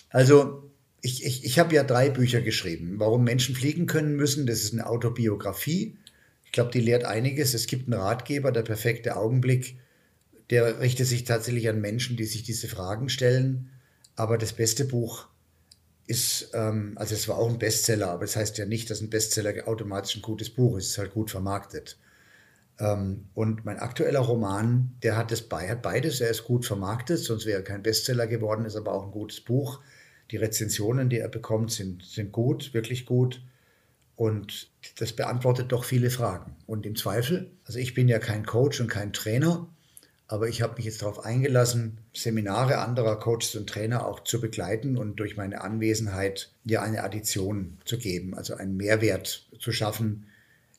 Also 0.09 0.71
ich, 1.01 1.23
ich, 1.23 1.45
ich 1.45 1.59
habe 1.59 1.75
ja 1.75 1.83
drei 1.83 2.09
Bücher 2.09 2.41
geschrieben. 2.41 2.95
Warum 2.97 3.23
Menschen 3.23 3.55
fliegen 3.55 3.85
können 3.85 4.15
müssen, 4.15 4.47
das 4.47 4.63
ist 4.63 4.73
eine 4.73 4.87
Autobiografie. 4.87 5.97
Ich 6.45 6.51
glaube, 6.51 6.71
die 6.71 6.79
lehrt 6.79 7.05
einiges. 7.05 7.53
Es 7.53 7.67
gibt 7.67 7.85
einen 7.87 8.01
Ratgeber, 8.01 8.51
der 8.51 8.63
perfekte 8.63 9.15
Augenblick, 9.17 9.77
der 10.49 10.79
richtet 10.79 11.07
sich 11.07 11.23
tatsächlich 11.23 11.69
an 11.69 11.81
Menschen, 11.81 12.17
die 12.17 12.25
sich 12.25 12.43
diese 12.43 12.67
Fragen 12.67 13.09
stellen. 13.09 13.69
Aber 14.15 14.37
das 14.37 14.53
beste 14.53 14.85
Buch 14.85 15.27
ist, 16.07 16.51
ähm, 16.53 16.93
also 16.95 17.15
es 17.15 17.27
war 17.27 17.37
auch 17.37 17.49
ein 17.49 17.59
Bestseller, 17.59 18.11
aber 18.11 18.25
das 18.25 18.35
heißt 18.35 18.57
ja 18.57 18.65
nicht, 18.65 18.89
dass 18.89 19.01
ein 19.01 19.09
Bestseller 19.09 19.67
automatisch 19.67 20.15
ein 20.15 20.21
gutes 20.21 20.49
Buch 20.49 20.77
ist. 20.77 20.85
Es 20.85 20.91
ist 20.91 20.97
halt 20.97 21.13
gut 21.13 21.31
vermarktet. 21.31 21.97
Ähm, 22.79 23.25
und 23.33 23.65
mein 23.65 23.79
aktueller 23.79 24.19
Roman, 24.19 24.95
der 25.01 25.17
hat, 25.17 25.31
das 25.31 25.47
hat 25.49 25.81
beides. 25.81 26.21
Er 26.21 26.29
ist 26.29 26.43
gut 26.43 26.65
vermarktet, 26.65 27.19
sonst 27.19 27.45
wäre 27.45 27.59
er 27.59 27.63
kein 27.63 27.83
Bestseller 27.83 28.27
geworden, 28.27 28.65
ist 28.65 28.75
aber 28.75 28.93
auch 28.93 29.05
ein 29.05 29.11
gutes 29.11 29.41
Buch. 29.41 29.79
Die 30.31 30.37
Rezensionen, 30.37 31.09
die 31.09 31.19
er 31.19 31.29
bekommt, 31.29 31.71
sind, 31.71 32.03
sind 32.03 32.31
gut, 32.31 32.73
wirklich 32.73 33.05
gut. 33.05 33.41
Und 34.15 34.69
das 34.97 35.13
beantwortet 35.13 35.71
doch 35.71 35.83
viele 35.83 36.09
Fragen. 36.09 36.55
Und 36.67 36.85
im 36.85 36.95
Zweifel, 36.95 37.51
also 37.65 37.79
ich 37.79 37.93
bin 37.93 38.07
ja 38.07 38.19
kein 38.19 38.45
Coach 38.45 38.79
und 38.79 38.87
kein 38.87 39.13
Trainer, 39.13 39.67
aber 40.27 40.47
ich 40.49 40.61
habe 40.61 40.75
mich 40.77 40.85
jetzt 40.85 41.01
darauf 41.01 41.23
eingelassen, 41.23 41.99
Seminare 42.13 42.79
anderer 42.79 43.19
Coaches 43.19 43.55
und 43.55 43.69
Trainer 43.69 44.07
auch 44.07 44.23
zu 44.23 44.41
begleiten 44.41 44.97
und 44.97 45.17
durch 45.17 45.37
meine 45.37 45.61
Anwesenheit 45.61 46.51
ja 46.63 46.81
eine 46.81 47.03
Addition 47.03 47.77
zu 47.85 47.97
geben, 47.97 48.33
also 48.33 48.55
einen 48.55 48.75
Mehrwert 48.75 49.47
zu 49.59 49.71
schaffen, 49.71 50.27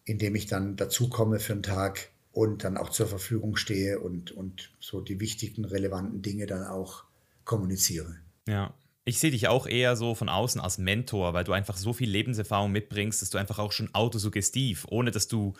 indem 0.04 0.34
ich 0.34 0.46
dann 0.46 0.76
dazukomme 0.76 1.38
für 1.38 1.52
einen 1.52 1.62
Tag 1.62 2.08
und 2.32 2.64
dann 2.64 2.76
auch 2.76 2.90
zur 2.90 3.06
Verfügung 3.06 3.56
stehe 3.56 4.00
und, 4.00 4.32
und 4.32 4.70
so 4.80 5.00
die 5.00 5.20
wichtigen, 5.20 5.64
relevanten 5.64 6.22
Dinge 6.22 6.46
dann 6.46 6.64
auch 6.64 7.04
kommuniziere. 7.44 8.16
Ja, 8.48 8.74
ich 9.04 9.20
sehe 9.20 9.30
dich 9.30 9.46
auch 9.46 9.68
eher 9.68 9.94
so 9.94 10.16
von 10.16 10.28
außen 10.28 10.60
als 10.60 10.78
Mentor, 10.78 11.32
weil 11.32 11.44
du 11.44 11.52
einfach 11.52 11.76
so 11.76 11.92
viel 11.92 12.10
Lebenserfahrung 12.10 12.72
mitbringst, 12.72 13.22
dass 13.22 13.30
du 13.30 13.38
einfach 13.38 13.60
auch 13.60 13.70
schon 13.70 13.94
autosuggestiv, 13.94 14.84
ohne 14.90 15.12
dass 15.12 15.28
du 15.28 15.54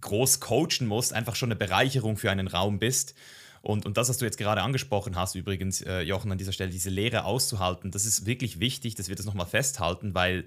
groß 0.00 0.40
coachen 0.40 0.86
musst, 0.86 1.12
einfach 1.12 1.36
schon 1.36 1.48
eine 1.48 1.56
Bereicherung 1.56 2.16
für 2.16 2.30
einen 2.30 2.48
Raum 2.48 2.78
bist. 2.78 3.14
Und, 3.62 3.84
und 3.84 3.96
das, 3.96 4.08
was 4.08 4.18
du 4.18 4.24
jetzt 4.24 4.38
gerade 4.38 4.62
angesprochen 4.62 5.16
hast, 5.16 5.34
übrigens, 5.34 5.80
äh, 5.80 6.00
Jochen, 6.00 6.30
an 6.30 6.38
dieser 6.38 6.52
Stelle, 6.52 6.70
diese 6.70 6.90
Lehre 6.90 7.24
auszuhalten, 7.24 7.90
das 7.90 8.04
ist 8.04 8.26
wirklich 8.26 8.60
wichtig, 8.60 8.94
dass 8.94 9.08
wir 9.08 9.16
das 9.16 9.26
nochmal 9.26 9.46
festhalten, 9.46 10.14
weil 10.14 10.46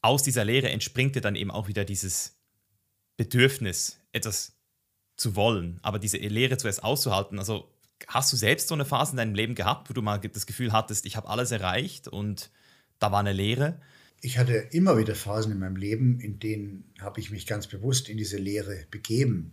aus 0.00 0.22
dieser 0.22 0.44
Lehre 0.44 0.70
entspringt 0.70 1.16
dir 1.16 1.20
dann 1.20 1.36
eben 1.36 1.50
auch 1.50 1.68
wieder 1.68 1.84
dieses 1.84 2.36
Bedürfnis, 3.16 4.00
etwas 4.12 4.56
zu 5.16 5.36
wollen, 5.36 5.78
aber 5.82 5.98
diese 5.98 6.16
Lehre 6.18 6.56
zuerst 6.56 6.82
auszuhalten. 6.82 7.38
Also 7.38 7.70
hast 8.08 8.32
du 8.32 8.36
selbst 8.36 8.68
so 8.68 8.74
eine 8.74 8.84
Phase 8.84 9.12
in 9.12 9.16
deinem 9.18 9.34
Leben 9.34 9.54
gehabt, 9.54 9.88
wo 9.88 9.94
du 9.94 10.02
mal 10.02 10.18
das 10.18 10.46
Gefühl 10.46 10.72
hattest, 10.72 11.06
ich 11.06 11.16
habe 11.16 11.28
alles 11.28 11.50
erreicht 11.50 12.08
und 12.08 12.50
da 12.98 13.12
war 13.12 13.20
eine 13.20 13.32
Lehre? 13.32 13.80
Ich 14.24 14.38
hatte 14.38 14.54
immer 14.54 14.96
wieder 14.96 15.14
Phasen 15.14 15.52
in 15.52 15.58
meinem 15.58 15.76
Leben, 15.76 16.18
in 16.18 16.38
denen 16.38 16.90
habe 16.98 17.20
ich 17.20 17.30
mich 17.30 17.46
ganz 17.46 17.66
bewusst 17.66 18.08
in 18.08 18.16
diese 18.16 18.38
Lehre 18.38 18.86
begeben. 18.90 19.52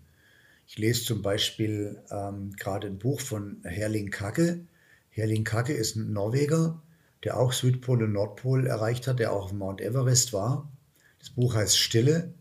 Ich 0.65 0.77
lese 0.77 1.03
zum 1.03 1.21
Beispiel 1.21 2.01
ähm, 2.09 2.53
gerade 2.55 2.87
ein 2.87 2.97
Buch 2.97 3.19
von 3.19 3.57
Herling 3.65 4.11
Kacke. 4.11 4.61
Herling 5.09 5.43
Kacke 5.43 5.73
ist 5.73 5.97
ein 5.97 6.13
Norweger, 6.13 6.81
der 7.25 7.37
auch 7.37 7.51
Südpol 7.51 8.01
und 8.01 8.13
Nordpol 8.13 8.65
erreicht 8.65 9.07
hat, 9.07 9.19
der 9.19 9.33
auch 9.33 9.43
auf 9.43 9.51
Mount 9.51 9.81
Everest 9.81 10.31
war. 10.31 10.71
Das 11.19 11.31
Buch 11.31 11.53
heißt 11.53 11.77
Stille 11.77 12.33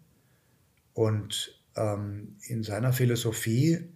und 0.95 1.61
ähm, 1.75 2.37
in 2.43 2.63
seiner 2.63 2.93
Philosophie 2.93 3.89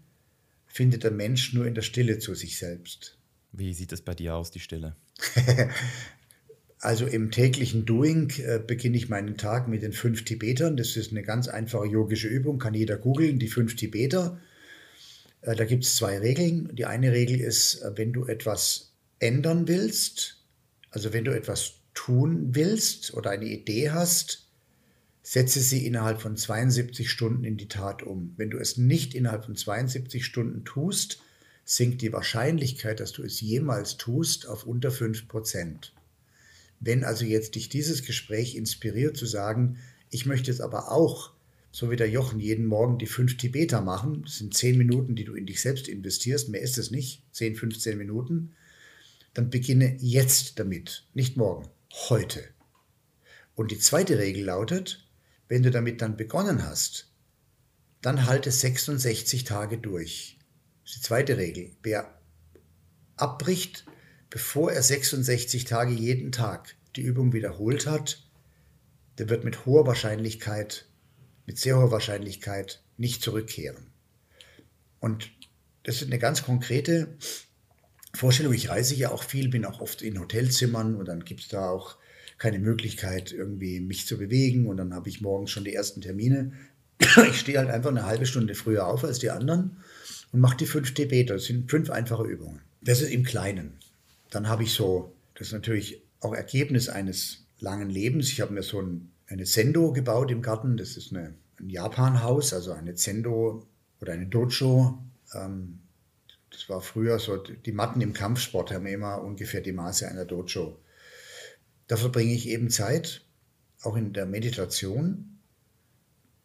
findet 0.67 1.05
der 1.05 1.13
Mensch 1.13 1.53
nur 1.53 1.67
in 1.67 1.77
der 1.77 1.83
Stille 1.83 2.19
zu 2.19 2.35
sich 2.35 2.59
selbst. 2.59 3.17
Wie 3.53 3.73
sieht 3.75 3.93
das 3.93 4.01
bei 4.01 4.17
dir 4.17 4.35
aus, 4.35 4.51
die 4.51 4.59
Stille? 4.59 4.97
also 6.85 7.07
im 7.07 7.31
täglichen 7.31 7.87
Doing 7.87 8.31
äh, 8.41 8.61
beginne 8.65 8.99
ich 8.99 9.09
meinen 9.09 9.39
Tag 9.39 9.69
mit 9.69 9.83
den 9.83 9.95
fünf 9.95 10.25
Tibetern. 10.25 10.77
Das 10.77 10.97
ist 10.97 11.13
eine 11.13 11.23
ganz 11.23 11.49
einfache 11.49 11.87
yogische 11.87 12.29
Übung, 12.29 12.59
kann 12.59 12.75
jeder 12.75 12.99
googeln, 12.99 13.39
die 13.39 13.49
fünf 13.49 13.75
Tibeter. 13.75 14.39
Äh, 15.41 15.57
da 15.57 15.65
gibt 15.65 15.85
es 15.85 15.97
zwei 15.97 16.19
Regeln. 16.19 16.75
Die 16.77 16.85
eine 16.85 17.13
Regel 17.13 17.41
ist, 17.41 17.81
äh, 17.81 17.93
wenn 17.97 18.13
du 18.13 18.27
etwas 18.27 18.93
ändern 19.19 19.67
willst, 19.67 20.43
also 20.91 21.15
wenn 21.15 21.25
du 21.25 21.35
etwas 21.35 21.77
tun 21.95 22.55
willst 22.55 23.15
oder 23.15 23.31
eine 23.31 23.47
Idee 23.47 23.91
hast, 23.91 24.47
setze 25.23 25.61
sie 25.61 25.87
innerhalb 25.87 26.21
von 26.21 26.37
72 26.37 27.11
Stunden 27.11 27.45
in 27.45 27.57
die 27.57 27.69
Tat 27.69 28.03
um. 28.03 28.35
Wenn 28.37 28.51
du 28.51 28.59
es 28.59 28.77
nicht 28.77 29.15
innerhalb 29.15 29.47
von 29.47 29.57
72 29.57 30.23
Stunden 30.23 30.67
tust, 30.67 31.23
sinkt 31.65 32.03
die 32.03 32.13
Wahrscheinlichkeit, 32.13 33.01
dass 33.01 33.13
du 33.13 33.23
es 33.23 33.41
jemals 33.41 33.97
tust, 33.97 34.47
auf 34.47 34.67
unter 34.67 34.91
5 34.91 35.29
Prozent. 35.29 35.95
Wenn 36.85 37.03
also 37.03 37.25
jetzt 37.25 37.55
dich 37.55 37.71
dieses 37.71 38.05
Gespräch 38.05 38.57
inspiriert 38.57 39.17
zu 39.17 39.25
sagen, 39.25 39.79
ich 40.11 40.27
möchte 40.27 40.51
es 40.51 40.61
aber 40.61 40.93
auch, 40.93 41.33
so 41.73 41.91
wie 41.91 41.97
der 41.97 42.11
Jochen, 42.11 42.41
jeden 42.41 42.67
Morgen 42.67 42.99
die 42.99 43.07
fünf 43.07 43.39
Tibeter 43.39 43.81
machen, 43.81 44.23
das 44.23 44.37
sind 44.37 44.55
10 44.55 44.77
Minuten, 44.77 45.17
die 45.17 45.25
du 45.25 45.35
in 45.35 45.47
dich 45.47 45.63
selbst 45.63 45.89
investierst, 45.89 46.51
mehr 46.51 46.61
ist 46.61 46.77
es 46.77 46.91
nicht, 46.91 47.25
10, 47.33 47.57
15 47.57 47.97
Minuten, 47.97 48.53
dann 49.33 49.49
beginne 49.49 49.97
jetzt 49.99 50.59
damit, 50.59 51.07
nicht 51.15 51.39
morgen, 51.39 51.69
heute. 52.11 52.45
Und 53.55 53.71
die 53.71 53.79
zweite 53.79 54.19
Regel 54.19 54.45
lautet, 54.45 55.09
wenn 55.49 55.63
du 55.63 55.71
damit 55.71 56.03
dann 56.03 56.19
begonnen 56.19 56.65
hast, 56.65 57.11
dann 58.03 58.27
halte 58.27 58.51
66 58.51 59.45
Tage 59.45 59.79
durch. 59.79 60.39
Das 60.83 60.93
ist 60.93 60.99
die 60.99 61.07
zweite 61.07 61.39
Regel. 61.39 61.71
Wer 61.83 62.21
abbricht, 63.17 63.87
bevor 64.31 64.73
er 64.73 64.83
66 64.83 65.65
Tage 65.65 65.93
jeden 65.93 66.33
Tag 66.33 66.75
die 66.97 67.03
Übung 67.03 67.33
wiederholt 67.33 67.87
hat, 67.87 68.23
der 69.19 69.29
wird 69.29 69.45
mit 69.45 69.67
hoher 69.67 69.87
Wahrscheinlichkeit, 69.87 70.87
mit 71.47 71.59
sehr 71.59 71.77
hoher 71.77 71.91
Wahrscheinlichkeit 71.91 72.83
nicht 72.97 73.23
zurückkehren. 73.23 73.87
Und 75.01 75.31
das 75.83 75.97
ist 75.97 76.07
eine 76.07 76.19
ganz 76.19 76.45
konkrete 76.45 77.17
Vorstellung. 78.15 78.55
Ich 78.55 78.71
reise 78.71 78.95
ja 78.95 79.11
auch 79.11 79.23
viel, 79.23 79.49
bin 79.49 79.65
auch 79.65 79.81
oft 79.81 80.03
in 80.03 80.19
Hotelzimmern 80.19 80.97
und 80.97 81.07
dann 81.07 81.25
gibt 81.25 81.41
es 81.41 81.49
da 81.49 81.69
auch 81.69 81.97
keine 82.39 82.59
Möglichkeit, 82.59 83.33
irgendwie 83.33 83.81
mich 83.81 84.07
zu 84.07 84.19
bewegen 84.19 84.67
und 84.67 84.77
dann 84.77 84.95
habe 84.95 85.09
ich 85.09 85.21
morgens 85.21 85.51
schon 85.51 85.65
die 85.65 85.75
ersten 85.75 86.01
Termine. 86.01 86.53
Ich 87.29 87.41
stehe 87.41 87.59
halt 87.59 87.71
einfach 87.71 87.91
eine 87.91 88.07
halbe 88.07 88.27
Stunde 88.27 88.55
früher 88.55 88.87
auf 88.87 89.05
als 89.05 89.19
die 89.19 89.31
anderen 89.31 89.77
und 90.33 90.41
mache 90.41 90.57
die 90.57 90.67
fünf 90.67 90.95
Tibeter. 90.95 91.35
Das 91.35 91.45
sind 91.45 91.71
fünf 91.71 91.91
einfache 91.91 92.25
Übungen. 92.25 92.61
Das 92.81 93.01
ist 93.01 93.11
im 93.11 93.25
Kleinen. 93.25 93.79
Dann 94.35 94.49
habe 94.49 94.65
ich 94.65 94.75
so, 94.75 95.15
das 95.35 95.49
ist 95.49 95.53
natürlich 95.53 96.03
auch 96.19 96.35
Ergebnis 96.35 96.89
eines 96.89 97.47
langen 97.61 97.89
Lebens. 97.89 98.31
Ich 98.31 98.41
habe 98.41 98.53
mir 98.53 98.65
so 98.65 98.83
ein, 98.83 99.13
eine 99.29 99.45
Zendo 99.45 99.93
gebaut 99.93 100.33
im 100.33 100.43
Garten. 100.43 100.77
Das 100.77 100.97
ist 100.97 101.13
eine, 101.13 101.35
ein 101.61 101.71
Japan-Haus, 101.71 102.53
also 102.53 102.73
eine 102.73 102.97
Zendo 102.97 103.65
oder 104.01 104.13
eine 104.13 104.27
Dojo. 104.27 104.99
Ähm, 105.35 105.79
das 106.51 106.69
war 106.69 106.81
früher 106.81 107.21
so, 107.21 107.37
die 107.37 107.71
Matten 107.71 108.01
im 108.01 108.13
Kampfsport 108.13 108.73
haben 108.73 108.87
immer 108.87 109.23
ungefähr 109.23 109.61
die 109.61 109.73
Maße 109.73 110.09
einer 110.09 110.25
Dojo. 110.25 110.81
Da 111.87 111.97
verbringe 111.97 112.35
ich 112.35 112.49
eben 112.49 112.71
Zeit, 112.71 113.25
auch 113.83 113.95
in 113.95 114.13
der 114.13 114.27
Meditation. 114.27 115.39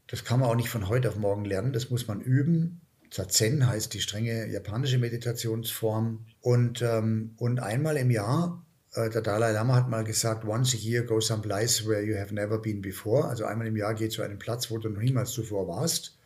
Das 0.06 0.26
kann 0.26 0.42
man 0.42 0.50
auch 0.50 0.56
nicht 0.56 0.70
von 0.70 0.90
heute 0.90 1.10
auf 1.10 1.16
morgen 1.16 1.46
lernen, 1.46 1.74
das 1.74 1.90
muss 1.90 2.08
man 2.08 2.22
üben. 2.22 2.82
Zazen 3.12 3.66
heißt 3.66 3.94
die 3.94 4.02
strenge 4.02 4.48
japanische 4.48 4.98
Meditationsform. 4.98 6.26
Und, 6.42 6.82
ähm, 6.82 7.34
und 7.38 7.60
einmal 7.60 7.98
im 7.98 8.12
Jahr, 8.12 8.66
äh, 8.94 9.10
der 9.10 9.22
Dalai 9.22 9.52
Lama 9.52 9.76
hat 9.76 9.90
mal 9.90 10.04
gesagt, 10.04 10.46
once 10.46 10.74
a 10.74 10.78
year 10.78 11.04
go 11.04 11.20
someplace 11.20 11.88
where 11.88 12.02
you 12.02 12.16
have 12.18 12.34
never 12.34 12.60
been 12.60 12.82
before. 12.82 13.28
Also 13.28 13.46
einmal 13.46 13.68
im 13.68 13.76
Jahr 13.76 13.96
geh 13.96 14.10
zu 14.10 14.22
einem 14.22 14.40
Platz, 14.40 14.70
wo 14.70 14.78
du 14.78 14.90
noch 14.90 15.02
niemals 15.02 15.32
zuvor 15.32 15.68
warst. 15.68 16.18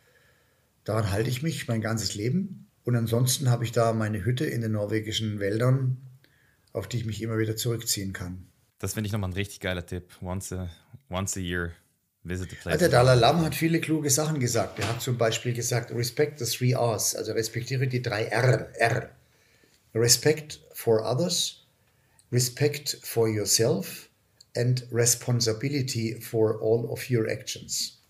Daran 0.84 1.10
halte 1.10 1.30
ich 1.30 1.42
mich 1.42 1.68
mein 1.68 1.80
ganzes 1.80 2.14
Leben. 2.14 2.68
Und 2.84 2.96
ansonsten 2.96 3.50
habe 3.50 3.64
ich 3.64 3.72
da 3.72 3.92
meine 3.94 4.24
Hütte 4.24 4.44
in 4.44 4.60
den 4.60 4.72
norwegischen 4.72 5.40
Wäldern, 5.40 5.96
auf 6.74 6.86
die 6.86 6.98
ich 6.98 7.06
mich 7.06 7.22
immer 7.22 7.38
wieder 7.38 7.56
zurückziehen 7.56 8.12
kann. 8.12 8.46
Das 8.78 8.92
finde 8.92 9.06
ich 9.06 9.12
nochmal 9.12 9.30
ein 9.30 9.34
richtig 9.34 9.60
geiler 9.60 9.86
Tipp. 9.86 10.10
Once 10.20 10.52
a, 10.52 10.68
once 11.08 11.36
a 11.38 11.40
year 11.40 11.72
place. 11.72 11.83
Also 12.26 12.46
der 12.78 12.88
Dalai 12.88 13.14
Lama 13.16 13.44
hat 13.44 13.54
viele 13.54 13.80
kluge 13.80 14.08
Sachen 14.08 14.40
gesagt. 14.40 14.78
Er 14.78 14.88
hat 14.88 15.02
zum 15.02 15.18
Beispiel 15.18 15.52
gesagt, 15.52 15.90
respect 15.90 16.38
the 16.38 16.46
three 16.46 16.72
R's, 16.72 17.14
also 17.14 17.32
respektiere 17.32 17.86
die 17.86 18.00
drei 18.00 18.24
R. 18.24 18.70
R. 18.78 19.10
Respect 19.94 20.60
for 20.72 21.04
others, 21.04 21.66
respect 22.32 22.98
for 23.02 23.28
yourself 23.28 24.08
and 24.56 24.86
responsibility 24.90 26.18
for 26.20 26.58
all 26.62 26.86
of 26.86 27.10
your 27.10 27.28
actions. 27.28 28.00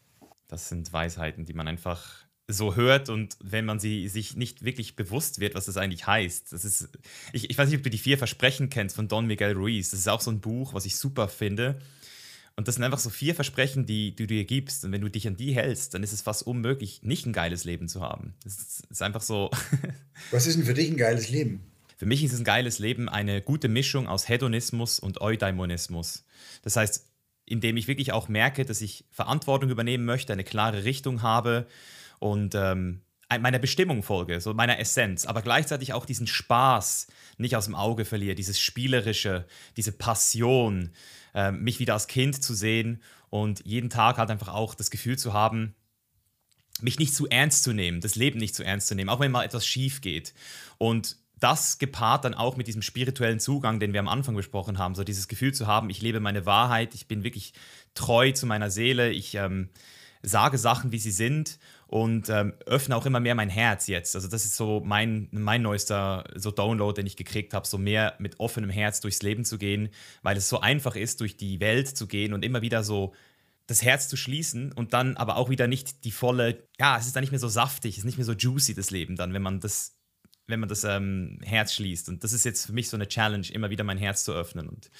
Das 0.46 0.68
sind 0.68 0.92
Weisheiten, 0.92 1.44
die 1.44 1.52
man 1.52 1.66
einfach 1.66 2.24
so 2.46 2.76
hört 2.76 3.08
und 3.08 3.36
wenn 3.42 3.64
man 3.64 3.80
sie 3.80 4.08
sich 4.08 4.36
nicht 4.36 4.64
wirklich 4.64 4.96
bewusst 4.96 5.40
wird, 5.40 5.54
was 5.54 5.64
das 5.64 5.76
eigentlich 5.76 6.06
heißt. 6.06 6.52
Das 6.52 6.64
ist, 6.64 6.90
ich, 7.32 7.50
ich 7.50 7.56
weiß 7.56 7.68
nicht, 7.68 7.78
ob 7.78 7.82
du 7.82 7.90
die 7.90 7.98
vier 7.98 8.18
Versprechen 8.18 8.68
kennst 8.68 8.96
von 8.96 9.08
Don 9.08 9.26
Miguel 9.26 9.54
Ruiz. 9.54 9.90
Das 9.90 10.00
ist 10.00 10.08
auch 10.08 10.20
so 10.20 10.30
ein 10.30 10.40
Buch, 10.40 10.74
was 10.74 10.84
ich 10.84 10.96
super 10.96 11.28
finde. 11.28 11.80
Und 12.56 12.68
das 12.68 12.76
sind 12.76 12.84
einfach 12.84 13.00
so 13.00 13.10
vier 13.10 13.34
Versprechen, 13.34 13.84
die, 13.84 14.14
die 14.14 14.26
du 14.26 14.34
dir 14.34 14.44
gibst. 14.44 14.84
Und 14.84 14.92
wenn 14.92 15.00
du 15.00 15.08
dich 15.08 15.26
an 15.26 15.36
die 15.36 15.54
hältst, 15.54 15.94
dann 15.94 16.02
ist 16.02 16.12
es 16.12 16.22
fast 16.22 16.46
unmöglich, 16.46 17.02
nicht 17.02 17.26
ein 17.26 17.32
geiles 17.32 17.64
Leben 17.64 17.88
zu 17.88 18.00
haben. 18.00 18.34
Das 18.44 18.82
ist 18.88 19.02
einfach 19.02 19.22
so. 19.22 19.50
Was 20.30 20.46
ist 20.46 20.56
denn 20.56 20.64
für 20.64 20.74
dich 20.74 20.90
ein 20.90 20.96
geiles 20.96 21.30
Leben? 21.30 21.60
Für 21.96 22.06
mich 22.06 22.22
ist 22.22 22.32
es 22.32 22.40
ein 22.40 22.44
geiles 22.44 22.78
Leben 22.78 23.08
eine 23.08 23.42
gute 23.42 23.68
Mischung 23.68 24.06
aus 24.08 24.28
Hedonismus 24.28 25.00
und 25.00 25.20
Eudaimonismus. 25.20 26.24
Das 26.62 26.76
heißt, 26.76 27.06
indem 27.46 27.76
ich 27.76 27.88
wirklich 27.88 28.12
auch 28.12 28.28
merke, 28.28 28.64
dass 28.64 28.80
ich 28.80 29.04
Verantwortung 29.10 29.70
übernehmen 29.70 30.04
möchte, 30.04 30.32
eine 30.32 30.44
klare 30.44 30.84
Richtung 30.84 31.22
habe 31.22 31.66
und 32.18 32.54
ähm, 32.54 33.00
meiner 33.40 33.58
Bestimmung 33.58 34.02
folge, 34.02 34.40
so 34.40 34.54
meiner 34.54 34.78
Essenz, 34.78 35.26
aber 35.26 35.42
gleichzeitig 35.42 35.92
auch 35.92 36.06
diesen 36.06 36.26
Spaß 36.26 37.08
nicht 37.36 37.56
aus 37.56 37.64
dem 37.64 37.74
Auge 37.74 38.04
verliere, 38.04 38.34
dieses 38.34 38.60
Spielerische, 38.60 39.46
diese 39.76 39.92
Passion, 39.92 40.90
äh, 41.34 41.52
mich 41.52 41.78
wieder 41.78 41.94
als 41.94 42.06
Kind 42.06 42.42
zu 42.42 42.54
sehen 42.54 43.02
und 43.30 43.64
jeden 43.66 43.90
Tag 43.90 44.18
halt 44.18 44.30
einfach 44.30 44.48
auch 44.48 44.74
das 44.74 44.90
Gefühl 44.90 45.18
zu 45.18 45.32
haben, 45.32 45.74
mich 46.80 46.98
nicht 46.98 47.14
zu 47.14 47.28
ernst 47.28 47.62
zu 47.62 47.72
nehmen, 47.72 48.00
das 48.00 48.16
Leben 48.16 48.38
nicht 48.38 48.54
zu 48.54 48.64
ernst 48.64 48.88
zu 48.88 48.94
nehmen, 48.94 49.10
auch 49.10 49.20
wenn 49.20 49.30
mal 49.30 49.44
etwas 49.44 49.66
schief 49.66 50.00
geht. 50.00 50.34
Und 50.78 51.16
das 51.38 51.78
gepaart 51.78 52.24
dann 52.24 52.34
auch 52.34 52.56
mit 52.56 52.68
diesem 52.68 52.82
spirituellen 52.82 53.40
Zugang, 53.40 53.80
den 53.80 53.92
wir 53.92 54.00
am 54.00 54.08
Anfang 54.08 54.34
besprochen 54.34 54.78
haben, 54.78 54.94
so 54.94 55.04
dieses 55.04 55.28
Gefühl 55.28 55.52
zu 55.52 55.66
haben, 55.66 55.90
ich 55.90 56.00
lebe 56.00 56.20
meine 56.20 56.46
Wahrheit, 56.46 56.94
ich 56.94 57.06
bin 57.06 57.22
wirklich 57.22 57.52
treu 57.94 58.32
zu 58.32 58.46
meiner 58.46 58.70
Seele, 58.70 59.10
ich 59.10 59.34
ähm, 59.34 59.68
sage 60.22 60.58
Sachen, 60.58 60.90
wie 60.92 60.98
sie 60.98 61.10
sind 61.10 61.58
und 61.86 62.28
ähm, 62.28 62.54
öffne 62.66 62.96
auch 62.96 63.06
immer 63.06 63.20
mehr 63.20 63.34
mein 63.34 63.48
Herz 63.48 63.86
jetzt. 63.86 64.14
Also 64.14 64.28
das 64.28 64.44
ist 64.44 64.56
so 64.56 64.82
mein, 64.84 65.28
mein 65.30 65.62
neuester 65.62 66.24
so 66.34 66.50
Download, 66.50 66.94
den 66.94 67.06
ich 67.06 67.16
gekriegt 67.16 67.54
habe, 67.54 67.66
so 67.66 67.78
mehr 67.78 68.14
mit 68.18 68.40
offenem 68.40 68.70
Herz 68.70 69.00
durchs 69.00 69.22
Leben 69.22 69.44
zu 69.44 69.58
gehen, 69.58 69.90
weil 70.22 70.36
es 70.36 70.48
so 70.48 70.60
einfach 70.60 70.96
ist, 70.96 71.20
durch 71.20 71.36
die 71.36 71.60
Welt 71.60 71.88
zu 71.96 72.06
gehen 72.06 72.32
und 72.32 72.44
immer 72.44 72.62
wieder 72.62 72.82
so 72.82 73.12
das 73.66 73.82
Herz 73.82 74.08
zu 74.08 74.16
schließen 74.16 74.72
und 74.72 74.92
dann 74.92 75.16
aber 75.16 75.36
auch 75.36 75.48
wieder 75.48 75.66
nicht 75.66 76.04
die 76.04 76.10
volle, 76.10 76.68
ja, 76.78 76.98
es 76.98 77.06
ist 77.06 77.16
dann 77.16 77.22
nicht 77.22 77.30
mehr 77.30 77.38
so 77.38 77.48
saftig, 77.48 77.92
es 77.92 77.98
ist 77.98 78.04
nicht 78.04 78.18
mehr 78.18 78.26
so 78.26 78.32
juicy, 78.32 78.74
das 78.74 78.90
Leben 78.90 79.16
dann, 79.16 79.32
wenn 79.32 79.42
man 79.42 79.60
das, 79.60 79.96
wenn 80.46 80.60
man 80.60 80.68
das 80.68 80.84
ähm, 80.84 81.38
Herz 81.42 81.72
schließt. 81.72 82.08
Und 82.10 82.24
das 82.24 82.34
ist 82.34 82.44
jetzt 82.44 82.66
für 82.66 82.72
mich 82.72 82.90
so 82.90 82.96
eine 82.96 83.08
Challenge, 83.08 83.46
immer 83.50 83.70
wieder 83.70 83.84
mein 83.84 83.96
Herz 83.96 84.24
zu 84.24 84.32
öffnen. 84.32 84.68
Und 84.68 84.90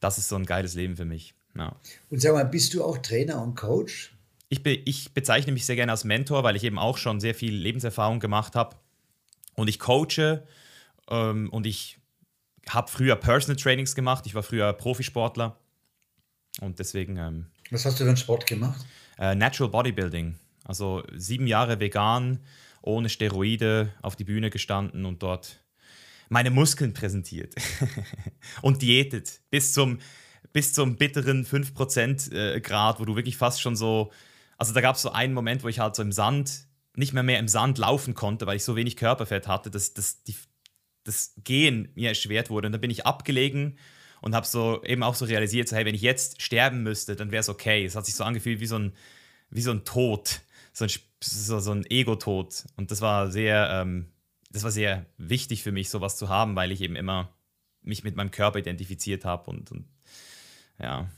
das 0.00 0.18
ist 0.18 0.28
so 0.28 0.36
ein 0.36 0.44
geiles 0.44 0.74
Leben 0.74 0.96
für 0.96 1.06
mich. 1.06 1.34
Ja. 1.56 1.76
Und 2.10 2.20
sag 2.20 2.34
mal, 2.34 2.44
bist 2.44 2.74
du 2.74 2.84
auch 2.84 2.98
Trainer 2.98 3.42
und 3.42 3.54
Coach? 3.54 4.11
Ich, 4.52 4.62
be, 4.62 4.74
ich 4.74 5.14
bezeichne 5.14 5.50
mich 5.50 5.64
sehr 5.64 5.76
gerne 5.76 5.92
als 5.92 6.04
Mentor, 6.04 6.44
weil 6.44 6.56
ich 6.56 6.64
eben 6.64 6.78
auch 6.78 6.98
schon 6.98 7.20
sehr 7.20 7.34
viel 7.34 7.54
Lebenserfahrung 7.54 8.20
gemacht 8.20 8.54
habe. 8.54 8.76
Und 9.54 9.68
ich 9.68 9.78
coache 9.78 10.46
ähm, 11.08 11.48
und 11.48 11.66
ich 11.66 11.96
habe 12.68 12.90
früher 12.90 13.16
Personal 13.16 13.56
Trainings 13.56 13.94
gemacht. 13.94 14.26
Ich 14.26 14.34
war 14.34 14.42
früher 14.42 14.74
Profisportler. 14.74 15.58
Und 16.60 16.80
deswegen. 16.80 17.16
Ähm, 17.16 17.46
Was 17.70 17.86
hast 17.86 17.98
du 17.98 18.04
für 18.04 18.10
einen 18.10 18.18
Sport 18.18 18.46
gemacht? 18.46 18.84
Äh, 19.18 19.34
Natural 19.34 19.70
Bodybuilding. 19.70 20.38
Also 20.64 21.02
sieben 21.16 21.46
Jahre 21.46 21.80
vegan, 21.80 22.38
ohne 22.82 23.08
Steroide 23.08 23.94
auf 24.02 24.16
die 24.16 24.24
Bühne 24.24 24.50
gestanden 24.50 25.06
und 25.06 25.22
dort 25.22 25.64
meine 26.28 26.50
Muskeln 26.50 26.92
präsentiert. 26.92 27.54
und 28.60 28.82
diätet 28.82 29.40
bis 29.48 29.72
zum, 29.72 29.98
bis 30.52 30.74
zum 30.74 30.96
bitteren 30.96 31.46
5% 31.46 32.34
äh, 32.34 32.60
Grad, 32.60 33.00
wo 33.00 33.06
du 33.06 33.16
wirklich 33.16 33.38
fast 33.38 33.62
schon 33.62 33.76
so 33.76 34.12
also 34.62 34.74
da 34.74 34.80
gab 34.80 34.94
es 34.94 35.02
so 35.02 35.10
einen 35.10 35.34
Moment, 35.34 35.64
wo 35.64 35.68
ich 35.68 35.80
halt 35.80 35.96
so 35.96 36.02
im 36.02 36.12
Sand, 36.12 36.68
nicht 36.94 37.12
mehr 37.12 37.24
mehr 37.24 37.40
im 37.40 37.48
Sand 37.48 37.78
laufen 37.78 38.14
konnte, 38.14 38.46
weil 38.46 38.54
ich 38.54 38.62
so 38.62 38.76
wenig 38.76 38.96
Körperfett 38.96 39.48
hatte, 39.48 39.72
dass, 39.72 39.92
dass 39.92 40.22
die, 40.22 40.36
das 41.02 41.34
Gehen 41.42 41.88
mir 41.96 42.10
erschwert 42.10 42.48
wurde. 42.48 42.66
Und 42.66 42.72
dann 42.72 42.80
bin 42.80 42.92
ich 42.92 43.04
abgelegen 43.04 43.76
und 44.20 44.36
habe 44.36 44.46
so 44.46 44.80
eben 44.84 45.02
auch 45.02 45.16
so 45.16 45.24
realisiert, 45.24 45.68
so, 45.68 45.74
hey, 45.74 45.84
wenn 45.84 45.96
ich 45.96 46.02
jetzt 46.02 46.40
sterben 46.40 46.84
müsste, 46.84 47.16
dann 47.16 47.32
wäre 47.32 47.40
es 47.40 47.48
okay. 47.48 47.84
Es 47.84 47.96
hat 47.96 48.06
sich 48.06 48.14
so 48.14 48.22
angefühlt 48.22 48.60
wie 48.60 48.66
so 48.66 48.78
ein, 48.78 48.92
wie 49.50 49.62
so 49.62 49.72
ein 49.72 49.84
Tod, 49.84 50.42
so 50.72 50.84
ein, 50.84 50.90
so, 51.20 51.58
so 51.58 51.72
ein 51.72 51.84
Ego-Tod. 51.90 52.64
Und 52.76 52.92
das 52.92 53.00
war 53.00 53.32
sehr, 53.32 53.68
ähm, 53.68 54.12
das 54.52 54.62
war 54.62 54.70
sehr 54.70 55.06
wichtig 55.18 55.64
für 55.64 55.72
mich, 55.72 55.90
sowas 55.90 56.16
zu 56.16 56.28
haben, 56.28 56.54
weil 56.54 56.70
ich 56.70 56.82
eben 56.82 56.94
immer 56.94 57.34
mich 57.82 58.04
mit 58.04 58.14
meinem 58.14 58.30
Körper 58.30 58.60
identifiziert 58.60 59.24
habe 59.24 59.50
und, 59.50 59.72
und 59.72 59.86
ja, 60.78 61.10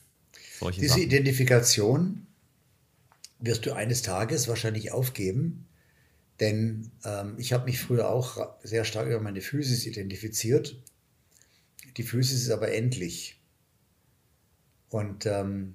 Diese 0.77 0.95
Sachen. 0.95 1.03
Identifikation 1.03 2.27
wirst 3.45 3.67
du 3.67 3.73
eines 3.73 4.03
Tages 4.03 4.49
wahrscheinlich 4.49 4.93
aufgeben, 4.93 5.67
denn 6.41 6.91
ähm, 7.05 7.35
ich 7.39 7.53
habe 7.53 7.67
mich 7.67 7.81
früher 7.81 8.09
auch 8.09 8.57
sehr 8.63 8.85
stark 8.85 9.07
über 9.07 9.21
meine 9.21 9.41
Physis 9.41 9.87
identifiziert. 9.87 10.77
Die 11.97 12.03
Physis 12.03 12.43
ist 12.43 12.51
aber 12.51 12.73
endlich. 12.73 13.41
Und 14.89 15.27
ähm, 15.27 15.75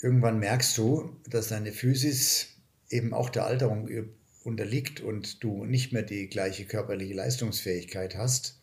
irgendwann 0.00 0.38
merkst 0.38 0.76
du, 0.78 1.16
dass 1.28 1.48
deine 1.48 1.72
Physis 1.72 2.48
eben 2.88 3.12
auch 3.12 3.30
der 3.30 3.46
Alterung 3.46 3.88
unterliegt 4.44 5.00
und 5.00 5.42
du 5.44 5.64
nicht 5.64 5.92
mehr 5.92 6.02
die 6.02 6.28
gleiche 6.28 6.64
körperliche 6.64 7.14
Leistungsfähigkeit 7.14 8.16
hast. 8.16 8.58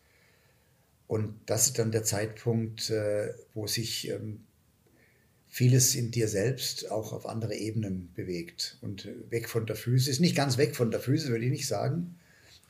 Und 1.08 1.39
das 1.45 1.68
ist 1.68 1.80
dann 1.80 1.91
der 1.91 2.03
Zeitpunkt, 2.03 2.89
äh, 2.89 3.34
wo 3.53 3.68
sich 3.68 4.10
ähm, 4.10 4.47
vieles 5.58 5.95
in 5.95 6.12
dir 6.12 6.28
selbst 6.28 6.91
auch 6.91 7.14
auf 7.14 7.26
andere 7.26 7.55
Ebenen 7.55 8.14
bewegt 8.14 8.78
und 8.82 9.10
weg 9.32 9.49
von 9.49 9.66
der 9.66 9.76
Physis, 9.76 10.20
nicht 10.20 10.36
ganz 10.36 10.60
weg 10.60 10.76
von 10.76 10.91
der 10.91 10.99
Physis, 10.99 11.30
würde 11.30 11.45
ich 11.45 11.51
nicht 11.51 11.68
sagen, 11.68 12.20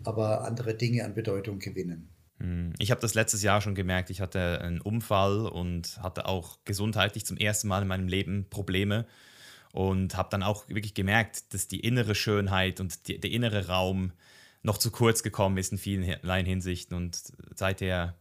aber 0.06 0.46
andere 0.46 0.74
Dinge 0.74 1.04
an 1.04 1.14
Bedeutung 1.14 1.60
gewinnen. 1.60 2.08
Hm, 2.40 2.72
ich 2.80 2.90
habe 2.90 3.02
das 3.02 3.14
letztes 3.14 3.44
Jahr 3.44 3.60
schon 3.60 3.76
gemerkt. 3.76 4.10
Ich 4.10 4.22
hatte 4.22 4.62
einen 4.62 4.80
Unfall 4.80 5.48
und 5.48 6.02
hatte 6.02 6.28
auch 6.28 6.60
gesundheitlich 6.64 7.26
zum 7.26 7.36
ersten 7.36 7.68
Mal 7.68 7.82
in 7.82 7.90
meinem 7.90 8.08
Leben 8.08 8.46
Probleme 8.50 9.06
und 9.74 10.16
habe 10.16 10.30
dann 10.32 10.42
auch 10.42 10.70
wirklich 10.70 10.94
gemerkt, 10.94 11.54
dass 11.54 11.68
die 11.68 11.82
innere 11.82 12.16
Schönheit 12.16 12.80
und 12.80 13.10
die, 13.10 13.20
der 13.20 13.32
innere 13.32 13.68
Raum 13.68 14.14
noch 14.64 14.78
zu 14.78 14.92
kurz 14.92 15.24
gekommen 15.24 15.58
ist 15.58 15.74
in 15.74 15.78
vielen 15.78 16.04
Hinsichten 16.46 16.96
und 16.96 17.20
seither 17.54 18.16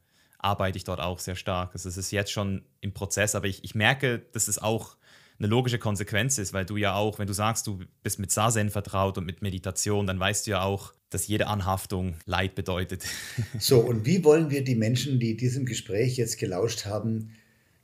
arbeite 0.47 0.79
ich 0.79 0.85
dort 0.85 1.01
auch 1.01 1.19
sehr 1.19 1.37
stark. 1.37 1.71
Also 1.73 1.89
es 1.89 1.97
ist 1.97 2.13
jetzt 2.13 2.31
schon 2.31 2.63
im 2.81 2.93
Prozess, 2.93 3.35
aber 3.35 3.49
ich, 3.49 3.65
ich 3.65 3.75
merke, 3.75 4.21
dass 4.33 4.49
es 4.49 4.59
auch 4.59 4.97
eine 5.39 5.49
logische 5.49 5.79
Konsequenz 5.79 6.39
ist, 6.39 6.53
weil 6.53 6.65
du 6.65 6.77
ja 6.77 6.95
auch, 6.95 7.19
wenn 7.19 7.27
du 7.27 7.35
sagst, 7.35 7.67
du 7.67 7.81
bist 8.03 8.19
mit 8.19 8.31
Sazen 8.31 8.71
vertraut 8.71 9.19
und 9.19 9.27
mit 9.27 9.43
Meditation, 9.43 10.07
dann 10.07 10.19
weißt 10.19 10.47
du 10.47 10.53
ja 10.53 10.63
auch, 10.63 10.95
dass 11.11 11.27
jede 11.27 11.49
Anhaftung 11.49 12.15
Leid 12.25 12.55
bedeutet. 12.55 13.05
So, 13.59 13.81
und 13.81 14.07
wie 14.07 14.25
wollen 14.25 14.51
wir 14.51 14.65
die 14.65 14.77
Menschen, 14.77 15.19
die 15.19 15.37
diesem 15.37 15.67
Gespräch 15.67 16.17
jetzt 16.17 16.39
gelauscht 16.39 16.87
haben, 16.87 17.33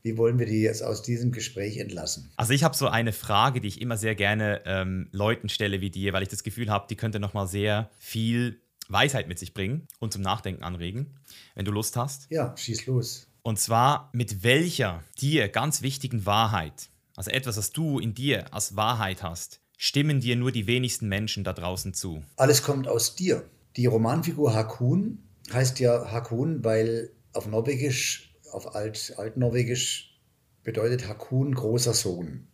wie 0.02 0.16
wollen 0.16 0.38
wir 0.38 0.46
die 0.46 0.62
jetzt 0.62 0.82
aus 0.82 1.02
diesem 1.02 1.30
Gespräch 1.30 1.78
entlassen? 1.78 2.30
Also 2.36 2.52
ich 2.52 2.64
habe 2.64 2.76
so 2.76 2.88
eine 2.88 3.12
Frage, 3.12 3.60
die 3.60 3.68
ich 3.68 3.80
immer 3.80 3.96
sehr 3.96 4.14
gerne 4.14 4.62
ähm, 4.64 5.08
Leuten 5.12 5.48
stelle 5.48 5.80
wie 5.80 5.90
dir, 5.90 6.12
weil 6.12 6.22
ich 6.22 6.28
das 6.28 6.42
Gefühl 6.42 6.70
habe, 6.70 6.86
die 6.88 6.96
könnte 6.96 7.20
nochmal 7.20 7.46
sehr 7.46 7.90
viel 7.98 8.60
Weisheit 8.92 9.28
mit 9.28 9.38
sich 9.38 9.54
bringen 9.54 9.88
und 9.98 10.12
zum 10.12 10.22
Nachdenken 10.22 10.62
anregen, 10.62 11.18
wenn 11.54 11.64
du 11.64 11.72
Lust 11.72 11.96
hast. 11.96 12.26
Ja, 12.30 12.56
schieß 12.56 12.86
los. 12.86 13.26
Und 13.42 13.58
zwar 13.58 14.10
mit 14.12 14.42
welcher 14.44 15.02
dir 15.20 15.48
ganz 15.48 15.82
wichtigen 15.82 16.26
Wahrheit, 16.26 16.90
also 17.16 17.30
etwas, 17.30 17.56
was 17.56 17.72
du 17.72 17.98
in 17.98 18.14
dir 18.14 18.52
als 18.54 18.76
Wahrheit 18.76 19.22
hast, 19.22 19.60
stimmen 19.76 20.20
dir 20.20 20.36
nur 20.36 20.52
die 20.52 20.66
wenigsten 20.66 21.08
Menschen 21.08 21.42
da 21.42 21.52
draußen 21.52 21.92
zu? 21.92 22.22
Alles 22.36 22.62
kommt 22.62 22.86
aus 22.86 23.16
dir. 23.16 23.44
Die 23.76 23.86
Romanfigur 23.86 24.54
Hakun 24.54 25.18
heißt 25.52 25.80
ja 25.80 26.12
Hakun, 26.12 26.62
weil 26.62 27.10
auf 27.32 27.46
Norwegisch, 27.46 28.34
auf 28.52 28.74
Alt, 28.74 29.14
Altnorwegisch 29.16 30.20
bedeutet 30.62 31.08
Hakun 31.08 31.54
großer 31.54 31.94
Sohn. 31.94 32.46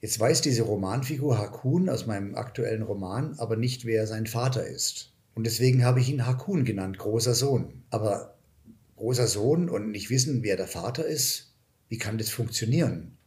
Jetzt 0.00 0.20
weiß 0.20 0.40
diese 0.40 0.62
Romanfigur 0.62 1.38
Hakun 1.38 1.88
aus 1.88 2.06
meinem 2.06 2.34
aktuellen 2.34 2.82
Roman 2.82 3.34
aber 3.38 3.56
nicht, 3.56 3.84
wer 3.84 4.06
sein 4.06 4.26
Vater 4.26 4.66
ist. 4.66 5.12
Und 5.36 5.44
deswegen 5.44 5.84
habe 5.84 6.00
ich 6.00 6.08
ihn 6.08 6.26
Hakun 6.26 6.64
genannt, 6.64 6.96
großer 6.96 7.34
Sohn. 7.34 7.82
Aber 7.90 8.38
großer 8.96 9.26
Sohn 9.26 9.68
und 9.68 9.90
nicht 9.90 10.08
wissen, 10.08 10.42
wer 10.42 10.56
der 10.56 10.66
Vater 10.66 11.04
ist, 11.04 11.52
wie 11.88 11.98
kann 11.98 12.16
das 12.16 12.30
funktionieren? 12.30 13.18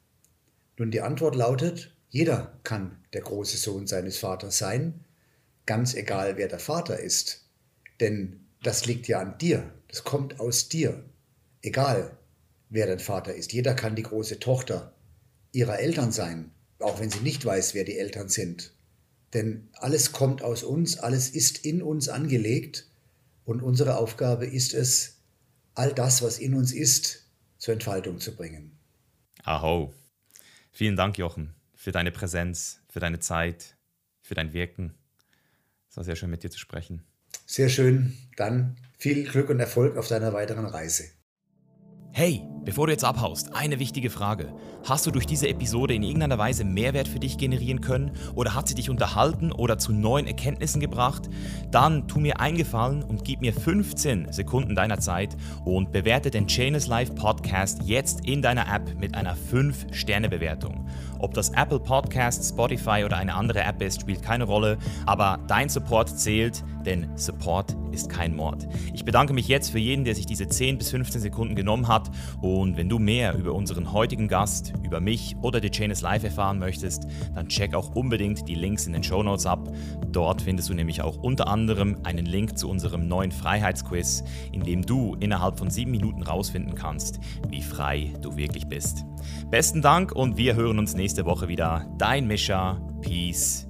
Nun, 0.78 0.89
die 0.89 1.01
Antwort 1.01 1.36
lautet, 1.36 1.95
jeder 2.10 2.60
kann 2.64 2.97
der 3.14 3.22
große 3.22 3.57
Sohn 3.57 3.86
seines 3.86 4.18
Vaters 4.18 4.57
sein, 4.57 5.05
ganz 5.68 5.93
egal, 5.93 6.36
wer 6.36 6.47
der 6.47 6.57
Vater 6.57 6.99
ist. 6.99 7.45
Denn 7.99 8.39
das 8.64 8.88
liegt 8.88 9.07
ja 9.07 9.20
an 9.20 9.38
dir, 9.38 9.72
das 9.88 10.03
kommt 10.03 10.39
aus 10.39 10.68
dir. 10.68 11.03
Egal, 11.62 12.18
wer 12.70 12.88
dein 12.88 12.99
Vater 12.99 13.36
ist. 13.36 13.53
Jeder 13.53 13.76
kann 13.76 13.95
die 13.95 14.03
große 14.03 14.39
Tochter 14.39 14.95
ihrer 15.51 15.78
Eltern 15.78 16.12
sein, 16.12 16.49
auch 16.80 16.99
wenn 16.99 17.12
sie 17.12 17.20
nicht 17.20 17.45
weiß, 17.45 17.76
wer 17.76 17.84
die 17.84 17.99
Eltern 17.99 18.30
sind. 18.30 18.74
Denn 19.34 19.70
alles 19.74 20.12
kommt 20.12 20.42
aus 20.42 20.64
uns, 20.64 20.98
alles 20.98 21.30
ist 21.30 21.66
in 21.66 21.82
uns 21.82 22.10
angelegt 22.10 22.88
und 23.46 23.62
unsere 23.62 23.98
Aufgabe 23.98 24.46
ist 24.46 24.74
es, 24.74 25.22
all 25.76 25.94
das, 25.94 26.22
was 26.22 26.40
in 26.40 26.56
uns 26.56 26.72
ist, 26.72 27.30
zur 27.58 27.74
Entfaltung 27.74 28.20
zu 28.20 28.36
bringen. 28.36 28.78
Aho. 29.44 29.94
Vielen 30.72 30.96
Dank, 30.96 31.18
Jochen, 31.18 31.54
für 31.76 31.92
deine 31.92 32.12
Präsenz, 32.12 32.82
für 32.90 33.00
deine 33.00 33.20
Zeit, 33.20 33.78
für 34.22 34.36
dein 34.36 34.54
Wirken. 34.54 34.94
Es 35.90 35.98
war 35.98 36.04
sehr 36.04 36.16
schön, 36.16 36.30
mit 36.30 36.44
dir 36.44 36.52
zu 36.52 36.60
sprechen. 36.60 37.04
Sehr 37.46 37.70
schön. 37.70 38.18
Dann 38.38 38.78
viel 38.98 39.24
Glück 39.24 39.50
und 39.50 39.60
Erfolg 39.60 39.98
auf 39.98 40.08
deiner 40.08 40.34
weiteren 40.34 40.66
Reise. 40.66 41.06
Hey, 42.12 42.44
Bevor 42.70 42.86
du 42.86 42.91
jetzt 42.91 43.03
abhaust, 43.03 43.55
eine 43.55 43.80
wichtige 43.80 44.11
Frage. 44.11 44.53
Hast 44.88 45.07
du 45.07 45.09
durch 45.09 45.26
diese 45.26 45.47
Episode 45.49 45.95
in 45.95 46.03
irgendeiner 46.03 46.38
Weise 46.38 46.63
Mehrwert 46.63 47.07
für 47.07 47.20
dich 47.20 47.39
generieren 47.39 47.82
können 47.82 48.11
oder 48.36 48.53
hat 48.53 48.67
sie 48.67 48.76
dich 48.76 48.91
unterhalten 48.91 49.51
oder 49.51 49.80
zu 49.80 49.91
neuen 49.91 50.28
Erkenntnissen 50.28 50.80
gebracht? 50.80 51.32
Dann 51.72 52.07
tu 52.07 52.20
mir 52.20 52.39
eingefallen 52.39 53.01
und 53.01 53.24
gib 53.24 53.41
mir 53.41 53.53
15 53.53 54.32
Sekunden 54.32 54.76
deiner 54.76 54.99
Zeit 54.99 55.36
und 55.65 55.91
bewerte 55.91 56.30
den 56.30 56.45
Chainless 56.45 56.86
Life 56.86 57.15
Podcast 57.15 57.82
jetzt 57.86 58.28
in 58.28 58.43
deiner 58.43 58.72
App 58.72 58.99
mit 58.99 59.15
einer 59.15 59.36
5-Sterne-Bewertung. 59.36 60.88
Ob 61.17 61.34
das 61.34 61.49
Apple 61.49 61.80
Podcast, 61.80 62.47
Spotify 62.47 63.03
oder 63.03 63.17
eine 63.17 63.34
andere 63.34 63.61
App 63.61 63.82
ist, 63.82 64.01
spielt 64.01 64.22
keine 64.22 64.43
Rolle, 64.43 64.78
aber 65.07 65.39
dein 65.47 65.70
Support 65.70 66.20
zählt, 66.20 66.63
denn 66.86 67.09
Support 67.17 67.76
ist 67.91 68.09
kein 68.09 68.36
Mord. 68.36 68.67
Ich 68.93 69.03
bedanke 69.03 69.34
mich 69.34 69.47
jetzt 69.47 69.72
für 69.72 69.80
jeden, 69.80 70.05
der 70.05 70.15
sich 70.15 70.28
diese 70.28 70.47
10 70.47 70.78
bis 70.78 70.91
15 70.91 71.20
Sekunden 71.20 71.55
genommen 71.55 71.88
hat 71.88 72.09
und 72.41 72.59
wenn 72.60 72.89
du 72.89 72.99
mehr 72.99 73.36
über 73.36 73.53
unseren 73.53 73.93
heutigen 73.93 74.28
Gast, 74.28 74.74
über 74.84 74.99
mich 74.99 75.36
oder 75.41 75.62
The 75.62 75.70
Chain 75.70 75.91
is 75.91 76.01
Live 76.01 76.24
erfahren 76.24 76.60
möchtest, 76.60 77.07
dann 77.34 77.47
check 77.47 77.74
auch 77.74 77.95
unbedingt 77.95 78.47
die 78.47 78.55
Links 78.55 78.86
in 78.86 78.93
den 78.93 79.03
Show 79.03 79.24
Notes 79.24 79.45
ab. 79.45 79.72
Dort 80.12 80.41
findest 80.41 80.70
du 80.70 80.74
nämlich 80.74 81.01
auch 81.01 81.18
unter 81.18 81.47
anderem 81.47 81.97
einen 82.03 82.26
Link 82.26 82.57
zu 82.57 82.70
unserem 82.70 83.07
neuen 83.07 83.32
Freiheitsquiz, 83.32 84.24
in 84.51 84.64
dem 84.64 84.86
du 84.86 85.16
innerhalb 85.20 85.57
von 85.57 85.70
sieben 85.70 85.91
Minuten 85.91 86.24
rausfinden 86.24 86.76
kannst, 86.76 87.20
wie 87.49 87.62
frei 87.62 88.14
du 88.22 88.36
wirklich 88.36 88.68
bist. 88.68 89.05
Besten 89.49 89.82
Dank 89.82 90.12
und 90.12 90.38
wir 90.38 90.55
hören 90.55 90.80
uns 90.80 90.95
nächste 90.95 91.26
Woche 91.26 91.47
wieder. 91.47 91.88
Dein 91.97 92.28
Mischa. 92.28 92.82
Peace 93.01 93.70